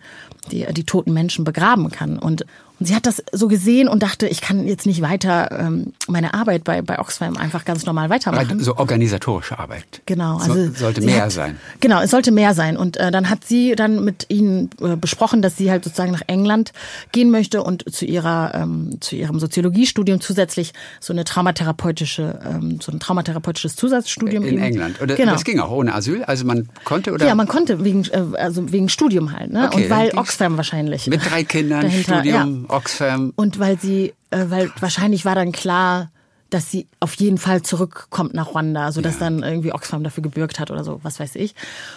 die, 0.51 0.65
die 0.73 0.83
toten 0.83 1.13
Menschen 1.13 1.45
begraben 1.45 1.91
kann. 1.91 2.17
Und, 2.17 2.45
und 2.79 2.85
sie 2.85 2.95
hat 2.95 3.05
das 3.05 3.21
so 3.31 3.47
gesehen 3.47 3.87
und 3.87 4.03
dachte, 4.03 4.27
ich 4.27 4.41
kann 4.41 4.65
jetzt 4.65 4.85
nicht 4.85 5.01
weiter 5.01 5.49
ähm, 5.51 5.93
meine 6.07 6.33
Arbeit 6.33 6.63
bei, 6.63 6.81
bei 6.81 6.99
Oxfam 6.99 7.35
einfach 7.35 7.65
ganz 7.65 7.85
normal 7.85 8.09
weitermachen. 8.09 8.59
So 8.61 8.77
organisatorische 8.77 9.59
Arbeit. 9.59 10.01
Genau. 10.05 10.37
Also 10.37 10.53
so, 10.67 10.73
sollte 10.73 11.01
mehr 11.01 11.23
hat, 11.23 11.31
sein. 11.31 11.57
Genau, 11.81 12.01
es 12.01 12.11
sollte 12.11 12.31
mehr 12.31 12.53
sein. 12.53 12.77
Und 12.77 12.97
äh, 12.97 13.11
dann 13.11 13.29
hat 13.29 13.43
sie 13.43 13.75
dann 13.75 14.03
mit 14.05 14.27
ihnen 14.29 14.69
äh, 14.81 14.95
besprochen, 14.95 15.41
dass 15.41 15.57
sie 15.57 15.69
halt 15.69 15.83
sozusagen 15.83 16.11
nach 16.11 16.21
England 16.27 16.71
gehen 17.11 17.31
möchte 17.31 17.63
und 17.63 17.93
zu 17.93 18.05
ihrer 18.05 18.53
ähm, 18.55 18.97
zu 19.01 19.15
ihrem 19.15 19.39
Soziologiestudium 19.39 20.21
zusätzlich 20.21 20.73
so 21.01 21.11
eine 21.11 21.25
traumatherapeutische 21.25 22.39
ähm, 22.45 22.79
so 22.81 22.91
ein 22.91 22.99
traumatherapeutisches 22.99 23.75
Zusatzstudium 23.75 24.43
in 24.43 24.55
eben. 24.55 24.63
England. 24.63 25.01
Oder 25.01 25.15
genau. 25.15 25.33
das 25.33 25.43
ging 25.43 25.59
auch 25.59 25.71
ohne 25.71 25.93
Asyl. 25.93 26.23
Also 26.23 26.45
man 26.45 26.69
konnte 26.85 27.11
oder? 27.11 27.27
Ja, 27.27 27.35
man 27.35 27.47
konnte 27.47 27.83
wegen 27.83 28.05
äh, 28.05 28.37
also 28.37 28.71
wegen 28.71 28.87
Studium 28.87 29.33
halt. 29.33 29.51
Ne? 29.51 29.65
Okay, 29.65 29.83
und 29.83 29.89
weil 29.89 30.11
Oxfam 30.17 30.55
wahrscheinlich 30.55 31.07
mit 31.07 31.29
drei 31.29 31.43
Kindern 31.43 31.81
dahinter, 31.81 32.19
Studium. 32.19 32.65
Ja. 32.68 32.68
Oxfam. 32.69 33.33
Und 33.35 33.59
weil 33.59 33.79
sie, 33.79 34.13
äh, 34.31 34.45
weil 34.47 34.71
wahrscheinlich 34.79 35.25
war 35.25 35.35
dann 35.35 35.51
klar, 35.51 36.09
dass 36.49 36.71
sie 36.71 36.87
auf 36.99 37.13
jeden 37.15 37.37
Fall 37.37 37.61
zurückkommt 37.61 38.33
nach 38.33 38.49
Ruanda, 38.49 38.91
so 38.91 39.01
dass 39.01 39.15
ja. 39.15 39.29
dann 39.29 39.43
irgendwie 39.43 39.71
Oxfam 39.71 40.03
dafür 40.03 40.23
gebürgt 40.23 40.59
hat 40.59 40.71
oder 40.71 40.83
so, 40.83 40.99
was 41.03 41.19
weiß 41.19 41.35
ich. 41.35 41.53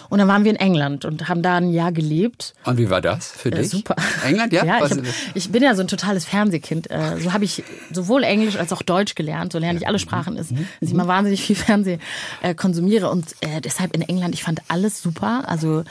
Und 0.09 0.19
dann 0.19 0.27
waren 0.27 0.43
wir 0.43 0.51
in 0.51 0.57
England 0.57 1.05
und 1.05 1.27
haben 1.27 1.41
da 1.41 1.57
ein 1.57 1.71
Jahr 1.71 1.91
gelebt. 1.91 2.53
Und 2.63 2.77
wie 2.77 2.89
war 2.89 3.01
das 3.01 3.31
für 3.31 3.49
dich? 3.49 3.69
super. 3.69 3.95
England, 4.23 4.53
ja? 4.53 4.63
ja 4.65 4.85
ich, 4.85 4.91
hab, 4.91 4.99
ich, 5.33 5.51
bin 5.51 5.63
ja 5.63 5.73
so 5.73 5.81
ein 5.81 5.87
totales 5.87 6.25
Fernsehkind. 6.25 6.91
Äh, 6.91 7.19
so 7.19 7.33
habe 7.33 7.45
ich 7.45 7.63
sowohl 7.91 8.23
Englisch 8.23 8.57
als 8.57 8.71
auch 8.71 8.83
Deutsch 8.83 9.15
gelernt. 9.15 9.53
So 9.53 9.59
lerne 9.59 9.79
ich 9.79 9.87
alle 9.87 9.97
Sprachen, 9.97 10.37
ist, 10.37 10.51
dass 10.51 10.89
ich 10.89 10.93
mal 10.93 11.07
wahnsinnig 11.07 11.41
viel 11.43 11.55
Fernseh 11.55 11.97
äh, 12.41 12.53
konsumiere 12.53 13.09
und 13.09 13.35
äh, 13.41 13.59
deshalb 13.59 13.95
in 13.95 14.03
England. 14.03 14.35
Ich 14.35 14.43
fand 14.43 14.61
alles 14.67 15.01
super. 15.01 15.43
Also 15.47 15.83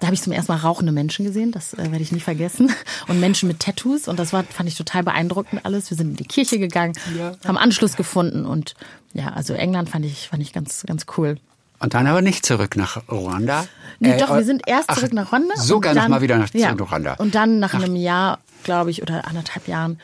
Da 0.00 0.06
habe 0.06 0.14
ich 0.14 0.22
zum 0.22 0.32
ersten 0.32 0.52
Mal 0.52 0.58
rauchende 0.58 0.92
Menschen 0.92 1.26
gesehen, 1.26 1.52
das 1.52 1.74
äh, 1.74 1.90
werde 1.90 2.00
ich 2.00 2.10
nie 2.10 2.20
vergessen. 2.20 2.72
Und 3.08 3.20
Menschen 3.20 3.48
mit 3.48 3.60
Tattoos 3.60 4.08
und 4.08 4.18
das 4.18 4.32
war, 4.32 4.44
fand 4.44 4.68
ich 4.68 4.74
total 4.74 5.02
beeindruckend 5.02 5.64
alles. 5.64 5.90
Wir 5.90 5.96
sind 5.96 6.10
in 6.10 6.16
die 6.16 6.24
Kirche 6.24 6.58
gegangen, 6.58 6.94
ja. 7.18 7.32
haben 7.46 7.58
Anschluss 7.58 7.96
gefunden 7.96 8.46
und 8.46 8.74
ja, 9.12 9.28
also 9.28 9.54
England 9.54 9.90
fand 9.90 10.04
ich, 10.04 10.28
fand 10.28 10.42
ich 10.42 10.52
ganz, 10.52 10.84
ganz 10.86 11.06
cool. 11.16 11.36
Und 11.80 11.94
dann 11.94 12.06
aber 12.06 12.20
nicht 12.20 12.44
zurück 12.44 12.76
nach 12.76 13.08
Ruanda? 13.10 13.66
Nee, 14.00 14.12
äh, 14.12 14.18
doch, 14.18 14.34
wir 14.34 14.44
sind 14.44 14.62
erst 14.66 14.94
zurück 14.94 15.12
nach 15.12 15.32
Ruanda. 15.32 15.56
Sogar 15.56 15.94
noch 15.94 16.08
mal 16.08 16.20
wieder 16.20 16.36
nach 16.36 16.52
ja, 16.52 16.72
Ruanda. 16.72 17.14
Und 17.14 17.34
dann 17.34 17.58
nach, 17.58 17.72
nach 17.72 17.82
einem 17.82 17.96
Jahr, 17.96 18.38
glaube 18.64 18.90
ich, 18.90 19.02
oder 19.02 19.26
anderthalb 19.26 19.66
Jahren 19.66 19.98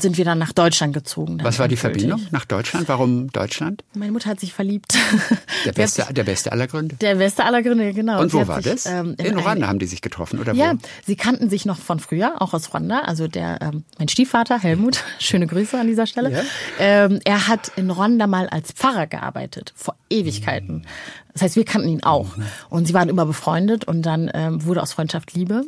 sind 0.00 0.18
wir 0.18 0.24
dann 0.24 0.38
nach 0.38 0.52
Deutschland 0.52 0.94
gezogen. 0.94 1.38
Was 1.42 1.58
war 1.58 1.68
die 1.68 1.76
Verbindung 1.76 2.26
nach 2.30 2.44
Deutschland? 2.44 2.88
Warum 2.88 3.30
Deutschland? 3.32 3.84
Meine 3.94 4.12
Mutter 4.12 4.30
hat 4.30 4.40
sich 4.40 4.52
verliebt. 4.52 4.96
Der 5.64 5.72
beste, 5.72 6.06
der 6.12 6.22
beste 6.22 6.52
aller 6.52 6.68
Gründe. 6.68 6.94
Der 6.96 7.16
beste 7.16 7.44
aller 7.44 7.62
Gründe, 7.62 7.92
genau. 7.92 8.20
Und 8.20 8.32
wo 8.32 8.46
war 8.46 8.62
sich, 8.62 8.72
das? 8.72 8.86
Ähm, 8.86 9.16
in, 9.18 9.26
in 9.26 9.38
Ruanda 9.38 9.66
haben 9.66 9.80
die 9.80 9.86
sich 9.86 10.00
getroffen, 10.02 10.38
oder 10.38 10.54
ja, 10.54 10.74
wo? 10.74 10.78
sie 11.04 11.16
kannten 11.16 11.50
sich 11.50 11.66
noch 11.66 11.78
von 11.78 11.98
früher, 11.98 12.40
auch 12.40 12.54
aus 12.54 12.72
Ruanda. 12.72 13.00
Also 13.00 13.26
der, 13.26 13.60
ähm, 13.60 13.84
mein 13.98 14.08
Stiefvater 14.08 14.62
Helmut, 14.62 15.02
schöne 15.18 15.48
Grüße 15.48 15.78
an 15.78 15.88
dieser 15.88 16.06
Stelle. 16.06 16.30
Ja. 16.30 16.42
Ähm, 16.78 17.18
er 17.24 17.48
hat 17.48 17.72
in 17.74 17.90
Ruanda 17.90 18.28
mal 18.28 18.48
als 18.48 18.70
Pfarrer 18.72 19.08
gearbeitet, 19.08 19.72
vor 19.74 19.96
Ewigkeiten. 20.10 20.86
Das 21.32 21.42
heißt, 21.42 21.56
wir 21.56 21.64
kannten 21.64 21.88
ihn 21.88 22.02
auch. 22.02 22.36
Mhm. 22.36 22.44
Und 22.68 22.86
sie 22.86 22.94
waren 22.94 23.08
immer 23.08 23.26
befreundet 23.26 23.84
und 23.84 24.02
dann 24.02 24.30
ähm, 24.34 24.64
wurde 24.64 24.82
aus 24.82 24.92
Freundschaft 24.92 25.34
Liebe. 25.34 25.62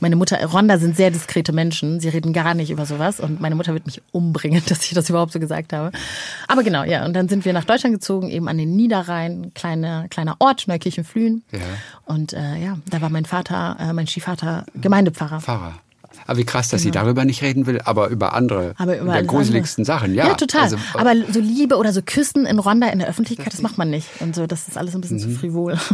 Meine 0.00 0.16
Mutter, 0.16 0.38
Rwanda 0.42 0.78
sind 0.78 0.96
sehr 0.96 1.10
diskrete 1.10 1.52
Menschen. 1.52 2.00
Sie 2.00 2.08
reden 2.08 2.32
gar 2.32 2.54
nicht 2.54 2.70
über 2.70 2.86
sowas. 2.86 3.20
Und 3.20 3.40
meine 3.40 3.54
Mutter 3.54 3.74
wird 3.74 3.86
mich 3.86 4.02
umbringen, 4.12 4.62
dass 4.68 4.84
ich 4.84 4.92
das 4.92 5.08
überhaupt 5.10 5.32
so 5.32 5.40
gesagt 5.40 5.72
habe. 5.72 5.92
Aber 6.48 6.62
genau, 6.62 6.84
ja. 6.84 7.04
Und 7.04 7.14
dann 7.14 7.28
sind 7.28 7.44
wir 7.44 7.52
nach 7.52 7.64
Deutschland 7.64 7.94
gezogen, 7.94 8.28
eben 8.28 8.48
an 8.48 8.58
den 8.58 8.76
Niederrhein, 8.76 9.52
kleiner, 9.54 10.08
kleiner 10.08 10.36
Ort, 10.38 10.68
Neukirchen-Flühen. 10.68 11.42
Ja. 11.52 11.58
Und 12.04 12.32
äh, 12.32 12.56
ja, 12.56 12.78
da 12.88 13.00
war 13.00 13.10
mein 13.10 13.24
Vater, 13.24 13.76
äh, 13.80 13.92
mein 13.92 14.06
Stiefvater 14.06 14.66
Gemeindepfarrer. 14.74 15.40
Pfarrer. 15.40 15.74
Aber 16.26 16.38
wie 16.38 16.44
krass, 16.44 16.68
dass 16.68 16.82
genau. 16.82 16.92
sie 16.92 16.98
darüber 16.98 17.24
nicht 17.24 17.42
reden 17.42 17.66
will, 17.66 17.80
aber 17.84 18.08
über 18.08 18.34
andere, 18.34 18.74
aber 18.76 18.98
über 18.98 19.12
der 19.12 19.22
gruseligsten 19.24 19.82
andere. 19.82 19.98
Sachen. 19.98 20.14
Ja, 20.14 20.28
ja 20.28 20.34
total. 20.34 20.62
Also, 20.62 20.78
aber 20.94 21.14
so 21.32 21.40
Liebe 21.40 21.76
oder 21.76 21.92
so 21.92 22.02
Küssen 22.02 22.46
in 22.46 22.58
Rwanda 22.58 22.88
in 22.88 22.98
der 22.98 23.08
Öffentlichkeit, 23.08 23.52
das 23.52 23.62
macht 23.62 23.78
man 23.78 23.90
nicht. 23.90 24.08
Und 24.20 24.34
so, 24.34 24.46
das 24.46 24.68
ist 24.68 24.76
alles 24.76 24.94
ein 24.94 25.00
bisschen 25.00 25.18
mhm. 25.18 25.22
zu 25.22 25.30
frivol. 25.30 25.78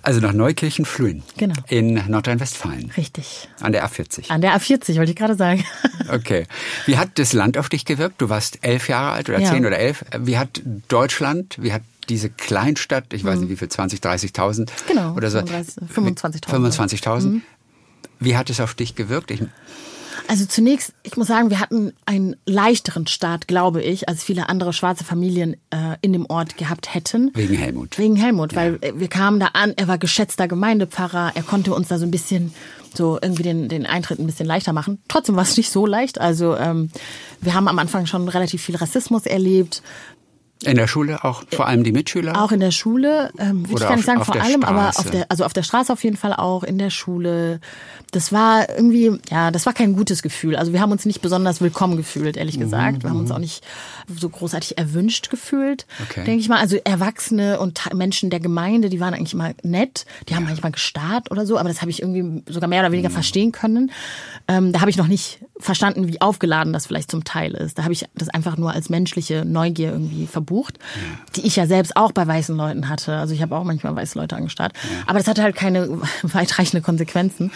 Also 0.00 0.20
nach 0.20 0.32
Neukirchen-Flühen. 0.32 1.24
Genau. 1.36 1.54
In 1.68 1.94
Nordrhein-Westfalen. 2.08 2.92
Richtig. 2.96 3.48
An 3.60 3.72
der 3.72 3.84
A40. 3.84 4.30
An 4.30 4.40
der 4.40 4.56
A40, 4.56 4.96
wollte 4.96 5.10
ich 5.10 5.16
gerade 5.16 5.34
sagen. 5.34 5.64
Okay. 6.10 6.46
Wie 6.86 6.96
hat 6.96 7.18
das 7.18 7.34
Land 7.34 7.58
auf 7.58 7.68
dich 7.68 7.84
gewirkt? 7.84 8.22
Du 8.22 8.30
warst 8.30 8.60
elf 8.62 8.88
Jahre 8.88 9.12
alt 9.12 9.28
oder 9.28 9.40
ja. 9.40 9.50
zehn 9.50 9.66
oder 9.66 9.78
elf. 9.78 10.06
Wie 10.18 10.38
hat 10.38 10.62
Deutschland, 10.88 11.58
wie 11.60 11.70
hat 11.70 11.82
diese 12.08 12.30
Kleinstadt, 12.30 13.12
ich 13.12 13.24
weiß 13.24 13.40
nicht 13.40 13.48
mhm. 13.48 13.52
wie 13.52 13.56
viel, 13.56 13.68
20, 13.68 14.00
30.000 14.00 14.70
genau, 14.86 15.12
oder 15.14 15.30
so. 15.30 15.38
25.000. 15.40 16.46
25.000. 16.46 17.26
Mhm. 17.26 17.42
Wie 18.18 18.36
hat 18.36 18.50
es 18.50 18.60
auf 18.60 18.74
dich 18.74 18.94
gewirkt? 18.94 19.30
Ich 19.30 19.42
also 20.28 20.44
zunächst, 20.44 20.92
ich 21.04 21.16
muss 21.16 21.28
sagen, 21.28 21.48
wir 21.48 21.58
hatten 21.58 21.94
einen 22.04 22.36
leichteren 22.44 23.06
Start, 23.06 23.48
glaube 23.48 23.82
ich, 23.82 24.10
als 24.10 24.22
viele 24.22 24.50
andere 24.50 24.74
schwarze 24.74 25.02
Familien 25.02 25.54
äh, 25.70 25.96
in 26.02 26.12
dem 26.12 26.26
Ort 26.28 26.58
gehabt 26.58 26.94
hätten. 26.94 27.30
Wegen 27.34 27.54
Helmut. 27.54 27.98
Wegen 27.98 28.14
Helmut, 28.16 28.52
ja. 28.52 28.58
weil 28.58 28.80
wir 28.94 29.08
kamen 29.08 29.40
da 29.40 29.46
an, 29.54 29.72
er 29.76 29.88
war 29.88 29.96
geschätzter 29.96 30.46
Gemeindepfarrer, 30.46 31.32
er 31.34 31.42
konnte 31.42 31.72
uns 31.72 31.88
da 31.88 31.98
so 31.98 32.04
ein 32.04 32.10
bisschen 32.10 32.52
so 32.94 33.18
irgendwie 33.20 33.42
den, 33.42 33.68
den 33.68 33.86
Eintritt 33.86 34.18
ein 34.18 34.26
bisschen 34.26 34.46
leichter 34.46 34.74
machen. 34.74 35.00
Trotzdem 35.08 35.36
war 35.36 35.44
es 35.44 35.56
nicht 35.56 35.70
so 35.70 35.86
leicht. 35.86 36.20
Also 36.20 36.56
ähm, 36.56 36.90
wir 37.40 37.54
haben 37.54 37.68
am 37.68 37.78
Anfang 37.78 38.04
schon 38.04 38.28
relativ 38.28 38.62
viel 38.62 38.76
Rassismus 38.76 39.24
erlebt. 39.24 39.82
In 40.64 40.76
der 40.76 40.88
Schule 40.88 41.24
auch 41.24 41.44
vor 41.52 41.66
allem 41.66 41.84
die 41.84 41.92
Mitschüler? 41.92 42.42
Auch 42.42 42.50
in 42.50 42.58
der 42.58 42.72
Schule, 42.72 43.30
ähm, 43.38 43.68
würde 43.68 43.82
ich 43.82 43.88
gar 43.88 43.96
nicht 43.96 44.04
sagen 44.04 44.24
vor 44.24 44.34
allem, 44.34 44.62
Straße. 44.62 44.66
aber 44.66 44.88
auf 44.88 45.10
der, 45.10 45.26
also 45.28 45.44
auf 45.44 45.52
der 45.52 45.62
Straße 45.62 45.92
auf 45.92 46.02
jeden 46.02 46.16
Fall 46.16 46.32
auch, 46.32 46.64
in 46.64 46.78
der 46.78 46.90
Schule. 46.90 47.60
Das 48.10 48.32
war 48.32 48.68
irgendwie, 48.68 49.18
ja, 49.30 49.52
das 49.52 49.66
war 49.66 49.72
kein 49.72 49.94
gutes 49.94 50.22
Gefühl. 50.22 50.56
Also 50.56 50.72
wir 50.72 50.80
haben 50.80 50.90
uns 50.90 51.04
nicht 51.04 51.20
besonders 51.20 51.60
willkommen 51.60 51.96
gefühlt, 51.96 52.36
ehrlich 52.36 52.56
mhm, 52.56 52.62
gesagt. 52.62 53.02
Wir 53.04 53.10
haben 53.10 53.20
uns 53.20 53.28
mhm. 53.28 53.36
auch 53.36 53.40
nicht 53.40 53.64
so 54.08 54.28
großartig 54.28 54.78
erwünscht 54.78 55.30
gefühlt, 55.30 55.86
okay. 56.02 56.24
denke 56.24 56.40
ich 56.40 56.48
mal. 56.48 56.58
Also 56.58 56.76
Erwachsene 56.84 57.60
und 57.60 57.80
Menschen 57.94 58.30
der 58.30 58.40
Gemeinde, 58.40 58.88
die 58.88 58.98
waren 58.98 59.14
eigentlich 59.14 59.34
mal 59.34 59.54
nett. 59.62 60.06
Die 60.28 60.34
haben 60.34 60.44
manchmal 60.44 60.72
gestarrt 60.72 61.30
oder 61.30 61.46
so, 61.46 61.56
aber 61.58 61.68
das 61.68 61.82
habe 61.82 61.90
ich 61.90 62.02
irgendwie 62.02 62.42
sogar 62.50 62.68
mehr 62.68 62.80
oder 62.80 62.90
weniger 62.90 63.10
mhm. 63.10 63.14
verstehen 63.14 63.52
können. 63.52 63.92
Ähm, 64.48 64.72
da 64.72 64.80
habe 64.80 64.90
ich 64.90 64.96
noch 64.96 65.08
nicht 65.08 65.38
verstanden, 65.60 66.08
wie 66.08 66.20
aufgeladen 66.20 66.72
das 66.72 66.86
vielleicht 66.86 67.10
zum 67.10 67.24
Teil 67.24 67.52
ist. 67.52 67.78
Da 67.78 67.82
habe 67.82 67.92
ich 67.92 68.06
das 68.14 68.28
einfach 68.28 68.56
nur 68.56 68.72
als 68.72 68.88
menschliche 68.90 69.44
Neugier 69.44 69.92
irgendwie 69.92 70.26
verbucht, 70.26 70.78
ja. 70.78 71.32
die 71.36 71.46
ich 71.46 71.56
ja 71.56 71.66
selbst 71.66 71.96
auch 71.96 72.12
bei 72.12 72.26
weißen 72.26 72.56
Leuten 72.56 72.88
hatte. 72.88 73.16
Also 73.16 73.34
ich 73.34 73.42
habe 73.42 73.56
auch 73.56 73.64
manchmal 73.64 73.96
weiße 73.96 74.18
Leute 74.18 74.36
angestarrt. 74.36 74.72
Ja. 74.74 75.04
Aber 75.06 75.18
das 75.18 75.26
hatte 75.26 75.42
halt 75.42 75.56
keine 75.56 76.00
weitreichende 76.22 76.82
Konsequenzen. 76.82 77.50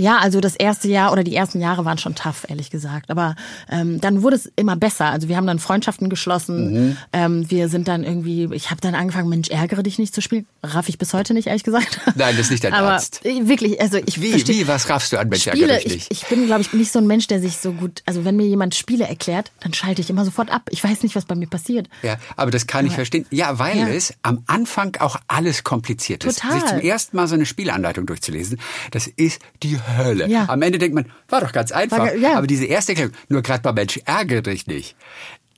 Ja, 0.00 0.16
also 0.16 0.40
das 0.40 0.56
erste 0.56 0.88
Jahr 0.88 1.12
oder 1.12 1.22
die 1.22 1.34
ersten 1.34 1.60
Jahre 1.60 1.84
waren 1.84 1.98
schon 1.98 2.14
tough, 2.14 2.46
ehrlich 2.48 2.70
gesagt. 2.70 3.10
Aber 3.10 3.36
ähm, 3.70 4.00
dann 4.00 4.22
wurde 4.22 4.36
es 4.36 4.50
immer 4.56 4.74
besser. 4.74 5.06
Also 5.06 5.28
wir 5.28 5.36
haben 5.36 5.46
dann 5.46 5.58
Freundschaften 5.58 6.08
geschlossen. 6.08 6.72
Mhm. 6.72 6.96
Ähm, 7.12 7.50
wir 7.50 7.68
sind 7.68 7.86
dann 7.86 8.02
irgendwie, 8.02 8.48
ich 8.54 8.70
habe 8.70 8.80
dann 8.80 8.94
angefangen, 8.94 9.28
Mensch, 9.28 9.50
ärgere 9.50 9.82
dich 9.82 9.98
nicht 9.98 10.14
zu 10.14 10.22
spielen. 10.22 10.46
Raff 10.62 10.88
ich 10.88 10.96
bis 10.96 11.12
heute 11.12 11.34
nicht, 11.34 11.48
ehrlich 11.48 11.64
gesagt. 11.64 12.00
Nein, 12.14 12.34
das 12.34 12.46
ist 12.46 12.50
nicht 12.50 12.64
dein 12.64 12.72
Aber 12.80 12.92
Arzt. 12.92 13.22
Wirklich, 13.24 13.78
also 13.78 13.98
ich 13.98 14.22
Wie, 14.22 14.32
wie, 14.48 14.66
was 14.66 14.88
raffst 14.88 15.12
du 15.12 15.18
an 15.18 15.28
Mensch, 15.28 15.42
Spiele, 15.42 15.68
ärgere 15.68 15.76
dich 15.76 15.92
nicht? 15.92 16.06
Ich, 16.10 16.22
ich 16.22 16.28
bin, 16.28 16.46
glaube 16.46 16.62
ich, 16.62 16.72
nicht 16.72 16.92
so 16.92 16.98
ein 16.98 17.06
Mensch, 17.06 17.26
der 17.26 17.40
sich 17.40 17.58
so 17.58 17.72
gut, 17.72 18.02
also 18.06 18.24
wenn 18.24 18.36
mir 18.36 18.46
jemand 18.46 18.74
Spiele 18.74 19.06
erklärt, 19.06 19.52
dann 19.60 19.74
schalte 19.74 20.00
ich 20.00 20.08
immer 20.08 20.24
sofort 20.24 20.50
ab. 20.50 20.62
Ich 20.70 20.82
weiß 20.82 21.02
nicht, 21.02 21.14
was 21.14 21.26
bei 21.26 21.34
mir 21.34 21.46
passiert. 21.46 21.90
Ja, 22.02 22.16
aber 22.36 22.50
das 22.50 22.66
kann 22.66 22.80
aber, 22.80 22.88
ich 22.88 22.94
verstehen. 22.94 23.26
Ja, 23.30 23.58
weil 23.58 23.76
ja. 23.76 23.88
es 23.88 24.14
am 24.22 24.44
Anfang 24.46 24.96
auch 25.00 25.16
alles 25.28 25.62
kompliziert 25.62 26.24
ist. 26.24 26.40
Total. 26.40 26.58
Sich 26.58 26.70
zum 26.70 26.80
ersten 26.80 27.16
Mal 27.18 27.28
so 27.28 27.34
eine 27.34 27.44
Spielanleitung 27.44 28.06
durchzulesen, 28.06 28.58
das 28.92 29.06
ist 29.06 29.42
die 29.62 29.76
Hölle. 29.76 29.89
Ja. 30.28 30.48
Am 30.48 30.62
Ende 30.62 30.78
denkt 30.78 30.94
man, 30.94 31.06
war 31.28 31.40
doch 31.40 31.52
ganz 31.52 31.72
einfach. 31.72 31.98
War, 31.98 32.14
ja. 32.14 32.36
Aber 32.36 32.46
diese 32.46 32.64
erste 32.64 32.92
Erklärung, 32.92 33.14
nur 33.28 33.42
gerade 33.42 33.62
bei 33.62 33.72
Mensch, 33.72 34.00
ärgere 34.04 34.42
dich 34.42 34.66
nicht. 34.66 34.96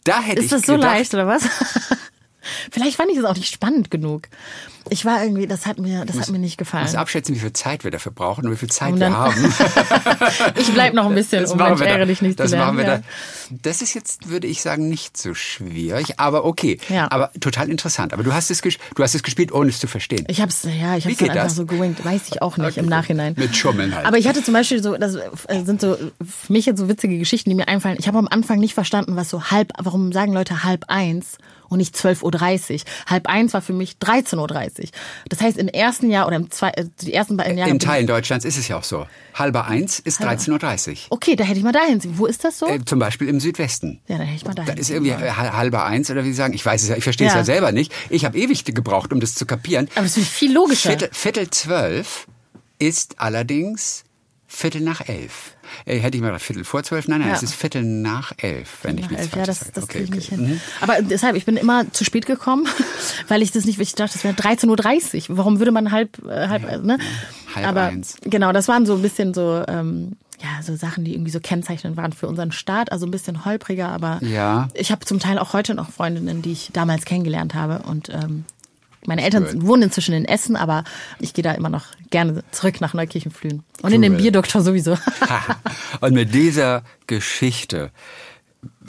Da 0.04 0.20
hätte 0.20 0.40
ist 0.40 0.46
ich 0.46 0.50
das 0.50 0.62
so 0.62 0.74
gedacht, 0.74 0.94
leicht, 0.94 1.14
oder 1.14 1.26
was? 1.26 1.42
Vielleicht 2.70 2.96
fand 2.96 3.10
ich 3.10 3.18
es 3.18 3.24
auch 3.24 3.36
nicht 3.36 3.52
spannend 3.52 3.90
genug. 3.90 4.28
Ich 4.90 5.04
war 5.04 5.22
irgendwie, 5.22 5.46
das 5.46 5.66
hat 5.66 5.78
mir, 5.78 6.04
das 6.04 6.16
muss, 6.16 6.26
hat 6.26 6.32
mir 6.32 6.38
nicht 6.38 6.58
gefallen. 6.58 6.84
Ich 6.84 6.92
muss 6.92 7.00
abschätzen, 7.00 7.34
wie 7.34 7.38
viel 7.38 7.52
Zeit 7.52 7.84
wir 7.84 7.90
dafür 7.90 8.12
brauchen 8.12 8.46
und 8.46 8.52
wie 8.52 8.56
viel 8.56 8.70
Zeit 8.70 8.98
wir 8.98 9.16
haben. 9.16 9.54
ich 10.56 10.72
bleib 10.72 10.94
noch 10.94 11.06
ein 11.06 11.14
bisschen, 11.14 11.42
das 11.42 11.52
um 11.52 11.58
Mensch, 11.58 11.80
ärgere 11.80 12.06
dich 12.06 12.20
nicht 12.20 12.40
das 12.40 12.50
zu 12.50 12.56
lernen. 12.56 12.76
Machen 12.76 12.86
wir 12.86 12.94
ja. 12.94 12.98
da. 12.98 13.04
Das 13.62 13.80
ist 13.80 13.94
jetzt, 13.94 14.28
würde 14.28 14.46
ich 14.46 14.60
sagen, 14.60 14.88
nicht 14.88 15.16
so 15.16 15.34
schwierig, 15.34 16.18
aber 16.18 16.44
okay. 16.44 16.78
Ja. 16.88 17.10
Aber 17.10 17.30
total 17.40 17.70
interessant. 17.70 18.12
Aber 18.12 18.22
du 18.22 18.32
hast 18.32 18.50
es, 18.50 18.60
du 18.60 19.02
hast 19.02 19.14
es 19.14 19.22
gespielt, 19.22 19.52
ohne 19.52 19.70
es 19.70 19.78
zu 19.78 19.86
verstehen. 19.86 20.24
Ich 20.28 20.40
hab's, 20.40 20.64
ja, 20.64 20.96
ich 20.96 21.06
hab's 21.06 21.16
dann 21.18 21.30
einfach 21.30 21.44
das? 21.44 21.54
so 21.54 21.66
gewinkt. 21.66 22.04
Weiß 22.04 22.22
ich 22.30 22.42
auch 22.42 22.56
nicht 22.56 22.72
okay. 22.72 22.80
im 22.80 22.86
Nachhinein. 22.86 23.34
Mit 23.36 23.56
Schummeln 23.56 23.94
halt. 23.94 24.06
Aber 24.06 24.18
ich 24.18 24.26
hatte 24.26 24.42
zum 24.42 24.54
Beispiel 24.54 24.82
so, 24.82 24.96
das 24.96 25.14
äh, 25.14 25.64
sind 25.64 25.80
so 25.80 25.96
für 25.96 26.52
mich 26.52 26.66
jetzt 26.66 26.78
so 26.78 26.88
witzige 26.88 27.18
Geschichten, 27.18 27.50
die 27.50 27.56
mir 27.56 27.68
einfallen. 27.68 27.96
Ich 28.00 28.08
habe 28.08 28.18
am 28.18 28.28
Anfang 28.28 28.58
nicht 28.58 28.74
verstanden, 28.74 29.16
was 29.16 29.30
so 29.30 29.44
halb, 29.44 29.72
warum 29.78 30.12
sagen 30.12 30.32
Leute 30.32 30.64
halb 30.64 30.84
eins? 30.88 31.38
Und 31.72 31.78
nicht 31.78 31.96
12.30 31.96 32.72
Uhr. 32.72 32.80
Halb 33.06 33.28
eins 33.28 33.54
war 33.54 33.62
für 33.62 33.72
mich 33.72 33.96
13.30 34.00 34.38
Uhr. 34.38 34.88
Das 35.28 35.40
heißt, 35.40 35.56
im 35.56 35.68
ersten 35.68 36.10
Jahr 36.10 36.26
oder 36.26 36.36
im 36.36 36.50
zwei, 36.50 36.68
äh, 36.70 36.84
die 37.00 37.12
ersten 37.12 37.36
beiden 37.36 37.58
Jahre. 37.58 37.70
In 37.70 37.78
Teilen 37.78 38.06
Deutschlands 38.06 38.44
ist 38.44 38.58
es 38.58 38.68
ja 38.68 38.78
auch 38.78 38.84
so. 38.84 39.06
Halber 39.34 39.66
eins 39.66 39.98
ist 39.98 40.20
13.30 40.20 40.90
Uhr. 40.90 40.96
Okay, 41.10 41.36
da 41.36 41.44
hätte 41.44 41.58
ich 41.58 41.64
mal 41.64 41.72
dahin. 41.72 42.00
Wo 42.18 42.26
ist 42.26 42.44
das 42.44 42.58
so? 42.58 42.66
Äh, 42.66 42.84
zum 42.84 42.98
Beispiel 42.98 43.28
im 43.28 43.40
Südwesten. 43.40 44.00
Ja, 44.06 44.18
da 44.18 44.24
hätte 44.24 44.36
ich 44.36 44.44
mal 44.44 44.54
dahin. 44.54 44.74
Da 44.74 44.80
ist 44.80 44.90
irgendwie 44.90 45.14
halber 45.14 45.84
eins 45.86 46.10
oder 46.10 46.24
wie 46.24 46.28
Sie 46.28 46.34
sagen. 46.34 46.54
Ich 46.54 46.64
weiß 46.64 46.82
es 46.82 46.88
ja, 46.88 46.96
ich 46.96 47.04
verstehe 47.04 47.26
ja. 47.26 47.32
es 47.32 47.36
ja 47.36 47.44
selber 47.44 47.72
nicht. 47.72 47.92
Ich 48.10 48.24
habe 48.24 48.38
ewig 48.38 48.64
gebraucht, 48.64 49.12
um 49.12 49.20
das 49.20 49.34
zu 49.34 49.46
kapieren. 49.46 49.88
Aber 49.94 50.04
es 50.04 50.16
ist 50.16 50.28
viel 50.28 50.52
logischer. 50.52 50.90
Viertel, 50.90 51.08
Viertel 51.12 51.50
zwölf 51.50 52.26
ist 52.78 53.20
allerdings 53.20 54.04
Viertel 54.54 54.82
nach 54.82 55.08
elf. 55.08 55.56
Äh, 55.86 55.98
hätte 55.98 56.16
ich 56.16 56.20
mal 56.20 56.28
gedacht, 56.28 56.42
Viertel 56.42 56.64
vor 56.64 56.82
zwölf? 56.82 57.08
Nein, 57.08 57.20
nein, 57.20 57.30
ja. 57.30 57.34
es 57.34 57.42
ist 57.42 57.54
Viertel 57.54 57.82
nach 57.82 58.32
elf, 58.36 58.78
wenn 58.82 58.98
ich 58.98 59.08
nichts 59.08 59.30
Ja, 59.34 59.44
das, 59.44 59.72
das 59.72 59.84
okay, 59.84 60.04
kriege 60.04 60.18
ich 60.18 60.30
okay. 60.30 60.36
nicht 60.36 60.46
hin. 60.46 60.54
Mhm. 60.54 60.60
Aber 60.82 61.00
deshalb, 61.00 61.36
ich 61.36 61.46
bin 61.46 61.56
immer 61.56 61.90
zu 61.92 62.04
spät 62.04 62.26
gekommen, 62.26 62.68
weil 63.28 63.40
ich 63.40 63.50
das 63.50 63.64
nicht, 63.64 63.80
ich 63.80 63.94
dachte, 63.94 64.12
das 64.12 64.24
wäre 64.24 64.34
13.30 64.34 65.30
Uhr. 65.30 65.38
Warum 65.38 65.58
würde 65.58 65.72
man 65.72 65.90
halb, 65.90 66.18
äh, 66.26 66.48
halb, 66.48 66.64
ja, 66.64 66.78
ne? 66.78 66.98
Halb 67.54 67.66
Aber 67.66 67.82
eins. 67.84 68.16
genau, 68.22 68.52
das 68.52 68.68
waren 68.68 68.84
so 68.84 68.94
ein 68.94 69.02
bisschen 69.02 69.32
so, 69.32 69.64
ähm, 69.66 70.16
ja, 70.42 70.62
so 70.62 70.76
Sachen, 70.76 71.04
die 71.04 71.14
irgendwie 71.14 71.30
so 71.30 71.40
kennzeichnend 71.40 71.96
waren 71.96 72.12
für 72.12 72.28
unseren 72.28 72.52
Staat, 72.52 72.92
also 72.92 73.06
ein 73.06 73.10
bisschen 73.10 73.46
holpriger, 73.46 73.88
aber 73.88 74.20
ja. 74.22 74.68
ich 74.74 74.92
habe 74.92 75.04
zum 75.06 75.18
Teil 75.18 75.38
auch 75.38 75.54
heute 75.54 75.74
noch 75.74 75.90
Freundinnen, 75.90 76.42
die 76.42 76.52
ich 76.52 76.70
damals 76.72 77.06
kennengelernt 77.06 77.54
habe 77.54 77.84
und 77.88 78.10
ähm, 78.10 78.44
meine 79.06 79.22
Eltern 79.22 79.46
cool. 79.52 79.62
wohnen 79.66 79.82
inzwischen 79.84 80.14
in 80.14 80.24
Essen, 80.24 80.56
aber 80.56 80.84
ich 81.18 81.34
gehe 81.34 81.42
da 81.42 81.52
immer 81.52 81.68
noch 81.68 81.86
gerne 82.10 82.44
zurück 82.52 82.80
nach 82.80 82.94
Neukirchenflühen. 82.94 83.64
Und 83.82 83.84
cool. 83.84 83.92
in 83.92 84.02
den 84.02 84.16
Bierdoktor 84.16 84.62
sowieso. 84.62 84.96
Und 86.00 86.14
mit 86.14 86.34
dieser 86.34 86.84
Geschichte, 87.06 87.90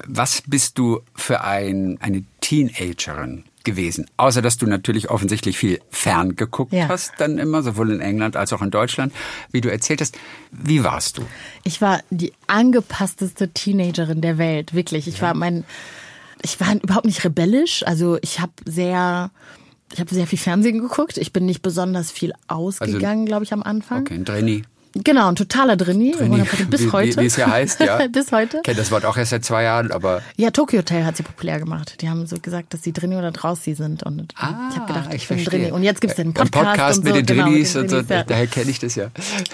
was 0.05 0.43
bist 0.45 0.77
du 0.77 1.01
für 1.15 1.41
ein, 1.41 1.97
eine 1.99 2.23
Teenagerin 2.41 3.45
gewesen? 3.63 4.05
Außer, 4.17 4.41
dass 4.41 4.57
du 4.57 4.67
natürlich 4.67 5.09
offensichtlich 5.09 5.57
viel 5.57 5.79
fern 5.89 6.35
geguckt 6.35 6.73
ja. 6.73 6.89
hast, 6.89 7.13
dann 7.17 7.39
immer, 7.39 7.63
sowohl 7.63 7.91
in 7.91 7.99
England 7.99 8.35
als 8.35 8.53
auch 8.53 8.61
in 8.61 8.71
Deutschland, 8.71 9.13
wie 9.51 9.61
du 9.61 9.71
erzählt 9.71 10.01
hast. 10.01 10.17
Wie 10.51 10.83
warst 10.83 11.17
du? 11.17 11.23
Ich 11.63 11.81
war 11.81 12.01
die 12.11 12.33
angepassteste 12.47 13.49
Teenagerin 13.49 14.21
der 14.21 14.37
Welt, 14.37 14.73
wirklich. 14.75 15.07
Ich 15.07 15.17
ja. 15.17 15.21
war 15.23 15.33
mein, 15.33 15.63
ich 16.43 16.59
war 16.59 16.75
überhaupt 16.75 17.05
nicht 17.05 17.23
rebellisch. 17.23 17.83
Also 17.87 18.19
ich 18.21 18.39
habe 18.39 18.53
sehr 18.65 19.31
Ich 19.93 19.99
habe 19.99 20.13
sehr 20.13 20.27
viel 20.27 20.39
Fernsehen 20.39 20.79
geguckt. 20.79 21.17
Ich 21.17 21.31
bin 21.31 21.45
nicht 21.45 21.61
besonders 21.61 22.11
viel 22.11 22.33
ausgegangen, 22.47 23.21
also, 23.21 23.25
glaube 23.25 23.43
ich, 23.45 23.53
am 23.53 23.61
Anfang. 23.63 24.01
Okay, 24.01 24.15
ein 24.15 24.25
Drenny. 24.25 24.63
Genau, 24.95 25.27
ein 25.27 25.35
totaler 25.35 25.75
Drini. 25.75 26.11
Drini. 26.11 26.43
Bis 26.69 26.81
wie, 26.81 26.91
heute. 26.91 27.21
Wie, 27.21 27.25
es 27.25 27.35
ja 27.35 27.49
heißt, 27.49 27.79
ja. 27.79 28.05
bis 28.11 28.31
heute. 28.31 28.57
Ich 28.57 28.63
kenne 28.63 28.77
das 28.77 28.91
Wort 28.91 29.05
auch 29.05 29.17
erst 29.17 29.31
seit 29.31 29.43
zwei 29.43 29.63
Jahren, 29.63 29.91
aber. 29.91 30.21
Ja, 30.37 30.51
Tokyo 30.51 30.79
Hotel 30.79 31.03
hat 31.03 31.17
sie 31.17 31.23
populär 31.23 31.59
gemacht. 31.59 32.01
Die 32.01 32.09
haben 32.09 32.27
so 32.27 32.37
gesagt, 32.39 32.73
dass 32.75 32.83
sie 32.83 32.93
Drini 32.93 33.15
oder 33.15 33.31
Drausi 33.31 33.73
sind. 33.73 34.03
Und 34.03 34.33
ah, 34.37 34.69
ich 34.69 34.77
habe 34.77 34.85
gedacht, 34.85 35.07
ich, 35.09 35.23
ich 35.23 35.27
bin 35.27 35.39
verstehe. 35.39 35.61
Drini. 35.61 35.71
Und 35.71 35.81
jetzt 35.81 35.99
gibt 35.99 36.11
es 36.11 36.17
den 36.17 36.33
Podcast. 36.33 36.55
Ein 36.55 36.65
Podcast 36.65 36.97
und 36.99 37.03
mit 37.05 37.13
so, 37.13 37.21
den 37.21 37.25
genau, 37.25 37.49
mit 37.49 37.55
und 37.55 37.75
den 37.75 37.89
so. 37.89 37.95
Drinnis, 37.95 38.09
ja. 38.09 38.23
Daher 38.23 38.47
kenne 38.47 38.69
ich 38.69 38.79
das 38.79 38.95
ja. 38.95 39.07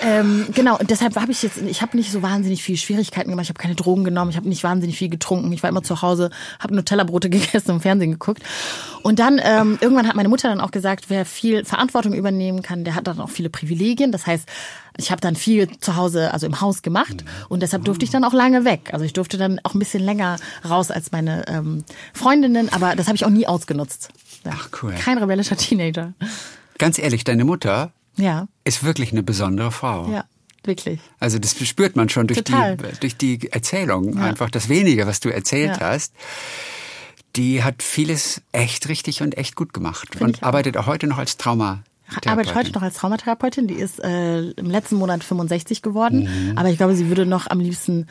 Ähm, 0.04 0.48
genau, 0.54 0.78
und 0.78 0.90
deshalb 0.90 1.16
habe 1.16 1.32
ich 1.32 1.42
jetzt, 1.42 1.58
ich 1.58 1.82
habe 1.82 1.96
nicht 1.96 2.12
so 2.12 2.22
wahnsinnig 2.22 2.62
viel 2.62 2.76
Schwierigkeiten 2.76 3.30
gemacht. 3.30 3.46
Ich 3.46 3.50
habe 3.50 3.60
keine 3.60 3.76
Drogen 3.76 4.04
genommen. 4.04 4.32
Ich 4.32 4.38
habe 4.38 4.50
nicht 4.50 4.66
wahnsinnig 4.66 4.98
viel 4.98 5.10
getrunken. 5.10 5.54
Ich 5.54 5.64
war 5.64 5.70
immer 5.70 5.84
zu 5.84 6.02
Hause, 6.02 6.32
habe 6.60 6.76
Nutella-Brote 6.76 7.30
gegessen 7.30 7.72
und 7.72 7.80
Fernsehen 7.80 8.12
geguckt. 8.12 8.44
Und 9.04 9.20
dann, 9.20 9.40
ähm, 9.42 9.78
irgendwann 9.80 10.06
hat 10.06 10.18
meine 10.18 10.28
Mutter 10.28 10.50
dann 10.50 10.60
auch 10.60 10.72
gesagt, 10.72 11.06
wer 11.08 11.26
viel 11.26 11.64
Verantwortung 11.64 12.14
übernehmen 12.14 12.62
kann, 12.62 12.84
der 12.84 12.96
hat 12.96 13.08
dann 13.08 13.22
auch 13.22 13.30
viele 13.30 13.50
Privilegien. 13.50 14.12
Das 14.12 14.28
heißt, 14.28 14.50
ich 15.00 15.12
habe 15.12 15.22
dann 15.22 15.36
viel 15.36 15.70
zu 15.80 15.96
Hause, 15.96 16.32
also 16.34 16.46
im 16.46 16.62
Haus 16.62 16.82
gemacht 16.82 17.24
und 17.48 17.62
deshalb 17.64 17.84
durfte 17.86 18.06
ich 18.06 18.12
dann 18.12 18.24
auch 18.24 18.34
lange 18.34 18.66
weg. 18.66 18.90
Also 18.94 19.06
ich 19.06 19.14
durfte 19.14 19.38
dann 19.38 19.60
auch 19.64 19.74
ein 19.74 19.80
bisschen 19.80 20.04
länger 20.04 20.36
raus 20.70 20.92
als 20.92 21.12
meine 21.12 21.48
ähm, 21.48 21.84
Freundinnen, 22.14 22.70
aber 22.72 22.96
das 22.96 23.08
habe 23.08 23.16
ich 23.16 23.26
auch 23.26 23.30
nie 23.30 23.48
ausgenutzt. 23.48 24.10
Ja. 24.46 24.52
Ach 24.56 24.70
cool. 24.84 24.94
Kein 24.94 25.18
rebellischer 25.18 25.58
Teenager. 25.58 26.14
Ganz 26.78 26.98
ehrlich, 27.00 27.24
deine 27.24 27.44
Mutter 27.46 27.92
Ja, 28.18 28.48
ist 28.64 28.84
wirklich 28.84 29.12
eine 29.12 29.24
besondere 29.24 29.72
Frau. 29.72 30.10
ja, 30.12 30.26
wirklich. 30.64 31.00
Also 31.20 31.40
das 31.40 31.56
spürt 31.68 31.96
man 31.96 32.10
schon 32.10 32.28
durch, 32.28 32.44
die, 32.44 32.54
durch 33.00 33.18
die 33.18 33.52
Erzählung. 33.52 34.16
Ja. 34.18 34.24
Einfach 34.26 34.50
das 34.50 34.70
Wenige, 34.70 35.08
was 35.08 35.20
du 35.20 35.30
erzählt 35.30 35.78
Ja. 35.82 35.90
hast. 35.90 36.14
Die 37.36 37.64
hat 37.64 37.84
vieles 37.84 38.42
echt 38.52 38.90
richtig 38.90 39.22
und 39.22 39.38
echt 39.38 39.56
gut 39.56 39.74
gemacht. 39.74 40.10
Find 40.16 40.22
und 40.22 40.44
arbeitet 40.44 40.78
auch 40.78 40.88
heute 40.88 41.06
noch 41.08 41.18
als 41.20 41.38
Trauma. 41.38 41.84
Arbeitet 42.26 42.56
heute 42.56 42.72
noch 42.72 42.82
als 42.82 42.96
Traumatherapeutin. 42.96 43.68
Die 43.68 43.76
ist 43.76 44.04
äh, 44.04 44.52
im 44.52 44.70
letzten 44.70 44.96
Monat 44.96 45.24
65 45.24 45.82
geworden. 45.82 46.24
Mhm. 46.24 46.58
Aber 46.58 46.70
ich 46.70 46.78
glaube, 46.78 46.96
sie 46.96 47.08
würde 47.08 47.26
noch 47.26 47.48
am 47.48 47.60
liebsten 47.60 48.08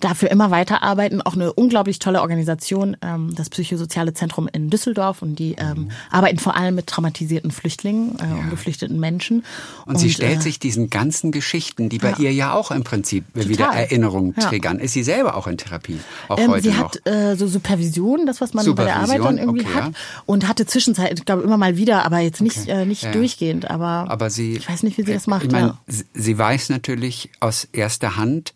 dafür 0.00 0.30
immer 0.30 0.50
weiterarbeiten. 0.50 1.22
Auch 1.22 1.34
eine 1.34 1.52
unglaublich 1.52 1.98
tolle 1.98 2.20
Organisation, 2.20 2.96
ähm, 3.00 3.34
das 3.34 3.48
Psychosoziale 3.50 4.12
Zentrum 4.14 4.48
in 4.52 4.68
Düsseldorf. 4.70 5.22
Und 5.22 5.38
die 5.38 5.52
ähm, 5.58 5.74
Mhm. 5.74 5.90
arbeiten 6.10 6.38
vor 6.38 6.56
allem 6.56 6.74
mit 6.74 6.86
traumatisierten 6.86 7.50
Flüchtlingen 7.50 8.16
äh, 8.18 8.24
und 8.40 8.50
geflüchteten 8.50 8.98
Menschen. 9.00 9.44
Und, 9.86 9.98
sie 9.98 10.10
stellt 10.10 10.38
äh, 10.38 10.42
sich 10.42 10.58
diesen 10.58 10.90
ganzen 10.90 11.32
Geschichten, 11.32 11.88
die 11.88 11.98
bei 11.98 12.10
ja. 12.10 12.18
ihr 12.18 12.32
ja 12.32 12.52
auch 12.52 12.70
im 12.70 12.84
Prinzip 12.84 13.24
wieder 13.34 13.66
Total. 13.66 13.76
Erinnerungen 13.82 14.34
Ja. 14.38 14.48
triggern. 14.48 14.78
Ist 14.78 14.92
sie 14.92 15.02
selber 15.02 15.36
auch 15.36 15.46
in 15.46 15.58
Therapie? 15.58 15.98
Auch 16.28 16.38
Ähm, 16.38 16.50
heute 16.50 16.62
sie 16.62 16.68
noch. 16.76 16.92
hat 16.94 17.06
äh, 17.06 17.36
so 17.36 17.46
Supervision, 17.46 18.26
das 18.26 18.40
was 18.40 18.52
man 18.54 18.64
bei 18.74 18.84
der 18.84 18.96
Arbeit 18.96 19.20
dann 19.24 19.38
irgendwie 19.38 19.64
okay, 19.64 19.74
hat, 19.74 19.84
ja. 19.86 19.92
und 20.26 20.48
hatte 20.48 20.66
Zwischenzeit, 20.66 21.18
ich 21.18 21.24
glaube 21.24 21.42
immer 21.42 21.56
mal 21.56 21.76
wieder, 21.76 22.04
aber 22.04 22.18
jetzt 22.18 22.40
nicht 22.40 22.58
Okay. 22.58 22.82
äh, 22.82 22.84
nicht 22.86 23.02
Ja. 23.04 23.12
durchgehend. 23.12 23.70
Aber, 23.70 24.06
Aber 24.08 24.30
sie. 24.30 24.56
ich 24.56 24.68
weiß 24.68 24.82
nicht, 24.82 24.98
wie 24.98 25.02
sie 25.04 25.12
das 25.12 25.26
macht. 25.26 25.44
Ich 25.44 25.50
meine, 25.52 25.76
ja. 25.88 25.94
sie 26.14 26.36
weiß 26.38 26.68
natürlich 26.70 27.30
aus 27.40 27.68
erster 27.72 28.16
Hand, 28.16 28.54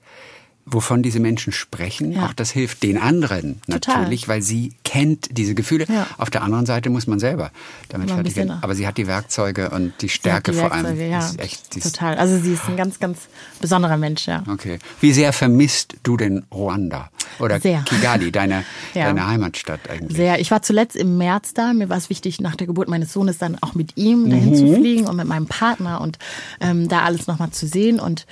wovon 0.70 1.02
diese 1.02 1.20
Menschen 1.20 1.52
sprechen. 1.52 2.12
Ja. 2.12 2.26
Auch 2.26 2.32
das 2.32 2.50
hilft 2.50 2.82
den 2.82 2.98
anderen 2.98 3.60
Total. 3.70 3.96
natürlich, 3.98 4.28
weil 4.28 4.42
sie 4.42 4.72
kennt 4.84 5.28
diese 5.36 5.54
Gefühle. 5.54 5.86
Ja. 5.88 6.06
Auf 6.18 6.30
der 6.30 6.42
anderen 6.42 6.66
Seite 6.66 6.90
muss 6.90 7.06
man 7.06 7.18
selber 7.18 7.50
damit 7.88 8.10
fertig 8.10 8.36
werden. 8.36 8.58
Aber 8.62 8.74
sie 8.74 8.86
hat 8.86 8.96
die 8.98 9.06
Werkzeuge 9.06 9.70
und 9.70 9.92
die 10.00 10.08
Stärke 10.08 10.52
die 10.52 10.58
vor 10.58 10.72
allem. 10.72 10.98
Ja, 10.98 11.18
Das 11.18 11.30
ist 11.32 11.40
echt, 11.40 11.74
die 11.74 11.80
total. 11.80 12.16
Also 12.16 12.38
sie 12.38 12.52
ist 12.54 12.68
ein 12.68 12.76
ganz, 12.76 12.98
ganz 12.98 13.28
besonderer 13.60 13.96
Mensch, 13.96 14.26
ja. 14.26 14.42
Okay. 14.50 14.78
Wie 15.00 15.12
sehr 15.12 15.32
vermisst 15.32 15.96
du 16.02 16.16
denn 16.16 16.44
Ruanda? 16.52 17.10
Oder 17.40 17.60
Sehr. 17.60 17.82
Kigali, 17.82 18.32
deine, 18.32 18.64
Ja. 18.94 19.06
deine 19.06 19.26
Heimatstadt 19.26 19.88
eigentlich? 19.88 20.16
Sehr. 20.16 20.40
Ich 20.40 20.50
war 20.50 20.62
zuletzt 20.62 20.96
im 20.96 21.18
März 21.18 21.54
da. 21.54 21.72
Mir 21.72 21.88
war 21.88 21.96
es 21.96 22.10
wichtig, 22.10 22.40
nach 22.40 22.56
der 22.56 22.66
Geburt 22.66 22.88
meines 22.88 23.12
Sohnes 23.12 23.38
dann 23.38 23.56
auch 23.60 23.74
mit 23.74 23.96
ihm 23.96 24.28
dahin 24.30 24.54
zu 24.54 24.74
fliegen 24.74 25.06
und 25.06 25.16
mit 25.16 25.26
meinem 25.28 25.46
Partner 25.46 26.00
und 26.00 26.18
ähm, 26.60 26.88
da 26.88 27.02
alles 27.02 27.26
nochmal 27.26 27.50
zu 27.50 27.66
sehen. 27.66 28.00
Und 28.00 28.26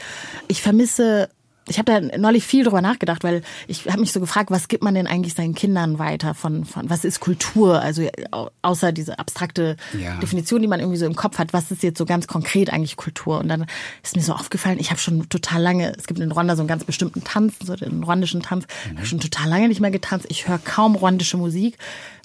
ich 0.48 0.62
vermisse. 0.62 1.28
Ich 1.68 1.78
habe 1.78 1.90
da 2.10 2.18
neulich 2.18 2.44
viel 2.44 2.62
drüber 2.64 2.80
nachgedacht, 2.80 3.24
weil 3.24 3.42
ich 3.66 3.86
habe 3.88 4.00
mich 4.00 4.12
so 4.12 4.20
gefragt, 4.20 4.50
was 4.52 4.68
gibt 4.68 4.84
man 4.84 4.94
denn 4.94 5.06
eigentlich 5.08 5.34
seinen 5.34 5.54
Kindern 5.54 5.98
weiter 5.98 6.32
von, 6.34 6.64
von 6.64 6.88
was 6.88 7.04
ist 7.04 7.18
Kultur? 7.20 7.80
Also 7.82 8.02
äh, 8.02 8.12
au- 8.30 8.50
außer 8.62 8.92
diese 8.92 9.18
abstrakte 9.18 9.76
Ja. 10.00 10.16
Definition, 10.18 10.62
die 10.62 10.68
man 10.68 10.78
irgendwie 10.80 10.98
so 10.98 11.06
im 11.06 11.16
Kopf 11.16 11.38
hat, 11.38 11.52
was 11.52 11.70
ist 11.72 11.82
jetzt 11.82 11.98
so 11.98 12.04
ganz 12.04 12.28
konkret 12.28 12.72
eigentlich 12.72 12.96
Kultur? 12.96 13.38
Und 13.40 13.48
dann 13.48 13.66
ist 14.04 14.14
mir 14.14 14.22
so 14.22 14.32
aufgefallen, 14.34 14.78
ich 14.78 14.90
habe 14.90 15.00
schon 15.00 15.28
total 15.28 15.60
lange, 15.60 15.92
es 15.98 16.06
gibt 16.06 16.20
in 16.20 16.30
Ruanda 16.30 16.54
so 16.54 16.62
einen 16.62 16.68
ganz 16.68 16.84
bestimmten 16.84 17.24
Tanz, 17.24 17.54
so 17.64 17.74
den 17.74 18.02
ruandischen 18.04 18.42
Tanz, 18.42 18.66
ich 18.90 18.96
habe 18.96 19.06
schon 19.06 19.18
total 19.20 19.48
lange 19.48 19.66
nicht 19.68 19.80
mehr 19.80 19.90
getanzt. 19.90 20.26
Ich 20.28 20.46
höre 20.46 20.58
kaum 20.58 20.94
ruandische 20.94 21.36
Musik. 21.36 21.78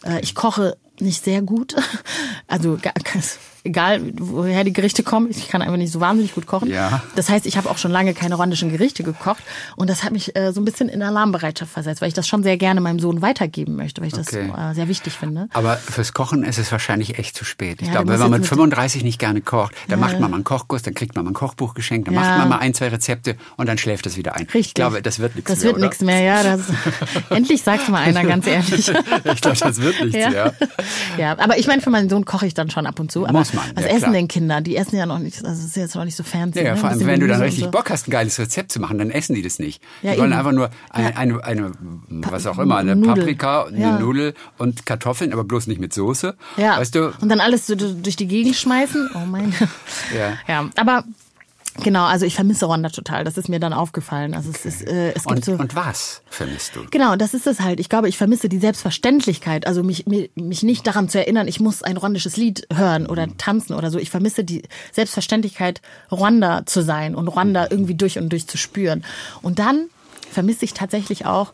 Äh, 0.04 0.22
Ich 0.22 0.36
koche 0.36 0.78
nicht 1.00 1.24
sehr 1.24 1.42
gut. 1.42 1.76
Also 2.48 2.78
egal, 3.64 4.02
woher 4.20 4.64
die 4.64 4.74
Gerichte 4.74 5.04
kommen, 5.04 5.30
ich 5.30 5.48
kann 5.50 5.62
einfach 5.62 5.78
nicht 5.78 5.92
so 5.92 6.00
wahnsinnig 6.00 6.34
gut 6.34 6.48
kochen. 6.48 6.70
Ja. 6.70 7.04
Das 7.16 7.30
heißt, 7.30 7.46
ich 7.46 7.58
habe 7.58 7.70
auch 7.70 7.78
schon 7.78 7.92
lange 7.92 8.14
keine 8.14 8.36
ruandischen 8.36 8.72
Gerichte 8.72 9.04
gekocht 9.04 9.44
und 9.76 9.90
das 9.90 10.04
hat 10.04 10.12
mich 10.14 10.36
äh, 10.36 10.52
so 10.52 10.62
ein 10.62 10.66
bisschen 10.66 10.90
in 10.90 11.02
Alarmbereitschaft 11.04 11.72
versetzt, 11.72 12.02
weil 12.02 12.08
ich 12.08 12.14
das 12.14 12.28
schon 12.28 12.44
sehr 12.44 12.58
gerne 12.58 12.82
meinem 12.82 13.00
Sohn 13.00 13.22
weitergeben 13.22 13.76
möchte, 13.76 14.02
weil 14.02 14.08
ich 14.08 14.14
Okay. 14.14 14.50
das 14.52 14.72
äh, 14.72 14.76
sehr 14.76 14.88
wichtig 14.88 15.14
finde. 15.14 15.48
Aber 15.54 15.76
fürs 15.78 16.14
Kochen 16.14 16.44
ist 16.44 16.58
es 16.58 16.72
wahrscheinlich 16.72 17.18
echt 17.20 17.36
zu 17.38 17.46
spät. 17.46 17.82
Ich 17.82 17.88
Ja, 17.88 17.94
glaube, 17.94 18.10
wenn 18.10 18.20
man 18.20 18.32
mit 18.32 18.40
jetzt 18.42 18.52
mit- 18.52 18.58
35 18.60 19.04
nicht 19.04 19.20
gerne 19.20 19.42
kocht, 19.42 19.74
dann 19.88 20.00
macht 20.00 20.20
man 20.20 20.30
mal 20.32 20.36
einen 20.38 20.44
Kochkurs, 20.44 20.82
dann 20.82 20.94
kriegt 20.94 21.16
man 21.16 21.26
mal 21.26 21.32
ein 21.32 21.34
Kochbuch 21.36 21.74
geschenkt, 21.74 22.08
dann 22.08 22.16
Ja. 22.16 22.22
macht 22.22 22.38
man 22.40 22.50
mal 22.50 22.58
ein, 22.60 22.74
zwei 22.74 22.90
Rezepte 22.90 23.36
und 23.58 23.68
dann 23.68 23.78
schläft 23.78 24.06
es 24.06 24.18
wieder 24.18 24.34
ein. 24.36 24.44
Richtig. 24.46 24.68
Ich 24.68 24.74
glaube, 24.74 25.02
das 25.02 25.20
wird 25.20 25.36
nichts 25.36 25.50
Das 25.50 25.60
mehr, 25.60 25.66
wird 25.68 25.76
oder? 25.78 25.86
nichts 25.86 26.02
mehr, 26.02 26.20
ja. 26.22 26.44
Das, 26.44 26.62
endlich 27.30 27.62
sagt's 27.64 27.88
mal 27.90 28.02
einer, 28.04 28.24
ganz 28.24 28.48
ehrlich. 28.48 28.90
Ich 28.90 29.42
glaube, 29.42 29.58
das 29.58 29.82
wird 29.82 30.04
nichts, 30.04 30.18
ja. 30.34 30.52
ja, 31.18 31.38
aber 31.40 31.58
ich 31.58 31.68
meine, 31.68 31.82
für 31.82 31.90
meinen 31.90 32.10
Sohn 32.10 32.26
koche 32.26 32.46
ich 32.48 32.54
dann 32.54 32.70
schon 32.70 32.86
ab 32.86 33.00
und 33.00 33.12
zu. 33.12 33.26
Aber 33.28 33.44
Muss 33.52 33.66
man, 33.66 33.76
was 33.76 33.84
ja, 33.84 33.90
essen 33.90 34.00
klar. 34.00 34.12
denn 34.14 34.28
Kinder? 34.28 34.62
Die 34.62 34.76
essen 34.76 34.96
ja 34.96 35.06
noch 35.06 35.20
nicht, 35.20 35.44
also 35.44 35.62
es 35.62 35.68
ist 35.68 35.76
jetzt 35.76 35.96
noch 35.96 36.06
nicht 36.06 36.16
so 36.16 36.24
fancy. 36.24 36.60
Ja, 36.60 36.66
ja, 36.66 36.72
ne? 36.72 36.78
vor 36.78 36.90
allem, 36.90 37.06
wenn 37.06 37.20
du 37.20 37.28
dann 37.28 37.42
richtig 37.42 37.66
so. 37.66 37.72
Bock 37.72 37.90
hast, 37.90 38.08
ein 38.08 38.12
geiles 38.12 38.40
Rezept 38.40 38.72
zu 38.72 38.80
machen, 38.80 38.98
dann 38.98 39.12
essen 39.12 39.36
die 39.36 39.42
das 39.42 39.60
nicht. 39.60 39.82
Ja, 40.02 40.14
die 40.14 40.20
wollen 40.20 40.32
eben. 40.32 40.40
einfach 40.40 40.52
nur 40.52 40.70
eine, 40.90 41.18
eine, 41.18 41.44
eine 41.44 41.72
was 42.30 42.46
auch 42.48 42.60
immer, 42.60 42.78
eine 42.78 42.96
Nudel. 42.96 43.16
Paprika, 43.16 43.66
eine. 43.66 44.00
Nudel 44.00 44.34
und 44.58 44.86
Kartoffeln, 44.86 45.34
aber 45.34 45.44
bloß 45.44 45.68
nicht 45.68 45.80
mit 45.80 45.94
Soße. 45.94 46.36
Ja. 46.58 46.78
Weißt 46.78 46.96
du? 46.96 47.14
Und 47.22 47.30
dann 47.30 47.40
alles 47.40 47.68
so 47.68 47.76
durch 47.76 48.16
die 48.16 48.28
Gegend 48.28 48.56
schmeißen. 48.56 49.10
Oh 49.16 49.26
mein. 49.26 49.54
Ja. 50.16 50.38
Ja, 50.48 50.70
aber 50.76 51.04
genau, 51.76 52.06
also 52.06 52.26
ich 52.26 52.36
vermisse 52.36 52.66
Rwanda 52.66 52.90
total. 52.90 53.24
Das 53.24 53.38
ist 53.38 53.50
mir 53.50 53.60
dann 53.60 53.74
aufgefallen. 53.74 54.34
Also 54.34 54.50
es 54.52 54.66
ist, 54.66 54.88
äh, 54.88 55.10
es 55.14 55.24
gibt 55.26 55.38
Und, 55.38 55.46
so. 55.46 55.52
und 55.54 55.76
was 55.76 56.22
vermisst 56.30 56.76
du? 56.76 56.82
Genau, 56.92 57.16
das 57.16 57.34
ist 57.34 57.48
es 57.48 57.60
halt. 57.60 57.80
Ich 57.80 57.90
glaube, 57.90 58.10
ich 58.10 58.18
vermisse 58.18 58.50
die 58.50 58.60
Selbstverständlichkeit. 58.60 59.68
Also 59.68 59.84
mich, 59.84 60.06
mich, 60.06 60.32
mich 60.36 60.64
nicht 60.64 60.86
daran 60.88 61.10
zu 61.10 61.20
erinnern, 61.20 61.48
ich 61.48 61.60
muss 61.60 61.84
ein 61.84 61.98
ruandisches 61.98 62.38
Lied 62.38 62.68
hören 62.74 63.08
oder 63.08 63.28
tanzen 63.38 63.74
oder 63.74 63.92
so. 63.92 64.00
Ich 64.00 64.10
vermisse 64.10 64.44
die 64.44 64.64
Selbstverständlichkeit, 64.92 65.82
Ruanda 66.12 66.66
zu 66.66 66.82
sein 66.82 67.16
und 67.16 67.28
Ruanda 67.28 67.68
irgendwie 67.70 67.96
durch 67.96 68.18
und 68.18 68.30
durch 68.30 68.48
zu 68.48 68.58
spüren. 68.58 69.04
Und 69.42 69.60
dann 69.60 69.90
vermisse 70.32 70.66
ich 70.66 70.74
tatsächlich 70.74 71.26
auch, 71.26 71.54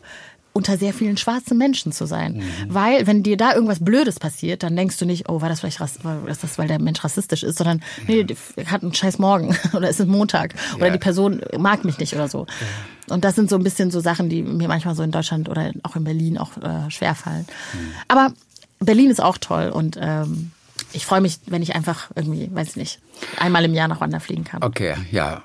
unter 0.52 0.76
sehr 0.76 0.92
vielen 0.92 1.16
schwarzen 1.16 1.56
Menschen 1.56 1.92
zu 1.92 2.06
sein. 2.06 2.42
Weil, 2.68 3.06
wenn 3.06 3.22
dir 3.22 3.36
da 3.36 3.54
irgendwas 3.54 3.84
Blödes 3.84 4.18
passiert, 4.18 4.62
dann 4.62 4.74
denkst 4.74 4.98
du 4.98 5.04
nicht, 5.06 5.28
oh, 5.28 5.40
war 5.40 5.48
das 5.48 5.60
vielleicht 5.60 5.80
rass 5.80 6.02
war 6.02 6.18
das, 6.26 6.58
weil 6.58 6.66
der 6.66 6.80
Mensch 6.80 7.02
rassistisch 7.04 7.42
ist, 7.44 7.58
sondern 7.58 7.82
nee, 8.06 8.24
der 8.24 8.36
hat 8.66 8.82
einen 8.82 8.92
scheiß 8.94 9.18
Morgen 9.18 9.56
oder 9.72 9.88
es 9.88 10.00
ist 10.00 10.08
Montag 10.08 10.54
oder 10.76 10.86
Ja. 10.86 10.92
die 10.92 10.98
Person 10.98 11.40
mag 11.58 11.84
mich 11.84 11.98
nicht 11.98 12.14
oder 12.14 12.28
so. 12.28 12.46
Und 13.08 13.24
das 13.24 13.36
sind 13.36 13.48
so 13.48 13.56
ein 13.56 13.62
bisschen 13.62 13.90
so 13.90 14.00
Sachen, 14.00 14.28
die 14.28 14.42
mir 14.42 14.68
manchmal 14.68 14.94
so 14.94 15.02
in 15.02 15.10
Deutschland 15.10 15.48
oder 15.48 15.70
auch 15.84 15.96
in 15.96 16.04
Berlin 16.04 16.38
auch 16.38 16.56
äh, 16.58 16.90
schwerfallen. 16.90 17.46
Aber 18.08 18.32
Berlin 18.80 19.10
ist 19.10 19.20
auch 19.22 19.38
toll 19.38 19.68
und 19.70 19.96
ähm, 20.00 20.50
ich 20.92 21.04
freue 21.06 21.20
mich, 21.20 21.38
wenn 21.46 21.62
ich 21.62 21.74
einfach 21.74 22.10
irgendwie, 22.14 22.48
weiß 22.52 22.70
ich 22.70 22.76
nicht, 22.76 23.00
einmal 23.38 23.64
im 23.64 23.74
Jahr 23.74 23.88
nach 23.88 24.00
Rwanda 24.00 24.20
fliegen 24.20 24.44
kann. 24.44 24.62
Okay, 24.62 24.94
ja. 25.10 25.42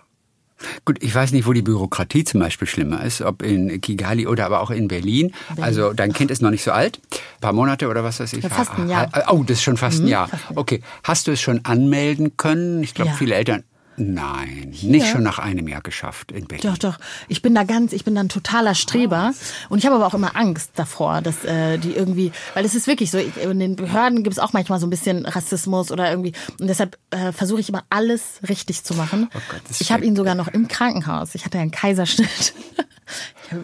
Gut, 0.86 0.98
ich 1.04 1.14
weiß 1.14 1.32
nicht, 1.32 1.46
wo 1.48 1.54
die 1.54 1.62
Bürokratie 1.62 2.24
zum 2.24 2.40
Beispiel 2.40 2.68
schlimmer 2.68 3.04
ist, 3.04 3.22
ob 3.22 3.42
in 3.42 3.80
Kigali 3.82 4.28
oder 4.28 4.46
aber 4.46 4.62
auch 4.62 4.72
in 4.72 4.88
Berlin. 4.88 5.34
Also 5.60 5.94
dein 5.94 6.14
Kind 6.14 6.32
ist 6.32 6.42
noch 6.42 6.50
nicht 6.52 6.64
so 6.64 6.72
alt, 6.72 7.00
ein 7.14 7.42
paar 7.42 7.54
Monate 7.54 7.88
oder 7.88 8.04
was 8.04 8.20
weiß 8.20 8.34
ich. 8.34 8.46
Fast 8.48 8.72
ein 8.78 8.90
Jahr. 8.90 9.08
Mhm, 9.08 9.22
Oh, 9.30 9.44
das 9.44 9.58
ist 9.58 9.64
schon 9.64 9.78
fast 9.78 10.00
ein 10.02 10.08
Jahr. 10.08 10.28
fast 10.28 10.44
ein 10.50 10.54
Jahr. 10.56 10.58
Okay, 10.62 10.82
hast 11.04 11.28
du 11.28 11.32
es 11.32 11.42
schon 11.42 11.64
anmelden 11.66 12.38
können? 12.38 12.84
Ich 12.84 12.94
glaube, 12.94 13.12
Ja. 13.12 13.16
viele 13.18 13.36
Eltern. 13.36 13.64
Nein, 13.96 14.74
nicht 14.82 15.08
schon 15.08 15.24
nach 15.24 15.40
einem 15.40 15.68
Jahr 15.68 15.82
geschafft 15.82 16.32
in 16.32 16.48
Berlin. 16.48 16.72
Doch, 16.72 16.78
doch. 16.78 17.00
Ich 17.28 17.42
bin 17.42 17.54
da 17.54 17.64
ganz, 17.64 17.94
ich 17.94 18.04
bin 18.04 18.16
da 18.16 18.22
ein 18.22 18.30
totaler 18.30 18.74
Streber. 18.76 19.34
Und 19.70 19.80
ich 19.80 19.86
habe 19.86 19.96
aber 19.96 20.08
auch 20.08 20.14
immer 20.14 20.36
Angst 20.36 20.72
davor, 20.76 21.22
dass 21.22 21.46
äh, 21.46 21.78
die 21.78 21.92
irgendwie, 21.92 22.32
weil 22.54 22.66
es 22.66 22.74
ist 22.76 22.88
wirklich 22.88 23.12
so, 23.12 23.18
ich, 23.18 23.38
in 23.38 23.60
den 23.60 23.76
Behörden 23.76 24.24
gibt 24.24 24.36
es 24.36 24.40
auch 24.40 24.54
manchmal 24.54 24.80
so 24.80 24.88
ein 24.88 24.90
bisschen 24.90 25.26
Rassismus 25.26 25.92
oder 25.92 26.10
irgendwie. 26.10 26.34
Und 26.60 26.68
deshalb 26.68 26.98
äh, 27.12 27.32
versuche 27.32 27.60
ich 27.60 27.70
immer 27.70 27.84
alles 27.90 28.40
richtig 28.48 28.84
zu 28.84 28.96
machen. 28.96 29.30
Oh 29.36 29.40
Gott, 29.50 29.62
ich 29.80 29.92
habe 29.92 30.06
ihn 30.06 30.16
sogar 30.16 30.36
noch 30.36 30.48
im 30.48 30.68
Krankenhaus. 30.68 31.36
Ich 31.36 31.46
hatte 31.46 31.60
einen 31.60 31.72
Kaiserschnitt. 31.72 32.54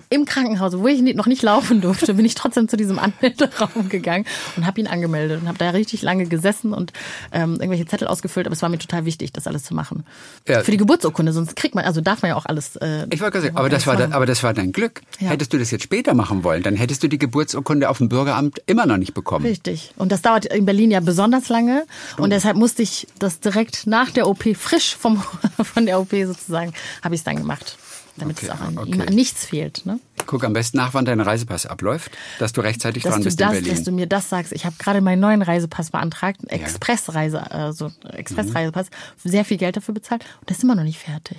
Im 0.09 0.25
Krankenhaus, 0.25 0.77
wo 0.77 0.87
ich 0.87 1.01
noch 1.15 1.25
nicht 1.25 1.41
laufen 1.41 1.81
durfte, 1.81 2.13
bin 2.13 2.25
ich 2.25 2.35
trotzdem 2.35 2.67
zu 2.67 2.77
diesem 2.77 2.99
Anmelderaum 2.99 3.89
gegangen 3.89 4.25
und 4.55 4.65
habe 4.65 4.79
ihn 4.79 4.87
angemeldet 4.87 5.41
und 5.41 5.47
habe 5.47 5.57
da 5.57 5.69
richtig 5.71 6.01
lange 6.01 6.25
gesessen 6.25 6.73
und 6.73 6.93
ähm, 7.31 7.53
irgendwelche 7.53 7.85
Zettel 7.85 8.07
ausgefüllt. 8.07 8.47
Aber 8.47 8.53
es 8.53 8.61
war 8.61 8.69
mir 8.69 8.77
total 8.77 9.05
wichtig, 9.05 9.31
das 9.33 9.47
alles 9.47 9.63
zu 9.63 9.73
machen. 9.73 10.05
Ja. 10.47 10.61
Für 10.61 10.71
die 10.71 10.77
Geburtsurkunde, 10.77 11.31
sonst 11.31 11.55
kriegt 11.55 11.75
man, 11.75 11.85
also 11.85 12.01
darf 12.01 12.21
man 12.21 12.29
ja 12.29 12.35
auch 12.35 12.45
alles. 12.45 12.75
Äh, 12.77 13.07
ich 13.09 13.21
wollte 13.21 13.33
gerade 13.33 13.45
sagen, 13.47 13.57
aber 13.57 13.69
das, 13.69 13.87
war 13.87 13.97
da, 13.97 14.09
aber 14.11 14.25
das 14.25 14.43
war 14.43 14.53
dein 14.53 14.71
Glück. 14.71 15.01
Ja. 15.19 15.29
Hättest 15.29 15.53
du 15.53 15.57
das 15.57 15.71
jetzt 15.71 15.83
später 15.83 16.13
machen 16.13 16.43
wollen, 16.43 16.63
dann 16.63 16.75
hättest 16.75 17.03
du 17.03 17.07
die 17.07 17.17
Geburtsurkunde 17.17 17.89
auf 17.89 17.97
dem 17.97 18.09
Bürgeramt 18.09 18.61
immer 18.65 18.85
noch 18.85 18.97
nicht 18.97 19.13
bekommen. 19.13 19.45
Richtig. 19.45 19.93
Und 19.97 20.11
das 20.11 20.21
dauert 20.21 20.45
in 20.45 20.65
Berlin 20.65 20.91
ja 20.91 20.99
besonders 20.99 21.49
lange. 21.49 21.85
Oh. 22.17 22.23
Und 22.23 22.31
deshalb 22.31 22.57
musste 22.57 22.83
ich 22.83 23.07
das 23.19 23.39
direkt 23.39 23.87
nach 23.87 24.11
der 24.11 24.27
OP, 24.27 24.55
frisch 24.55 24.95
vom, 24.95 25.21
von 25.63 25.85
der 25.85 25.99
OP 25.99 26.11
sozusagen, 26.11 26.73
habe 27.03 27.15
ich 27.15 27.21
es 27.21 27.25
dann 27.25 27.37
gemacht 27.37 27.77
damit 28.19 28.37
okay, 28.37 28.47
es 28.47 28.51
auch 28.51 28.61
an, 28.61 28.77
okay. 28.77 28.91
ihm 28.91 29.01
an 29.01 29.13
nichts 29.13 29.45
fehlt. 29.45 29.85
Ne? 29.85 29.99
Guck 30.25 30.43
am 30.43 30.53
besten 30.53 30.77
nach, 30.77 30.93
wann 30.93 31.05
dein 31.05 31.19
Reisepass 31.19 31.65
abläuft, 31.65 32.11
dass 32.39 32.53
du 32.53 32.61
rechtzeitig 32.61 33.03
dass 33.03 33.13
dran 33.13 33.23
bist 33.23 33.39
das, 33.39 33.47
in 33.47 33.53
Berlin. 33.53 33.75
Dass 33.75 33.83
du 33.83 33.91
mir 33.91 34.07
das 34.07 34.29
sagst. 34.29 34.51
Ich 34.53 34.65
habe 34.65 34.75
gerade 34.77 35.01
meinen 35.01 35.19
neuen 35.19 35.41
Reisepass 35.41 35.91
beantragt, 35.91 36.41
ja. 36.43 36.57
Expressreise, 36.57 37.51
also 37.51 37.91
Expressreisepass, 38.11 38.87
mhm. 39.23 39.29
sehr 39.29 39.45
viel 39.45 39.57
Geld 39.57 39.77
dafür 39.77 39.93
bezahlt 39.93 40.23
und 40.41 40.49
das 40.49 40.57
ist 40.57 40.63
immer 40.63 40.75
noch 40.75 40.83
nicht 40.83 40.99
fertig. 40.99 41.37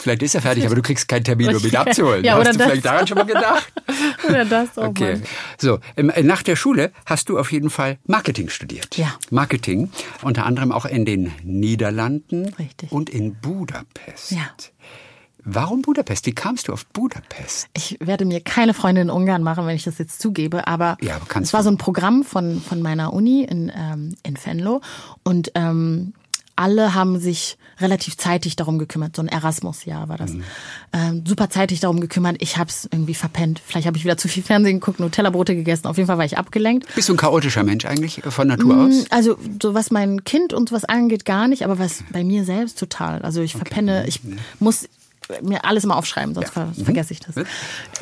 Vielleicht 0.00 0.22
ist 0.22 0.34
er 0.34 0.40
fertig, 0.40 0.64
aber 0.64 0.74
du 0.74 0.82
kriegst 0.82 1.08
keinen 1.08 1.24
Termin, 1.24 1.54
um 1.54 1.64
ihn 1.64 1.76
abzuholen. 1.76 2.24
Ja, 2.24 2.38
hast 2.38 2.54
du 2.54 2.64
vielleicht 2.64 2.84
daran 2.84 3.06
schon 3.06 3.18
mal 3.18 3.26
gedacht? 3.26 3.70
oder 4.28 4.44
das 4.44 4.78
auch 4.78 4.88
Okay. 4.88 5.16
Mal. 5.16 5.22
So, 5.58 5.78
äh, 5.96 6.22
nach 6.22 6.42
der 6.42 6.56
Schule 6.56 6.92
hast 7.04 7.28
du 7.28 7.38
auf 7.38 7.52
jeden 7.52 7.68
Fall 7.68 7.98
Marketing 8.06 8.48
studiert. 8.48 8.96
Ja. 8.96 9.14
Marketing, 9.30 9.90
unter 10.22 10.46
anderem 10.46 10.72
auch 10.72 10.86
in 10.86 11.04
den 11.04 11.32
Niederlanden 11.42 12.54
Richtig. 12.54 12.90
und 12.90 13.10
in 13.10 13.34
Budapest. 13.34 14.30
Ja. 14.30 14.48
Warum 15.44 15.82
Budapest? 15.82 16.26
Wie 16.26 16.32
kamst 16.32 16.68
du 16.68 16.72
auf 16.72 16.86
Budapest? 16.86 17.68
Ich 17.74 17.96
werde 18.00 18.24
mir 18.24 18.40
keine 18.40 18.74
Freunde 18.74 19.00
in 19.00 19.10
Ungarn 19.10 19.42
machen, 19.42 19.66
wenn 19.66 19.76
ich 19.76 19.84
das 19.84 19.98
jetzt 19.98 20.20
zugebe, 20.20 20.66
aber 20.66 20.96
ja, 21.00 21.16
aber 21.16 21.40
es 21.42 21.52
war 21.52 21.62
so 21.62 21.70
ein 21.70 21.78
Programm 21.78 22.24
von, 22.24 22.60
von 22.60 22.82
meiner 22.82 23.12
Uni 23.12 23.44
in, 23.44 23.72
ähm, 23.74 24.14
in 24.22 24.36
Venlo 24.42 24.80
und 25.24 25.52
ähm, 25.54 26.12
alle 26.60 26.94
haben 26.94 27.18
sich 27.18 27.56
relativ 27.80 28.18
zeitig 28.18 28.54
darum 28.54 28.78
gekümmert. 28.78 29.16
So 29.16 29.22
ein 29.22 29.28
Erasmus-Jahr 29.28 30.10
war 30.10 30.18
das. 30.18 30.32
Mhm. 30.32 30.44
Ähm, 30.92 31.24
super 31.26 31.48
zeitig 31.48 31.80
darum 31.80 32.00
gekümmert. 32.00 32.36
Ich 32.40 32.58
habe 32.58 32.68
es 32.68 32.86
irgendwie 32.90 33.14
verpennt. 33.14 33.62
Vielleicht 33.64 33.86
habe 33.86 33.96
ich 33.96 34.04
wieder 34.04 34.18
zu 34.18 34.28
viel 34.28 34.42
Fernsehen 34.42 34.80
geguckt, 34.80 35.00
Nutella-Brote 35.00 35.54
gegessen. 35.54 35.86
Auf 35.86 35.96
jeden 35.96 36.06
Fall 36.06 36.18
war 36.18 36.24
ich 36.26 36.36
abgelenkt. 36.36 36.94
Bist 36.94 37.08
du 37.08 37.14
ein 37.14 37.16
chaotischer 37.16 37.64
Mensch 37.64 37.86
eigentlich 37.86 38.20
von 38.28 38.48
Natur 38.48 38.74
mm, 38.74 38.88
aus? 38.88 39.06
Also 39.08 39.38
so 39.62 39.72
was 39.72 39.90
mein 39.90 40.22
Kind 40.24 40.52
und 40.52 40.68
sowas 40.68 40.84
angeht, 40.84 41.24
gar 41.24 41.48
nicht. 41.48 41.64
Aber 41.64 41.78
was 41.78 42.04
bei 42.12 42.24
mir 42.24 42.44
selbst 42.44 42.78
total. 42.78 43.22
Also 43.22 43.40
ich 43.40 43.54
okay. 43.54 43.64
verpenne, 43.64 44.06
ich 44.06 44.20
muss 44.58 44.86
mir 45.42 45.64
alles 45.64 45.84
immer 45.84 45.96
aufschreiben, 45.96 46.34
sonst 46.34 46.48
ja. 46.48 46.52
ver 46.52 46.66
mhm. 46.66 46.84
vergesse 46.84 47.12
ich 47.12 47.20
das. 47.20 47.36
Mhm. 47.36 47.44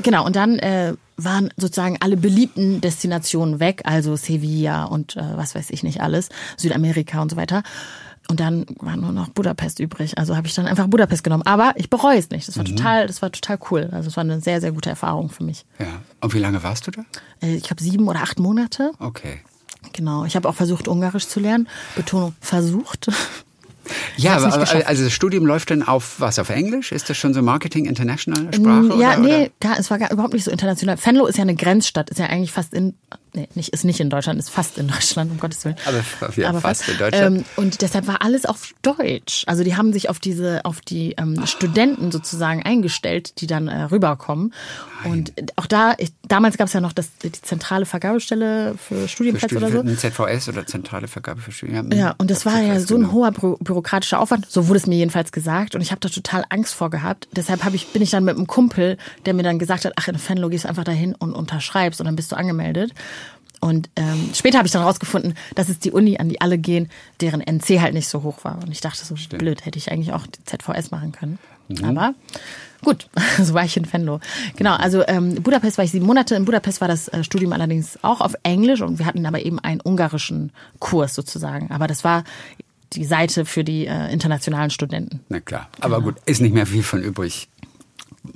Genau, 0.03 0.25
und 0.25 0.37
dann 0.37 0.59
äh, 0.59 0.95
waren 1.17 1.51
sozusagen 1.57 1.97
alle 2.01 2.17
beliebten 2.17 2.81
Destinationen 2.81 3.61
weg, 3.61 3.83
also 3.85 4.17
Sevilla 4.17 4.85
und 4.85 5.17
äh, 5.17 5.37
was 5.37 5.55
weiß 5.55 5.71
ich 5.71 5.83
nicht 5.83 6.01
alles, 6.01 6.29
Südamerika 6.57 7.21
und 7.21 7.31
so 7.31 7.37
weiter. 7.37 7.63
Und 8.31 8.41
dann 8.41 8.67
war 8.79 8.95
nur 8.97 9.13
noch 9.13 9.31
Budapest 9.31 9.81
übrig. 9.81 10.19
Also 10.19 10.37
habe 10.37 10.47
ich 10.47 10.55
dann 10.55 10.67
einfach 10.67 10.87
Budapest 10.87 11.25
genommen. 11.25 11.45
Aber 11.45 11.73
ich 11.77 11.89
bereue 11.89 12.19
es 12.19 12.29
nicht. 12.29 12.47
Das 12.47 12.59
war 12.59 12.69
mhm. 12.69 12.77
total, 12.77 13.07
das 13.07 13.23
war 13.23 13.33
total 13.33 13.59
cool. 13.71 13.89
Also 13.91 14.11
es 14.11 14.17
war 14.19 14.25
eine 14.25 14.43
sehr, 14.43 14.61
sehr 14.61 14.73
gute 14.73 14.91
Erfahrung 14.91 15.31
für 15.31 15.45
mich. 15.45 15.65
Ja. 15.79 15.87
Und 16.21 16.35
wie 16.35 16.39
lange 16.39 16.63
warst 16.63 16.87
du 16.87 16.91
da? 16.91 17.03
Äh, 17.41 17.55
ich 17.55 17.63
glaube 17.63 17.83
sieben 17.83 18.07
oder 18.07 18.21
acht 18.21 18.39
Monate. 18.39 18.93
Okay. 18.99 19.41
Genau. 19.95 20.27
Ich 20.27 20.37
habe 20.37 20.47
auch 20.47 20.55
versucht, 20.55 20.89
Ungarisch 20.89 21.27
zu 21.27 21.41
lernen. 21.41 21.69
Betonung 21.97 22.35
versucht. 22.41 23.09
Ja, 24.17 24.37
aber, 24.37 24.87
also 24.87 25.05
das 25.05 25.13
Studium 25.13 25.47
läuft 25.47 25.71
dann 25.71 25.83
auf 25.83 26.17
was? 26.19 26.39
Auf 26.39 26.51
Englisch? 26.51 26.93
Ist 26.93 27.09
das 27.09 27.17
schon 27.17 27.35
so 27.35 27.43
Marketing 27.43 27.87
International 27.87 28.53
Sprache? 28.53 29.01
Ja, 29.01 29.13
oder, 29.13 29.19
nee, 29.19 29.51
gar, 29.61 29.79
es 29.79 29.91
war 29.91 29.99
gar, 29.99 30.11
überhaupt 30.11 30.35
nicht 30.35 30.45
so 30.45 30.51
international. 30.51 30.97
Venlo 31.03 31.27
ist 31.27 31.37
ja 31.37 31.43
eine 31.43 31.55
Grenzstadt, 31.55 32.11
ist 32.11 32.19
ja 32.19 32.27
eigentlich 32.27 32.53
fast 32.53 32.75
in, 32.75 32.95
nee, 33.35 33.49
nicht, 33.55 33.71
ist 33.71 33.85
nicht 33.85 34.01
in 34.01 34.11
Deutschland, 34.11 34.39
ist 34.39 34.51
fast 34.51 34.79
in 34.79 34.89
Deutschland, 34.89 35.31
um 35.31 35.39
Gottes 35.39 35.65
Willen. 35.65 35.77
Aber, 35.87 36.33
ja, 36.37 36.49
aber 36.49 36.61
fast, 36.61 36.85
fast, 36.85 36.93
in 36.93 36.99
Deutschland. 36.99 37.39
Ähm, 37.39 37.45
und 37.57 37.83
deshalb 37.83 38.07
war 38.07 38.23
alles 38.23 38.47
auf 38.47 38.73
Deutsch. 38.83 39.45
Also 39.47 39.65
die 39.65 39.77
haben 39.77 39.93
sich 39.93 40.11
auf 40.11 40.19
diese, 40.19 40.65
auf 40.65 40.81
die 40.81 41.15
ähm, 41.19 41.47
Studenten 41.47 42.11
sozusagen 42.11 42.63
eingestellt, 42.63 43.41
die 43.41 43.47
dann 43.47 43.69
äh, 43.69 43.85
rüberkommen. 43.85 44.53
Und 45.05 45.33
auch 45.57 45.67
da, 45.67 45.95
ich, 45.99 46.13
damals 46.27 46.57
gab 46.57 46.67
es 46.67 46.73
ja 46.73 46.81
noch 46.81 46.93
das, 46.93 47.17
die 47.19 47.31
zentrale 47.33 47.87
Vergabestelle 47.87 48.75
für 48.77 49.07
Studienplätze 49.07 49.55
für 49.55 49.61
Studi 49.61 49.79
oder 49.79 49.89
so. 49.89 49.97
ZVS 49.97 50.49
oder 50.49 50.67
zentrale 50.67 51.09
Vergabe 51.09 51.41
für 51.41 51.53
Studien. 51.53 51.91
Ja, 51.93 52.15
und 52.19 52.31
das 52.31 52.45
war 52.47 52.61
ja 52.61 52.81
so 52.81 52.97
ein 52.97 53.03
genau. 53.03 53.13
hoher 53.13 53.31
bürokratischer 53.31 54.21
Aufwand. 54.21 54.47
So 54.51 54.69
wurde 54.69 54.79
es 54.79 54.87
mir 54.87 54.97
jedenfalls 54.97 55.33
gesagt. 55.33 55.75
Und 55.75 55.81
ich 55.81 55.91
habe 55.91 56.01
da 56.01 56.09
total 56.09 56.45
Angst 56.49 56.75
vor 56.75 56.91
gehabt. 56.91 57.29
Deshalb 57.33 57.63
ich, 57.75 57.89
bin 57.89 58.03
ich 58.03 58.11
dann 58.11 58.25
mit 58.25 58.37
einem 58.37 58.47
Kumpel, 58.47 58.97
der 59.27 59.35
mir 59.35 59.43
dann 59.43 59.59
gesagt 59.59 59.85
hat, 59.85 59.93
ach, 59.97 60.09
in 60.09 60.19
Fenlo 60.19 60.49
gehst 60.49 60.65
du 60.65 60.69
einfach 60.69 60.85
dahin 60.85 61.15
und 61.15 61.33
unterschreibst 61.33 62.01
und 62.01 62.07
dann 62.07 62.17
bist 62.17 62.33
du 62.33 62.37
angemeldet. 62.37 62.93
Und 63.61 63.91
ähm, 63.97 64.31
später 64.35 64.59
habe 64.59 64.67
ich 64.67 64.73
dann 64.73 64.83
rausgefunden, 64.83 65.35
dass 65.55 65.69
es 65.69 65.79
die 65.79 65.91
Uni, 65.91 66.19
an 66.19 66.29
die 66.29 66.41
alle 66.41 66.59
gehen, 66.59 66.89
deren 67.21 67.41
NC 67.41 67.81
halt 67.81 67.95
nicht 67.95 68.09
so 68.09 68.23
hoch 68.23 68.45
war. 68.45 68.59
Und 68.63 68.71
ich 68.71 68.81
dachte 68.81 69.05
so, 69.05 69.17
Stimmt. 69.17 69.41
blöd, 69.41 69.65
hätte 69.65 69.79
ich 69.79 69.91
eigentlich 69.91 70.13
auch 70.13 70.27
die 70.27 70.45
ZVS 70.45 70.91
machen 70.91 71.13
können. 71.13 71.39
Mhm. 71.69 71.85
Aber 71.85 72.15
gut, 72.83 73.09
so 73.43 73.55
war 73.55 73.65
ich 73.65 73.77
in 73.77 73.91
Venlo. 73.91 74.21
Genau, 74.57 74.75
also 74.75 75.07
ähm, 75.07 75.43
Budapest 75.43 75.79
war 75.79 75.85
ich 75.85 75.91
sieben 75.91 76.07
Monate. 76.07 76.35
In 76.35 76.45
Budapest 76.45 76.81
war 76.81 76.89
das 76.89 77.09
äh, 77.09 77.25
Studium 77.25 77.53
allerdings 77.53 77.99
auch 78.03 78.21
auf 78.21 78.35
Englisch 78.43 78.81
und 78.81 78.99
wir 78.99 79.07
hatten 79.07 79.27
aber 79.27 79.45
eben 79.45 79.59
einen 79.59 79.81
ungarischen 79.81 80.53
Kurs 80.79 81.15
sozusagen. 81.15 81.71
Aber 81.71 81.87
das 81.87 82.05
war 82.05 82.25
die 82.95 83.05
Seite 83.05 83.45
für 83.45 83.65
die 83.65 83.87
äh, 83.87 84.13
internationalen 84.13 84.71
Studenten. 84.71 85.21
Na 85.29 85.41
klar, 85.41 85.69
aber 85.81 85.97
genau. 85.97 86.13
gut, 86.13 86.17
ist 86.27 86.41
nicht 86.41 86.55
mehr 86.55 86.67
viel 86.67 86.83
von 86.83 87.03
übrig. 87.03 87.49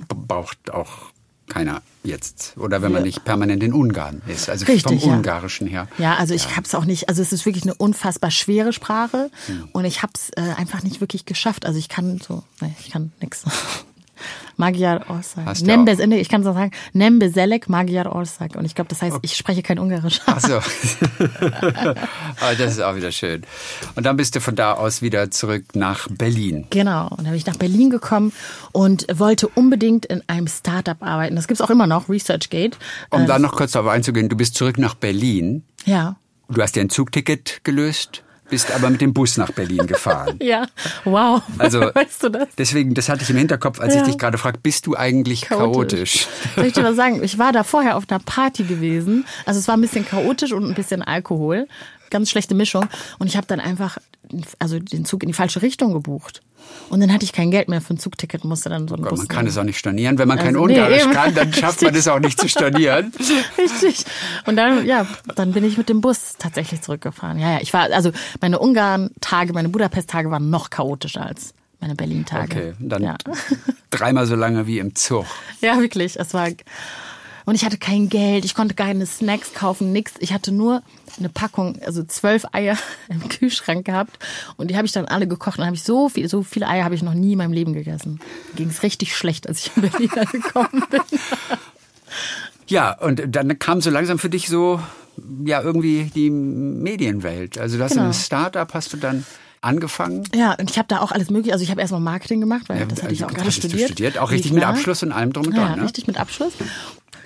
Braucht 0.07 0.71
auch 0.71 1.12
keiner 1.47 1.81
jetzt. 2.03 2.55
Oder 2.57 2.81
wenn 2.81 2.91
man 2.91 3.03
nicht 3.03 3.23
permanent 3.23 3.63
in 3.63 3.73
Ungarn 3.73 4.21
ist. 4.27 4.49
Also 4.49 4.65
Richtig, 4.65 5.01
vom 5.01 5.13
Ungarischen 5.13 5.67
her. 5.67 5.87
Ja, 5.97 6.15
also 6.15 6.33
ich 6.33 6.45
ja. 6.45 6.55
habe 6.55 6.65
es 6.65 6.75
auch 6.75 6.85
nicht, 6.85 7.09
also 7.09 7.21
es 7.21 7.31
ist 7.31 7.45
wirklich 7.45 7.63
eine 7.63 7.73
unfassbar 7.73 8.31
schwere 8.31 8.73
Sprache 8.73 9.29
hm. 9.47 9.69
und 9.71 9.85
ich 9.85 10.01
habe 10.03 10.13
es 10.15 10.29
äh, 10.31 10.41
einfach 10.57 10.83
nicht 10.83 11.01
wirklich 11.01 11.25
geschafft. 11.25 11.65
Also 11.65 11.79
ich 11.79 11.89
kann 11.89 12.19
so, 12.19 12.43
nee, 12.61 12.73
ich 12.79 12.91
kann 12.91 13.11
nichts. 13.21 13.43
Magyar 14.57 15.09
Ország. 15.09 15.61
Nembe, 15.61 15.91
ich 16.15 16.29
kann 16.29 16.43
so 16.43 16.53
sagen, 16.53 16.71
Nembe 16.93 17.29
Selek 17.29 17.69
Magyar 17.69 18.15
Ország. 18.15 18.55
Und 18.55 18.65
ich 18.65 18.75
glaube, 18.75 18.89
das 18.89 19.01
heißt, 19.01 19.17
ich 19.21 19.35
spreche 19.35 19.63
kein 19.63 19.79
Ungarisch. 19.79 20.21
Ach 20.25 20.39
so. 20.39 20.59
das 22.57 22.71
ist 22.71 22.81
auch 22.81 22.95
wieder 22.95 23.11
schön. 23.11 23.43
Und 23.95 24.05
dann 24.05 24.17
bist 24.17 24.35
du 24.35 24.41
von 24.41 24.55
da 24.55 24.73
aus 24.73 25.01
wieder 25.01 25.31
zurück 25.31 25.75
nach 25.75 26.07
Berlin. 26.09 26.67
Genau. 26.69 27.07
Und 27.09 27.19
dann 27.19 27.27
bin 27.27 27.35
ich 27.35 27.45
nach 27.45 27.57
Berlin 27.57 27.89
gekommen 27.89 28.31
und 28.71 29.05
wollte 29.13 29.47
unbedingt 29.47 30.05
in 30.05 30.21
einem 30.27 30.47
Startup 30.47 31.01
arbeiten. 31.01 31.35
Das 31.35 31.47
gibt 31.47 31.59
es 31.59 31.65
auch 31.65 31.69
immer 31.69 31.87
noch, 31.87 32.09
ResearchGate. 32.09 32.77
Um 33.09 33.23
äh, 33.23 33.25
da 33.25 33.39
noch 33.39 33.55
kurz 33.55 33.71
darauf 33.71 33.89
einzugehen, 33.89 34.29
du 34.29 34.35
bist 34.35 34.55
zurück 34.55 34.77
nach 34.77 34.95
Berlin. 34.95 35.63
Ja. 35.85 36.17
Du 36.49 36.61
hast 36.61 36.75
dir 36.75 36.81
ein 36.81 36.89
Zugticket 36.89 37.61
gelöst 37.63 38.23
bist 38.53 38.71
aber 38.71 38.91
mit 38.91 39.01
dem 39.01 39.13
Bus 39.13 39.37
nach 39.37 39.51
Berlin 39.51 39.87
gefahren. 39.87 40.37
ja, 40.43 40.67
wow. 41.05 41.41
Also, 41.57 41.79
weißt 41.95 42.21
du 42.21 42.29
das? 42.29 42.49
Deswegen, 42.55 42.93
das 42.93 43.09
hatte 43.09 43.23
ich 43.23 43.29
im 43.31 43.37
Hinterkopf, 43.37 43.79
als 43.79 43.95
ja. 43.95 44.01
ich 44.01 44.07
dich 44.09 44.17
gerade 44.19 44.37
fragte, 44.37 44.59
bist 44.61 44.85
du 44.85 44.95
eigentlich 44.95 45.41
chaotisch? 45.41 46.27
chaotisch? 46.27 46.27
Soll 46.55 46.65
ich 46.65 46.73
dir 46.73 46.83
was 46.83 46.95
sagen? 46.95 47.23
Ich 47.23 47.39
war 47.39 47.51
da 47.51 47.63
vorher 47.63 47.97
auf 47.97 48.03
einer 48.07 48.19
Party 48.19 48.63
gewesen. 48.63 49.25
Also 49.47 49.59
es 49.59 49.67
war 49.67 49.75
ein 49.75 49.81
bisschen 49.81 50.05
chaotisch 50.05 50.51
und 50.51 50.69
ein 50.69 50.75
bisschen 50.75 51.01
Alkohol. 51.01 51.67
Ganz 52.11 52.29
schlechte 52.29 52.53
Mischung. 52.53 52.85
Und 53.17 53.25
ich 53.25 53.37
habe 53.37 53.47
dann 53.47 53.59
einfach 53.59 53.97
also 54.59 54.79
den 54.79 55.05
Zug 55.05 55.23
in 55.23 55.27
die 55.27 55.33
falsche 55.33 55.61
Richtung 55.61 55.93
gebucht. 55.93 56.41
Und 56.89 56.99
dann 56.99 57.11
hatte 57.11 57.25
ich 57.25 57.33
kein 57.33 57.51
Geld 57.51 57.69
mehr 57.69 57.81
für 57.81 57.93
ein 57.93 57.97
Zugticket, 57.97 58.43
musste 58.43 58.69
dann 58.69 58.87
so 58.87 58.95
ein 58.95 59.01
Bus 59.01 59.17
Man 59.17 59.27
kann 59.27 59.47
es 59.47 59.57
auch 59.57 59.63
nicht 59.63 59.77
stornieren. 59.77 60.17
Wenn 60.17 60.27
man 60.27 60.37
also, 60.37 60.51
kein 60.51 60.57
Ungarisch 60.57 61.05
nee, 61.05 61.13
kann, 61.13 61.33
dann 61.35 61.51
schafft 61.53 61.81
man 61.81 61.95
es 61.95 62.07
auch 62.07 62.19
nicht 62.19 62.39
zu 62.39 62.47
stornieren. 62.47 63.11
Richtig. 63.57 64.05
Und 64.45 64.55
dann, 64.55 64.85
ja, 64.85 65.05
dann 65.35 65.51
bin 65.51 65.63
ich 65.63 65.77
mit 65.77 65.89
dem 65.89 66.01
Bus 66.01 66.35
tatsächlich 66.37 66.81
zurückgefahren. 66.81 67.39
Ja, 67.39 67.53
ja, 67.53 67.59
ich 67.61 67.73
war, 67.73 67.91
also 67.91 68.11
meine 68.41 68.59
Ungarn-Tage, 68.59 69.53
meine 69.53 69.69
Budapest-Tage 69.69 70.29
waren 70.31 70.49
noch 70.49 70.69
chaotischer 70.69 71.25
als 71.25 71.53
meine 71.79 71.95
Berlin-Tage. 71.95 72.55
Okay, 72.55 72.73
dann 72.79 73.03
ja. 73.03 73.17
dreimal 73.89 74.25
so 74.25 74.35
lange 74.35 74.67
wie 74.67 74.79
im 74.79 74.95
Zug. 74.95 75.25
Ja, 75.61 75.79
wirklich. 75.79 76.19
Es 76.19 76.33
war 76.33 76.47
und 77.45 77.55
ich 77.55 77.65
hatte 77.65 77.77
kein 77.77 78.09
Geld, 78.09 78.45
ich 78.45 78.55
konnte 78.55 78.73
keine 78.73 79.05
Snacks 79.05 79.53
kaufen, 79.53 79.91
nix. 79.91 80.13
Ich 80.19 80.33
hatte 80.33 80.51
nur 80.51 80.81
eine 81.17 81.29
Packung, 81.29 81.77
also 81.85 82.03
zwölf 82.03 82.45
Eier 82.51 82.77
im 83.09 83.27
Kühlschrank 83.27 83.85
gehabt. 83.85 84.17
Und 84.57 84.69
die 84.69 84.77
habe 84.77 84.85
ich 84.85 84.91
dann 84.91 85.05
alle 85.05 85.27
gekocht. 85.27 85.57
Und 85.57 85.59
dann 85.59 85.67
habe 85.67 85.75
ich 85.75 85.83
so 85.83 86.09
viel, 86.09 86.27
so 86.29 86.43
viele 86.43 86.67
Eier 86.67 86.83
habe 86.85 86.95
ich 86.95 87.03
noch 87.03 87.13
nie 87.13 87.33
in 87.33 87.37
meinem 87.37 87.53
Leben 87.53 87.73
gegessen. 87.73 88.19
Ging 88.55 88.69
es 88.69 88.83
richtig 88.83 89.15
schlecht, 89.15 89.47
als 89.47 89.65
ich 89.65 89.71
in 89.75 89.81
Berlin 89.89 90.11
angekommen 90.15 90.83
bin. 90.89 91.01
Ja, 92.67 92.97
und 92.99 93.23
dann 93.27 93.59
kam 93.59 93.81
so 93.81 93.89
langsam 93.89 94.19
für 94.19 94.29
dich 94.29 94.47
so, 94.47 94.79
ja, 95.45 95.61
irgendwie 95.61 96.11
die 96.15 96.29
Medienwelt. 96.29 97.57
Also 97.57 97.77
du 97.77 97.83
hast 97.83 97.93
genau. 97.93 98.05
ein 98.05 98.13
Startup, 98.13 98.73
hast 98.73 98.93
du 98.93 98.97
dann 98.97 99.25
angefangen? 99.63 100.27
Ja, 100.35 100.53
und 100.53 100.69
ich 100.69 100.77
habe 100.77 100.87
da 100.87 100.99
auch 100.99 101.11
alles 101.11 101.29
mögliche. 101.29 101.53
Also 101.53 101.63
ich 101.63 101.71
habe 101.71 101.81
erstmal 101.81 102.01
Marketing 102.01 102.39
gemacht, 102.39 102.63
weil 102.67 102.79
ja, 102.79 102.85
das 102.85 103.03
hatte 103.03 103.13
ich 103.13 103.23
auch 103.23 103.33
gerade 103.33 103.51
studiert. 103.51 103.89
studiert. 103.89 104.17
Auch 104.17 104.31
richtig 104.31 104.51
mit 104.53 104.63
Abschluss 104.63 105.03
und 105.03 105.11
allem 105.11 105.33
drum 105.33 105.47
und 105.47 105.55
dran. 105.55 105.71
Ja, 105.71 105.75
ne? 105.77 105.83
richtig 105.83 106.07
mit 106.07 106.17
Abschluss. 106.17 106.53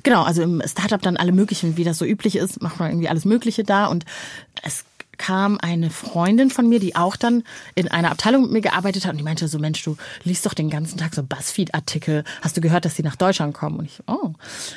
Genau, 0.03 0.23
also 0.23 0.41
im 0.41 0.61
Startup 0.65 1.01
dann 1.01 1.17
alle 1.17 1.31
möglichen, 1.31 1.75
wie 1.75 1.83
das 1.83 1.97
so 1.97 2.05
üblich 2.05 2.35
ist, 2.35 2.61
macht 2.61 2.79
man 2.79 2.91
irgendwie 2.91 3.09
alles 3.09 3.25
Mögliche 3.25 3.63
da 3.63 3.87
und 3.87 4.05
es 4.63 4.85
kam 5.17 5.57
eine 5.61 5.89
Freundin 5.89 6.49
von 6.49 6.67
mir, 6.67 6.79
die 6.79 6.95
auch 6.95 7.15
dann 7.15 7.43
in 7.75 7.87
einer 7.87 8.11
Abteilung 8.11 8.43
mit 8.43 8.51
mir 8.51 8.61
gearbeitet 8.61 9.05
hat 9.05 9.13
und 9.13 9.17
die 9.17 9.23
meinte 9.23 9.47
so, 9.47 9.59
Mensch, 9.59 9.83
du 9.83 9.97
liest 10.23 10.45
doch 10.45 10.53
den 10.53 10.69
ganzen 10.69 10.97
Tag 10.97 11.13
so 11.13 11.23
Buzzfeed-Artikel. 11.23 12.23
Hast 12.41 12.57
du 12.57 12.61
gehört, 12.61 12.85
dass 12.85 12.95
sie 12.95 13.03
nach 13.03 13.15
Deutschland 13.15 13.53
kommen? 13.53 13.79
Und 13.79 13.85
ich, 13.85 13.99
oh. 14.07 14.33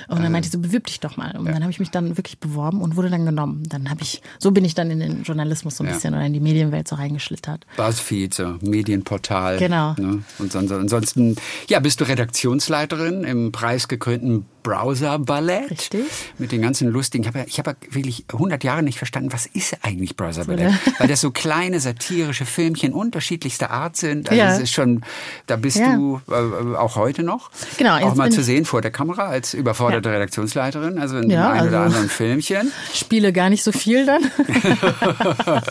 Und 0.08 0.22
dann 0.22 0.32
meinte 0.32 0.48
sie 0.48 0.52
so, 0.52 0.60
bewirb 0.60 0.86
dich 0.86 1.00
doch 1.00 1.16
mal. 1.16 1.36
Und 1.36 1.46
ja. 1.46 1.52
dann 1.52 1.62
habe 1.62 1.70
ich 1.70 1.80
mich 1.80 1.90
dann 1.90 2.16
wirklich 2.16 2.38
beworben 2.38 2.80
und 2.82 2.96
wurde 2.96 3.10
dann 3.10 3.24
genommen. 3.24 3.64
Dann 3.68 3.90
habe 3.90 4.02
ich, 4.02 4.22
so 4.38 4.50
bin 4.50 4.64
ich 4.64 4.74
dann 4.74 4.90
in 4.90 5.00
den 5.00 5.22
Journalismus 5.22 5.76
so 5.76 5.84
ein 5.84 5.88
ja. 5.88 5.94
bisschen 5.94 6.14
oder 6.14 6.24
in 6.24 6.32
die 6.32 6.40
Medienwelt 6.40 6.88
so 6.88 6.96
reingeschlittert. 6.96 7.66
Buzzfeed, 7.76 8.34
so 8.34 8.56
Medienportal. 8.60 9.58
Genau. 9.58 9.94
Ne? 9.98 10.22
Und 10.38 10.56
ansonsten, 10.56 11.36
ja, 11.68 11.80
bist 11.80 12.00
du 12.00 12.04
Redaktionsleiterin 12.04 13.24
im 13.24 13.52
preisgekrönten 13.52 14.46
Browser-Ballett. 14.62 15.70
Richtig. 15.70 16.04
Mit 16.38 16.52
den 16.52 16.62
ganzen 16.62 16.88
lustigen, 16.88 17.24
ich 17.24 17.28
habe 17.28 17.38
ja, 17.40 17.44
ich 17.46 17.58
hab 17.58 17.66
ja 17.66 17.74
wirklich 17.90 18.24
100 18.32 18.62
Jahre 18.64 18.82
nicht 18.82 18.98
verstanden, 18.98 19.32
was 19.32 19.46
ist 19.46 19.76
eigentlich 19.82 20.16
Browser-Ballett? 20.16 20.72
Weil 20.98 21.08
das 21.08 21.20
so 21.20 21.30
kleine 21.30 21.80
satirische 21.80 22.46
Filmchen 22.46 22.92
unterschiedlichster 22.92 23.70
Art 23.70 23.96
sind. 23.96 24.30
Also 24.30 24.40
ja. 24.40 24.52
es 24.54 24.60
ist 24.60 24.72
schon, 24.72 25.02
da 25.46 25.56
bist 25.56 25.78
ja. 25.78 25.94
du 25.94 26.20
äh, 26.28 26.76
auch 26.76 26.96
heute 26.96 27.22
noch. 27.22 27.50
Genau. 27.78 27.98
Auch 27.98 28.14
mal 28.14 28.30
zu 28.30 28.42
sehen 28.42 28.64
vor 28.64 28.80
der 28.80 28.90
Kamera 28.90 29.26
als 29.26 29.54
überforderte 29.54 30.08
ja. 30.08 30.14
Redaktionsleiterin, 30.16 30.98
also 30.98 31.18
in 31.18 31.30
ja, 31.30 31.50
einem 31.50 31.60
also 31.60 31.68
oder 31.68 31.80
anderen 31.84 32.08
Filmchen. 32.08 32.72
Spiele 32.94 33.32
gar 33.32 33.50
nicht 33.50 33.62
so 33.62 33.72
viel 33.72 34.06
dann. 34.06 34.30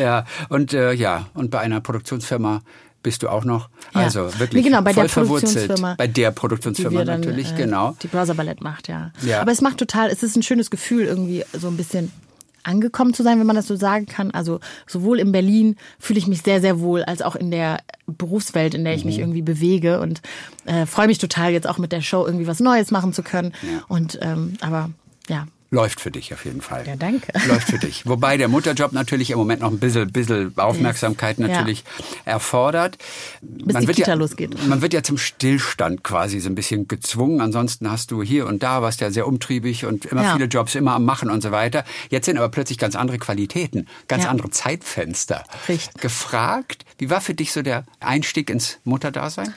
ja, 0.00 0.24
und 0.48 0.72
äh, 0.72 0.92
ja, 0.92 1.26
und 1.34 1.50
bei 1.50 1.60
einer 1.60 1.80
Produktionsfirma 1.80 2.62
bist 3.02 3.22
du 3.22 3.28
auch 3.28 3.44
noch. 3.44 3.68
Ja. 3.94 4.02
Also 4.02 4.38
wirklich 4.38 4.64
genau, 4.64 4.82
bei 4.82 4.92
voll 4.92 5.04
der 5.04 5.10
verwurzelt. 5.10 5.80
Bei 5.96 6.06
der 6.06 6.30
Produktionsfirma 6.30 7.04
dann, 7.04 7.20
natürlich, 7.20 7.52
äh, 7.52 7.56
genau. 7.56 7.96
Die 8.02 8.08
Browser 8.08 8.34
Ballett 8.34 8.60
macht, 8.60 8.88
ja. 8.88 9.12
ja. 9.22 9.40
Aber 9.40 9.52
es 9.52 9.60
macht 9.60 9.78
total, 9.78 10.10
es 10.10 10.22
ist 10.22 10.36
ein 10.36 10.42
schönes 10.42 10.70
Gefühl, 10.70 11.04
irgendwie 11.04 11.44
so 11.52 11.68
ein 11.68 11.76
bisschen 11.76 12.12
angekommen 12.62 13.14
zu 13.14 13.22
sein, 13.22 13.38
wenn 13.38 13.46
man 13.46 13.56
das 13.56 13.66
so 13.66 13.76
sagen 13.76 14.06
kann. 14.06 14.30
Also 14.30 14.60
sowohl 14.86 15.18
in 15.18 15.32
Berlin 15.32 15.76
fühle 15.98 16.18
ich 16.18 16.26
mich 16.26 16.42
sehr, 16.42 16.60
sehr 16.60 16.80
wohl, 16.80 17.02
als 17.02 17.22
auch 17.22 17.36
in 17.36 17.50
der 17.50 17.78
Berufswelt, 18.06 18.74
in 18.74 18.84
der 18.84 18.94
ich 18.94 19.04
mhm. 19.04 19.10
mich 19.10 19.18
irgendwie 19.18 19.42
bewege 19.42 20.00
und 20.00 20.20
äh, 20.66 20.86
freue 20.86 21.06
mich 21.06 21.18
total, 21.18 21.52
jetzt 21.52 21.66
auch 21.66 21.78
mit 21.78 21.92
der 21.92 22.02
Show 22.02 22.26
irgendwie 22.26 22.46
was 22.46 22.60
Neues 22.60 22.90
machen 22.90 23.12
zu 23.12 23.22
können. 23.22 23.52
Ja. 23.62 23.82
Und 23.88 24.18
ähm, 24.22 24.54
aber 24.60 24.90
ja, 25.28 25.46
Läuft 25.72 26.00
für 26.00 26.10
dich 26.10 26.34
auf 26.34 26.44
jeden 26.44 26.62
Fall. 26.62 26.84
Ja, 26.84 26.96
danke. 26.96 27.32
Läuft 27.46 27.68
für 27.68 27.78
dich. 27.78 28.04
Wobei 28.04 28.36
der 28.36 28.48
Mutterjob 28.48 28.92
natürlich 28.92 29.30
im 29.30 29.38
Moment 29.38 29.60
noch 29.60 29.70
ein 29.70 29.78
bisschen, 29.78 30.10
bisschen 30.10 30.52
Aufmerksamkeit 30.58 31.38
natürlich 31.38 31.84
ja. 32.26 32.32
erfordert. 32.32 32.98
Bis 33.40 33.74
man 33.74 33.86
die 33.86 33.92
Kita 33.92 34.10
ja, 34.10 34.14
losgeht. 34.14 34.66
Man 34.66 34.82
wird 34.82 34.92
ja 34.92 35.04
zum 35.04 35.16
Stillstand 35.16 36.02
quasi 36.02 36.40
so 36.40 36.48
ein 36.48 36.56
bisschen 36.56 36.88
gezwungen. 36.88 37.40
Ansonsten 37.40 37.88
hast 37.88 38.10
du 38.10 38.20
hier 38.20 38.46
und 38.46 38.64
da, 38.64 38.82
warst 38.82 39.00
ja 39.00 39.12
sehr 39.12 39.28
umtriebig 39.28 39.86
und 39.86 40.06
immer 40.06 40.24
ja. 40.24 40.32
viele 40.32 40.46
Jobs, 40.46 40.74
immer 40.74 40.94
am 40.94 41.04
Machen 41.04 41.30
und 41.30 41.40
so 41.40 41.52
weiter. 41.52 41.84
Jetzt 42.08 42.26
sind 42.26 42.36
aber 42.36 42.48
plötzlich 42.48 42.76
ganz 42.76 42.96
andere 42.96 43.18
Qualitäten, 43.18 43.86
ganz 44.08 44.24
ja. 44.24 44.30
andere 44.30 44.50
Zeitfenster. 44.50 45.44
Richtig. 45.68 46.02
Gefragt, 46.02 46.84
wie 46.98 47.10
war 47.10 47.20
für 47.20 47.34
dich 47.34 47.52
so 47.52 47.62
der 47.62 47.84
Einstieg 48.00 48.50
ins 48.50 48.78
Mutterdasein? 48.82 49.54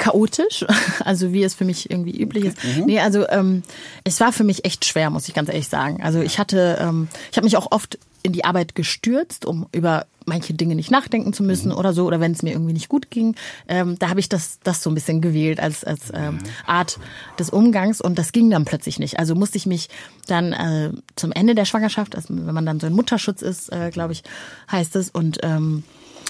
Chaotisch, 0.00 0.64
also 1.04 1.32
wie 1.32 1.44
es 1.44 1.54
für 1.54 1.64
mich 1.64 1.90
irgendwie 1.90 2.20
üblich 2.20 2.46
ist. 2.46 2.64
Mhm. 2.64 2.86
Nee, 2.86 3.00
also 3.00 3.28
ähm, 3.28 3.62
es 4.02 4.18
war 4.18 4.32
für 4.32 4.44
mich 4.44 4.64
echt 4.64 4.84
schwer, 4.84 5.10
muss 5.10 5.28
ich 5.28 5.34
ganz 5.34 5.48
ehrlich 5.48 5.68
sagen. 5.68 6.02
Also 6.02 6.20
ich 6.20 6.38
hatte, 6.38 6.78
ähm, 6.80 7.08
ich 7.30 7.36
habe 7.36 7.44
mich 7.44 7.56
auch 7.56 7.70
oft 7.70 7.98
in 8.22 8.32
die 8.32 8.44
Arbeit 8.44 8.74
gestürzt, 8.74 9.46
um 9.46 9.66
über 9.72 10.06
manche 10.26 10.54
Dinge 10.54 10.74
nicht 10.74 10.90
nachdenken 10.90 11.32
zu 11.32 11.42
müssen 11.42 11.70
mhm. 11.70 11.78
oder 11.78 11.92
so, 11.92 12.06
oder 12.06 12.20
wenn 12.20 12.32
es 12.32 12.42
mir 12.42 12.52
irgendwie 12.52 12.72
nicht 12.72 12.88
gut 12.88 13.10
ging. 13.10 13.36
Ähm, 13.68 13.98
da 13.98 14.08
habe 14.08 14.20
ich 14.20 14.28
das, 14.28 14.58
das 14.62 14.82
so 14.82 14.90
ein 14.90 14.94
bisschen 14.94 15.20
gewählt 15.20 15.60
als, 15.60 15.84
als 15.84 16.12
ähm, 16.14 16.38
Art 16.66 16.98
des 17.38 17.50
Umgangs 17.50 18.00
und 18.00 18.18
das 18.18 18.32
ging 18.32 18.50
dann 18.50 18.64
plötzlich 18.64 18.98
nicht. 18.98 19.18
Also 19.18 19.34
musste 19.34 19.58
ich 19.58 19.66
mich 19.66 19.88
dann 20.26 20.52
äh, 20.52 20.92
zum 21.16 21.32
Ende 21.32 21.54
der 21.54 21.64
Schwangerschaft, 21.64 22.16
also 22.16 22.28
wenn 22.30 22.54
man 22.54 22.66
dann 22.66 22.80
so 22.80 22.86
in 22.86 22.94
Mutterschutz 22.94 23.42
ist, 23.42 23.72
äh, 23.72 23.90
glaube 23.90 24.12
ich, 24.12 24.22
heißt 24.70 24.96
es, 24.96 25.10
und, 25.10 25.38
ähm, 25.42 25.82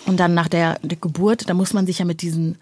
und 0.06 0.18
dann 0.18 0.34
nach 0.34 0.48
der, 0.48 0.78
der 0.82 0.98
Geburt, 0.98 1.48
da 1.48 1.54
muss 1.54 1.72
man 1.72 1.86
sich 1.86 1.98
ja 1.98 2.04
mit 2.04 2.22
diesen 2.22 2.58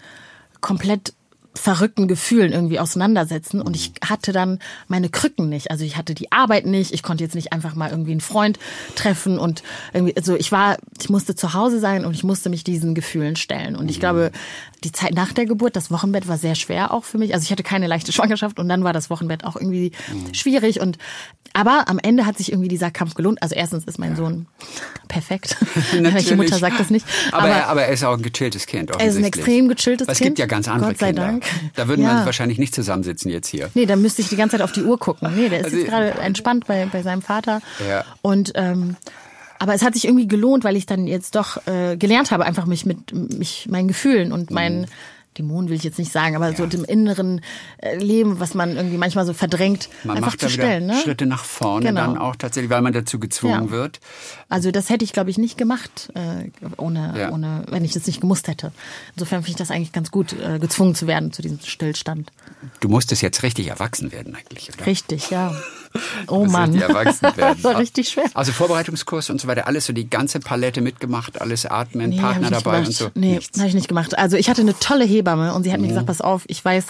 komplett 0.60 1.12
verrückten 1.58 2.08
Gefühlen 2.08 2.52
irgendwie 2.52 2.78
auseinandersetzen 2.78 3.60
und 3.60 3.74
ich 3.74 3.92
hatte 4.04 4.32
dann 4.32 4.60
meine 4.86 5.08
Krücken 5.08 5.48
nicht. 5.48 5.70
Also 5.70 5.84
ich 5.84 5.96
hatte 5.96 6.14
die 6.14 6.30
Arbeit 6.30 6.66
nicht, 6.66 6.92
ich 6.92 7.02
konnte 7.02 7.24
jetzt 7.24 7.34
nicht 7.34 7.52
einfach 7.52 7.74
mal 7.74 7.90
irgendwie 7.90 8.12
einen 8.12 8.20
Freund 8.20 8.58
treffen 8.94 9.38
und 9.38 9.62
irgendwie, 9.92 10.16
also 10.16 10.36
ich 10.36 10.52
war, 10.52 10.78
ich 11.00 11.10
musste 11.10 11.34
zu 11.34 11.54
Hause 11.54 11.80
sein 11.80 12.04
und 12.04 12.14
ich 12.14 12.24
musste 12.24 12.48
mich 12.48 12.64
diesen 12.64 12.94
Gefühlen 12.94 13.36
stellen. 13.36 13.76
Und 13.76 13.90
ich 13.90 13.96
mhm. 13.96 14.00
glaube, 14.00 14.32
die 14.84 14.92
Zeit 14.92 15.14
nach 15.14 15.32
der 15.32 15.46
Geburt, 15.46 15.76
das 15.76 15.90
Wochenbett 15.90 16.28
war 16.28 16.38
sehr 16.38 16.54
schwer 16.54 16.92
auch 16.92 17.04
für 17.04 17.18
mich. 17.18 17.34
Also 17.34 17.44
ich 17.44 17.50
hatte 17.50 17.62
keine 17.62 17.86
leichte 17.86 18.12
Schwangerschaft 18.12 18.58
und 18.58 18.68
dann 18.68 18.84
war 18.84 18.92
das 18.92 19.10
Wochenbett 19.10 19.44
auch 19.44 19.56
irgendwie 19.56 19.92
mhm. 20.12 20.34
schwierig 20.34 20.80
und 20.80 20.98
aber 21.54 21.88
am 21.88 21.98
Ende 21.98 22.26
hat 22.26 22.36
sich 22.38 22.52
irgendwie 22.52 22.68
dieser 22.68 22.90
Kampf 22.90 23.14
gelohnt. 23.14 23.42
Also 23.42 23.54
erstens 23.54 23.84
ist 23.84 23.98
mein 23.98 24.16
Sohn 24.16 24.46
perfekt. 25.08 25.56
Welche 25.92 26.36
Mutter 26.36 26.58
sagt 26.58 26.78
das 26.78 26.90
nicht? 26.90 27.06
Aber, 27.32 27.44
aber, 27.44 27.48
er, 27.48 27.68
aber, 27.68 27.82
er 27.82 27.92
ist 27.92 28.04
auch 28.04 28.16
ein 28.16 28.22
gechilltes 28.22 28.66
Kind. 28.66 28.90
Er 28.90 29.06
ist 29.06 29.16
ein 29.16 29.24
extrem 29.24 29.68
gechilltes 29.68 30.06
Kind. 30.06 30.16
Es 30.16 30.20
gibt 30.20 30.38
ja 30.38 30.46
ganz 30.46 30.68
andere 30.68 30.90
Gott 30.90 30.98
sei 30.98 31.06
Kinder. 31.08 31.22
Dank. 31.22 31.44
Da 31.74 31.88
würden 31.88 32.02
ja. 32.02 32.20
wir 32.20 32.26
wahrscheinlich 32.26 32.58
nicht 32.58 32.74
zusammensitzen 32.74 33.30
jetzt 33.30 33.48
hier. 33.48 33.70
Nee, 33.74 33.86
da 33.86 33.96
müsste 33.96 34.22
ich 34.22 34.28
die 34.28 34.36
ganze 34.36 34.56
Zeit 34.56 34.62
auf 34.62 34.72
die 34.72 34.82
Uhr 34.82 34.98
gucken. 34.98 35.34
Nee, 35.34 35.48
der 35.48 35.60
ist 35.60 35.64
also, 35.66 35.76
jetzt 35.78 35.88
gerade 35.88 36.10
entspannt 36.12 36.66
bei, 36.66 36.86
bei 36.86 37.02
seinem 37.02 37.22
Vater. 37.22 37.60
Ja. 37.88 38.04
Und 38.22 38.52
ähm, 38.54 38.96
aber 39.58 39.74
es 39.74 39.82
hat 39.82 39.94
sich 39.94 40.04
irgendwie 40.04 40.28
gelohnt, 40.28 40.64
weil 40.64 40.76
ich 40.76 40.86
dann 40.86 41.06
jetzt 41.06 41.34
doch 41.34 41.66
äh, 41.66 41.96
gelernt 41.96 42.30
habe, 42.30 42.44
einfach 42.44 42.66
mich 42.66 42.86
mit 42.86 43.12
mich 43.12 43.66
meinen 43.70 43.88
Gefühlen 43.88 44.32
und 44.32 44.50
meinen 44.50 44.82
mhm 44.82 44.86
Dämonen 45.38 45.70
will 45.70 45.76
ich 45.76 45.84
jetzt 45.84 45.98
nicht 45.98 46.12
sagen, 46.12 46.36
aber 46.36 46.50
ja. 46.50 46.56
so 46.56 46.66
dem 46.66 46.84
inneren 46.84 47.40
äh, 47.78 47.96
Leben, 47.96 48.40
was 48.40 48.54
man 48.54 48.76
irgendwie 48.76 48.98
manchmal 48.98 49.24
so 49.24 49.32
verdrängt, 49.32 49.88
man 50.04 50.16
einfach 50.16 50.32
macht 50.32 50.40
zu 50.40 50.50
stellen. 50.50 50.86
Ne? 50.86 51.00
Schritte 51.02 51.26
nach 51.26 51.44
vorne 51.44 51.86
genau. 51.86 52.00
dann 52.00 52.18
auch 52.18 52.36
tatsächlich, 52.36 52.70
weil 52.70 52.82
man 52.82 52.92
dazu 52.92 53.18
gezwungen 53.18 53.66
ja. 53.66 53.70
wird. 53.70 54.00
Also 54.48 54.70
das 54.70 54.90
hätte 54.90 55.04
ich, 55.04 55.12
glaube 55.12 55.30
ich, 55.30 55.38
nicht 55.38 55.56
gemacht, 55.56 56.10
äh, 56.14 56.50
ohne, 56.76 57.14
ja. 57.16 57.30
ohne, 57.30 57.64
wenn 57.68 57.84
ich 57.84 57.92
das 57.92 58.06
nicht 58.06 58.20
gemusst 58.20 58.48
hätte. 58.48 58.72
Insofern 59.14 59.42
finde 59.42 59.50
ich 59.50 59.56
das 59.56 59.70
eigentlich 59.70 59.92
ganz 59.92 60.10
gut, 60.10 60.32
äh, 60.32 60.58
gezwungen 60.58 60.94
zu 60.94 61.06
werden 61.06 61.32
zu 61.32 61.42
diesem 61.42 61.60
Stillstand. 61.60 62.30
Du 62.80 62.88
musstest 62.88 63.22
jetzt 63.22 63.42
richtig 63.42 63.68
erwachsen 63.68 64.12
werden 64.12 64.34
eigentlich, 64.34 64.72
oder? 64.72 64.86
Richtig, 64.86 65.30
ja. 65.30 65.54
Oh 66.26 66.44
Mann. 66.44 66.72
Die 66.72 66.80
erwachsen 66.80 67.22
werden. 67.22 67.36
das 67.62 67.64
war 67.64 67.78
richtig 67.78 68.08
schwer. 68.08 68.24
Also 68.34 68.52
Vorbereitungskurs 68.52 69.30
und 69.30 69.40
so 69.40 69.48
weiter, 69.48 69.66
alles 69.66 69.86
so 69.86 69.92
die 69.92 70.08
ganze 70.08 70.40
Palette 70.40 70.80
mitgemacht, 70.80 71.40
alles 71.40 71.66
atmen, 71.66 72.10
nee, 72.10 72.20
Partner 72.20 72.50
dabei 72.50 72.78
und 72.80 72.92
so. 72.92 73.10
Nee, 73.14 73.40
habe 73.56 73.68
ich 73.68 73.74
nicht 73.74 73.88
gemacht. 73.88 74.18
Also 74.18 74.36
ich 74.36 74.48
hatte 74.48 74.60
eine 74.60 74.78
tolle 74.78 75.04
Hebamme 75.04 75.54
und 75.54 75.64
sie 75.64 75.72
hat 75.72 75.78
mhm. 75.78 75.82
mir 75.82 75.88
gesagt, 75.88 76.06
pass 76.06 76.20
auf, 76.20 76.44
ich 76.46 76.64
weiß, 76.64 76.84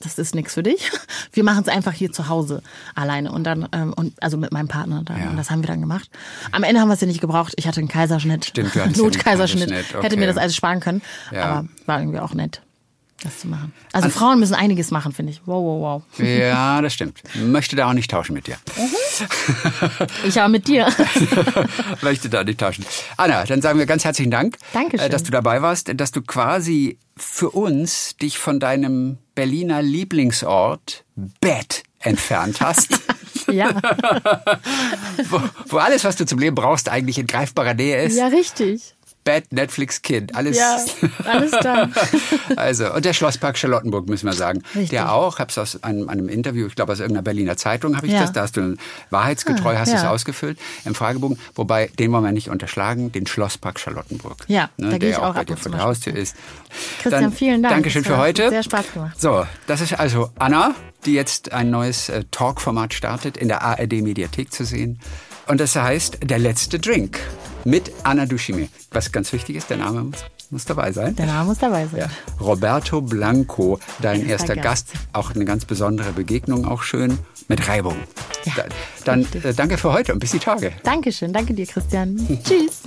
das 0.00 0.18
ist 0.18 0.34
nichts 0.34 0.54
für 0.54 0.62
dich. 0.62 0.90
Wir 1.32 1.44
machen 1.44 1.62
es 1.62 1.68
einfach 1.68 1.92
hier 1.92 2.12
zu 2.12 2.28
Hause 2.28 2.62
alleine 2.94 3.32
und 3.32 3.44
dann 3.44 3.68
ähm, 3.72 3.92
und 3.94 4.20
also 4.22 4.36
mit 4.36 4.52
meinem 4.52 4.68
Partner 4.68 5.02
dann. 5.04 5.18
Ja. 5.18 5.30
Und 5.30 5.36
das 5.36 5.50
haben 5.50 5.62
wir 5.62 5.68
dann 5.68 5.80
gemacht. 5.80 6.10
Am 6.50 6.62
Ende 6.62 6.80
haben 6.80 6.88
wir 6.88 6.94
es 6.94 7.00
ja 7.00 7.06
nicht 7.06 7.20
gebraucht. 7.20 7.54
Ich 7.56 7.66
hatte 7.66 7.80
einen 7.80 7.88
Kaiserschnitt. 7.88 8.46
Stimmt, 8.46 8.74
Notkaiserschnitt. 8.96 9.70
Okay. 9.70 10.02
Hätte 10.02 10.16
mir 10.16 10.26
das 10.26 10.36
alles 10.36 10.54
sparen 10.56 10.80
können. 10.80 11.02
Ja. 11.30 11.44
Aber 11.44 11.68
war 11.86 12.00
irgendwie 12.00 12.20
auch 12.20 12.34
nett 12.34 12.62
das 13.24 13.38
zu 13.38 13.48
machen. 13.48 13.72
Also, 13.92 14.06
also 14.06 14.18
Frauen 14.18 14.40
müssen 14.40 14.54
einiges 14.54 14.90
machen, 14.90 15.12
finde 15.12 15.32
ich. 15.32 15.40
Wow, 15.46 15.62
wow, 15.64 16.02
wow. 16.18 16.26
Ja, 16.26 16.80
das 16.82 16.94
stimmt. 16.94 17.22
Möchte 17.34 17.76
da 17.76 17.88
auch 17.88 17.92
nicht 17.92 18.10
tauschen 18.10 18.34
mit 18.34 18.46
dir. 18.46 18.56
Mhm. 18.76 19.26
Ich 20.26 20.40
aber 20.40 20.48
mit 20.48 20.68
dir. 20.68 20.86
Möchte 22.02 22.28
da 22.28 22.44
nicht 22.44 22.60
tauschen. 22.60 22.84
Anna, 23.16 23.44
dann 23.44 23.62
sagen 23.62 23.78
wir 23.78 23.86
ganz 23.86 24.04
herzlichen 24.04 24.30
Dank, 24.30 24.58
Dankeschön. 24.72 25.06
Äh, 25.06 25.10
dass 25.10 25.22
du 25.22 25.30
dabei 25.30 25.62
warst, 25.62 25.90
dass 25.94 26.12
du 26.12 26.22
quasi 26.22 26.98
für 27.16 27.50
uns 27.50 28.16
dich 28.16 28.38
von 28.38 28.60
deinem 28.60 29.18
Berliner 29.34 29.82
Lieblingsort 29.82 31.04
Bett 31.40 31.82
entfernt 32.00 32.60
hast. 32.60 33.00
ja. 33.50 33.70
wo, 35.30 35.40
wo 35.68 35.76
alles, 35.78 36.04
was 36.04 36.16
du 36.16 36.26
zum 36.26 36.38
Leben 36.38 36.54
brauchst, 36.54 36.88
eigentlich 36.88 37.18
in 37.18 37.26
greifbarer 37.26 37.74
Nähe 37.74 38.02
ist. 38.04 38.16
Ja, 38.16 38.28
richtig. 38.28 38.94
Bad 39.24 39.52
Netflix 39.52 40.02
Kind. 40.02 40.34
Alles. 40.34 40.56
Ja, 40.56 40.78
alles 41.24 41.52
da. 41.62 41.88
also, 42.56 42.92
und 42.92 43.04
der 43.04 43.12
Schlosspark 43.12 43.56
Charlottenburg, 43.56 44.08
müssen 44.08 44.26
wir 44.26 44.32
sagen. 44.32 44.62
Richtig. 44.74 44.90
Der 44.90 45.12
auch, 45.12 45.38
hab's 45.38 45.58
aus 45.58 45.82
einem, 45.82 46.08
einem 46.08 46.28
Interview, 46.28 46.66
ich 46.66 46.74
glaube 46.74 46.92
aus 46.92 47.00
irgendeiner 47.00 47.22
Berliner 47.22 47.56
Zeitung 47.56 47.96
habe 47.96 48.06
ich 48.06 48.12
ja. 48.12 48.22
das, 48.22 48.32
da 48.32 48.42
hast 48.42 48.56
du 48.56 48.76
wahrheitsgetreu, 49.10 49.74
ah, 49.74 49.78
hast 49.78 49.92
ja. 49.92 49.98
es 49.98 50.04
ausgefüllt 50.04 50.58
im 50.84 50.94
Fragebogen, 50.94 51.38
wobei, 51.54 51.88
den 51.98 52.12
wollen 52.12 52.24
wir 52.24 52.32
nicht 52.32 52.50
unterschlagen, 52.50 53.12
den 53.12 53.26
Schlosspark 53.26 53.78
Charlottenburg. 53.78 54.44
Ja, 54.48 54.70
ne, 54.76 54.90
da 54.90 54.98
gehe 54.98 55.10
ich 55.10 55.16
auch, 55.16 55.30
auch 55.30 55.34
bei 55.34 55.44
dir 55.44 55.56
vor 55.56 55.70
der 55.70 55.82
Haustür 55.82 56.16
ist. 56.16 56.36
Christian, 57.00 57.22
Dann, 57.22 57.32
vielen 57.32 57.62
Dank. 57.62 57.74
Dankeschön 57.74 58.04
für 58.04 58.16
heute. 58.16 58.48
Sehr 58.50 58.62
Spaß 58.62 58.92
gemacht. 58.92 59.20
So, 59.20 59.46
das 59.66 59.80
ist 59.80 59.98
also 59.98 60.30
Anna, 60.38 60.74
die 61.06 61.12
jetzt 61.12 61.52
ein 61.52 61.70
neues 61.70 62.08
äh, 62.08 62.24
Talk-Format 62.30 62.94
startet, 62.94 63.36
in 63.36 63.48
der 63.48 63.62
ARD-Mediathek 63.62 64.52
zu 64.52 64.64
sehen. 64.64 64.98
Und 65.46 65.60
das 65.60 65.74
heißt 65.76 66.18
Der 66.22 66.38
letzte 66.38 66.78
Drink 66.78 67.18
mit 67.64 67.92
Anna 68.02 68.26
Dushime. 68.26 68.68
Was 68.90 69.12
ganz 69.12 69.32
wichtig 69.32 69.56
ist, 69.56 69.70
der 69.70 69.78
Name 69.78 70.02
muss, 70.04 70.24
muss 70.50 70.64
dabei 70.64 70.92
sein. 70.92 71.16
Der 71.16 71.26
Name 71.26 71.46
muss 71.46 71.58
dabei 71.58 71.86
sein. 71.86 72.00
Ja. 72.00 72.10
Roberto 72.40 73.00
Blanco, 73.00 73.78
dein 74.00 74.26
erster 74.26 74.54
Gast. 74.56 74.92
Gast. 74.92 75.06
Auch 75.12 75.34
eine 75.34 75.44
ganz 75.44 75.64
besondere 75.64 76.12
Begegnung, 76.12 76.66
auch 76.66 76.82
schön 76.82 77.18
mit 77.48 77.68
Reibung. 77.68 77.96
Ja, 78.44 78.64
dann 79.04 79.26
äh, 79.42 79.54
danke 79.54 79.78
für 79.78 79.92
heute 79.92 80.12
und 80.12 80.18
bis 80.18 80.32
die 80.32 80.38
Tage. 80.38 80.72
Dankeschön, 80.82 81.32
danke 81.32 81.54
dir, 81.54 81.66
Christian. 81.66 82.16
Tschüss. 82.44 82.82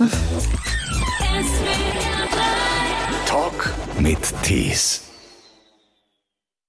Talk 3.26 3.72
mit 3.98 4.18
Tees. 4.42 5.05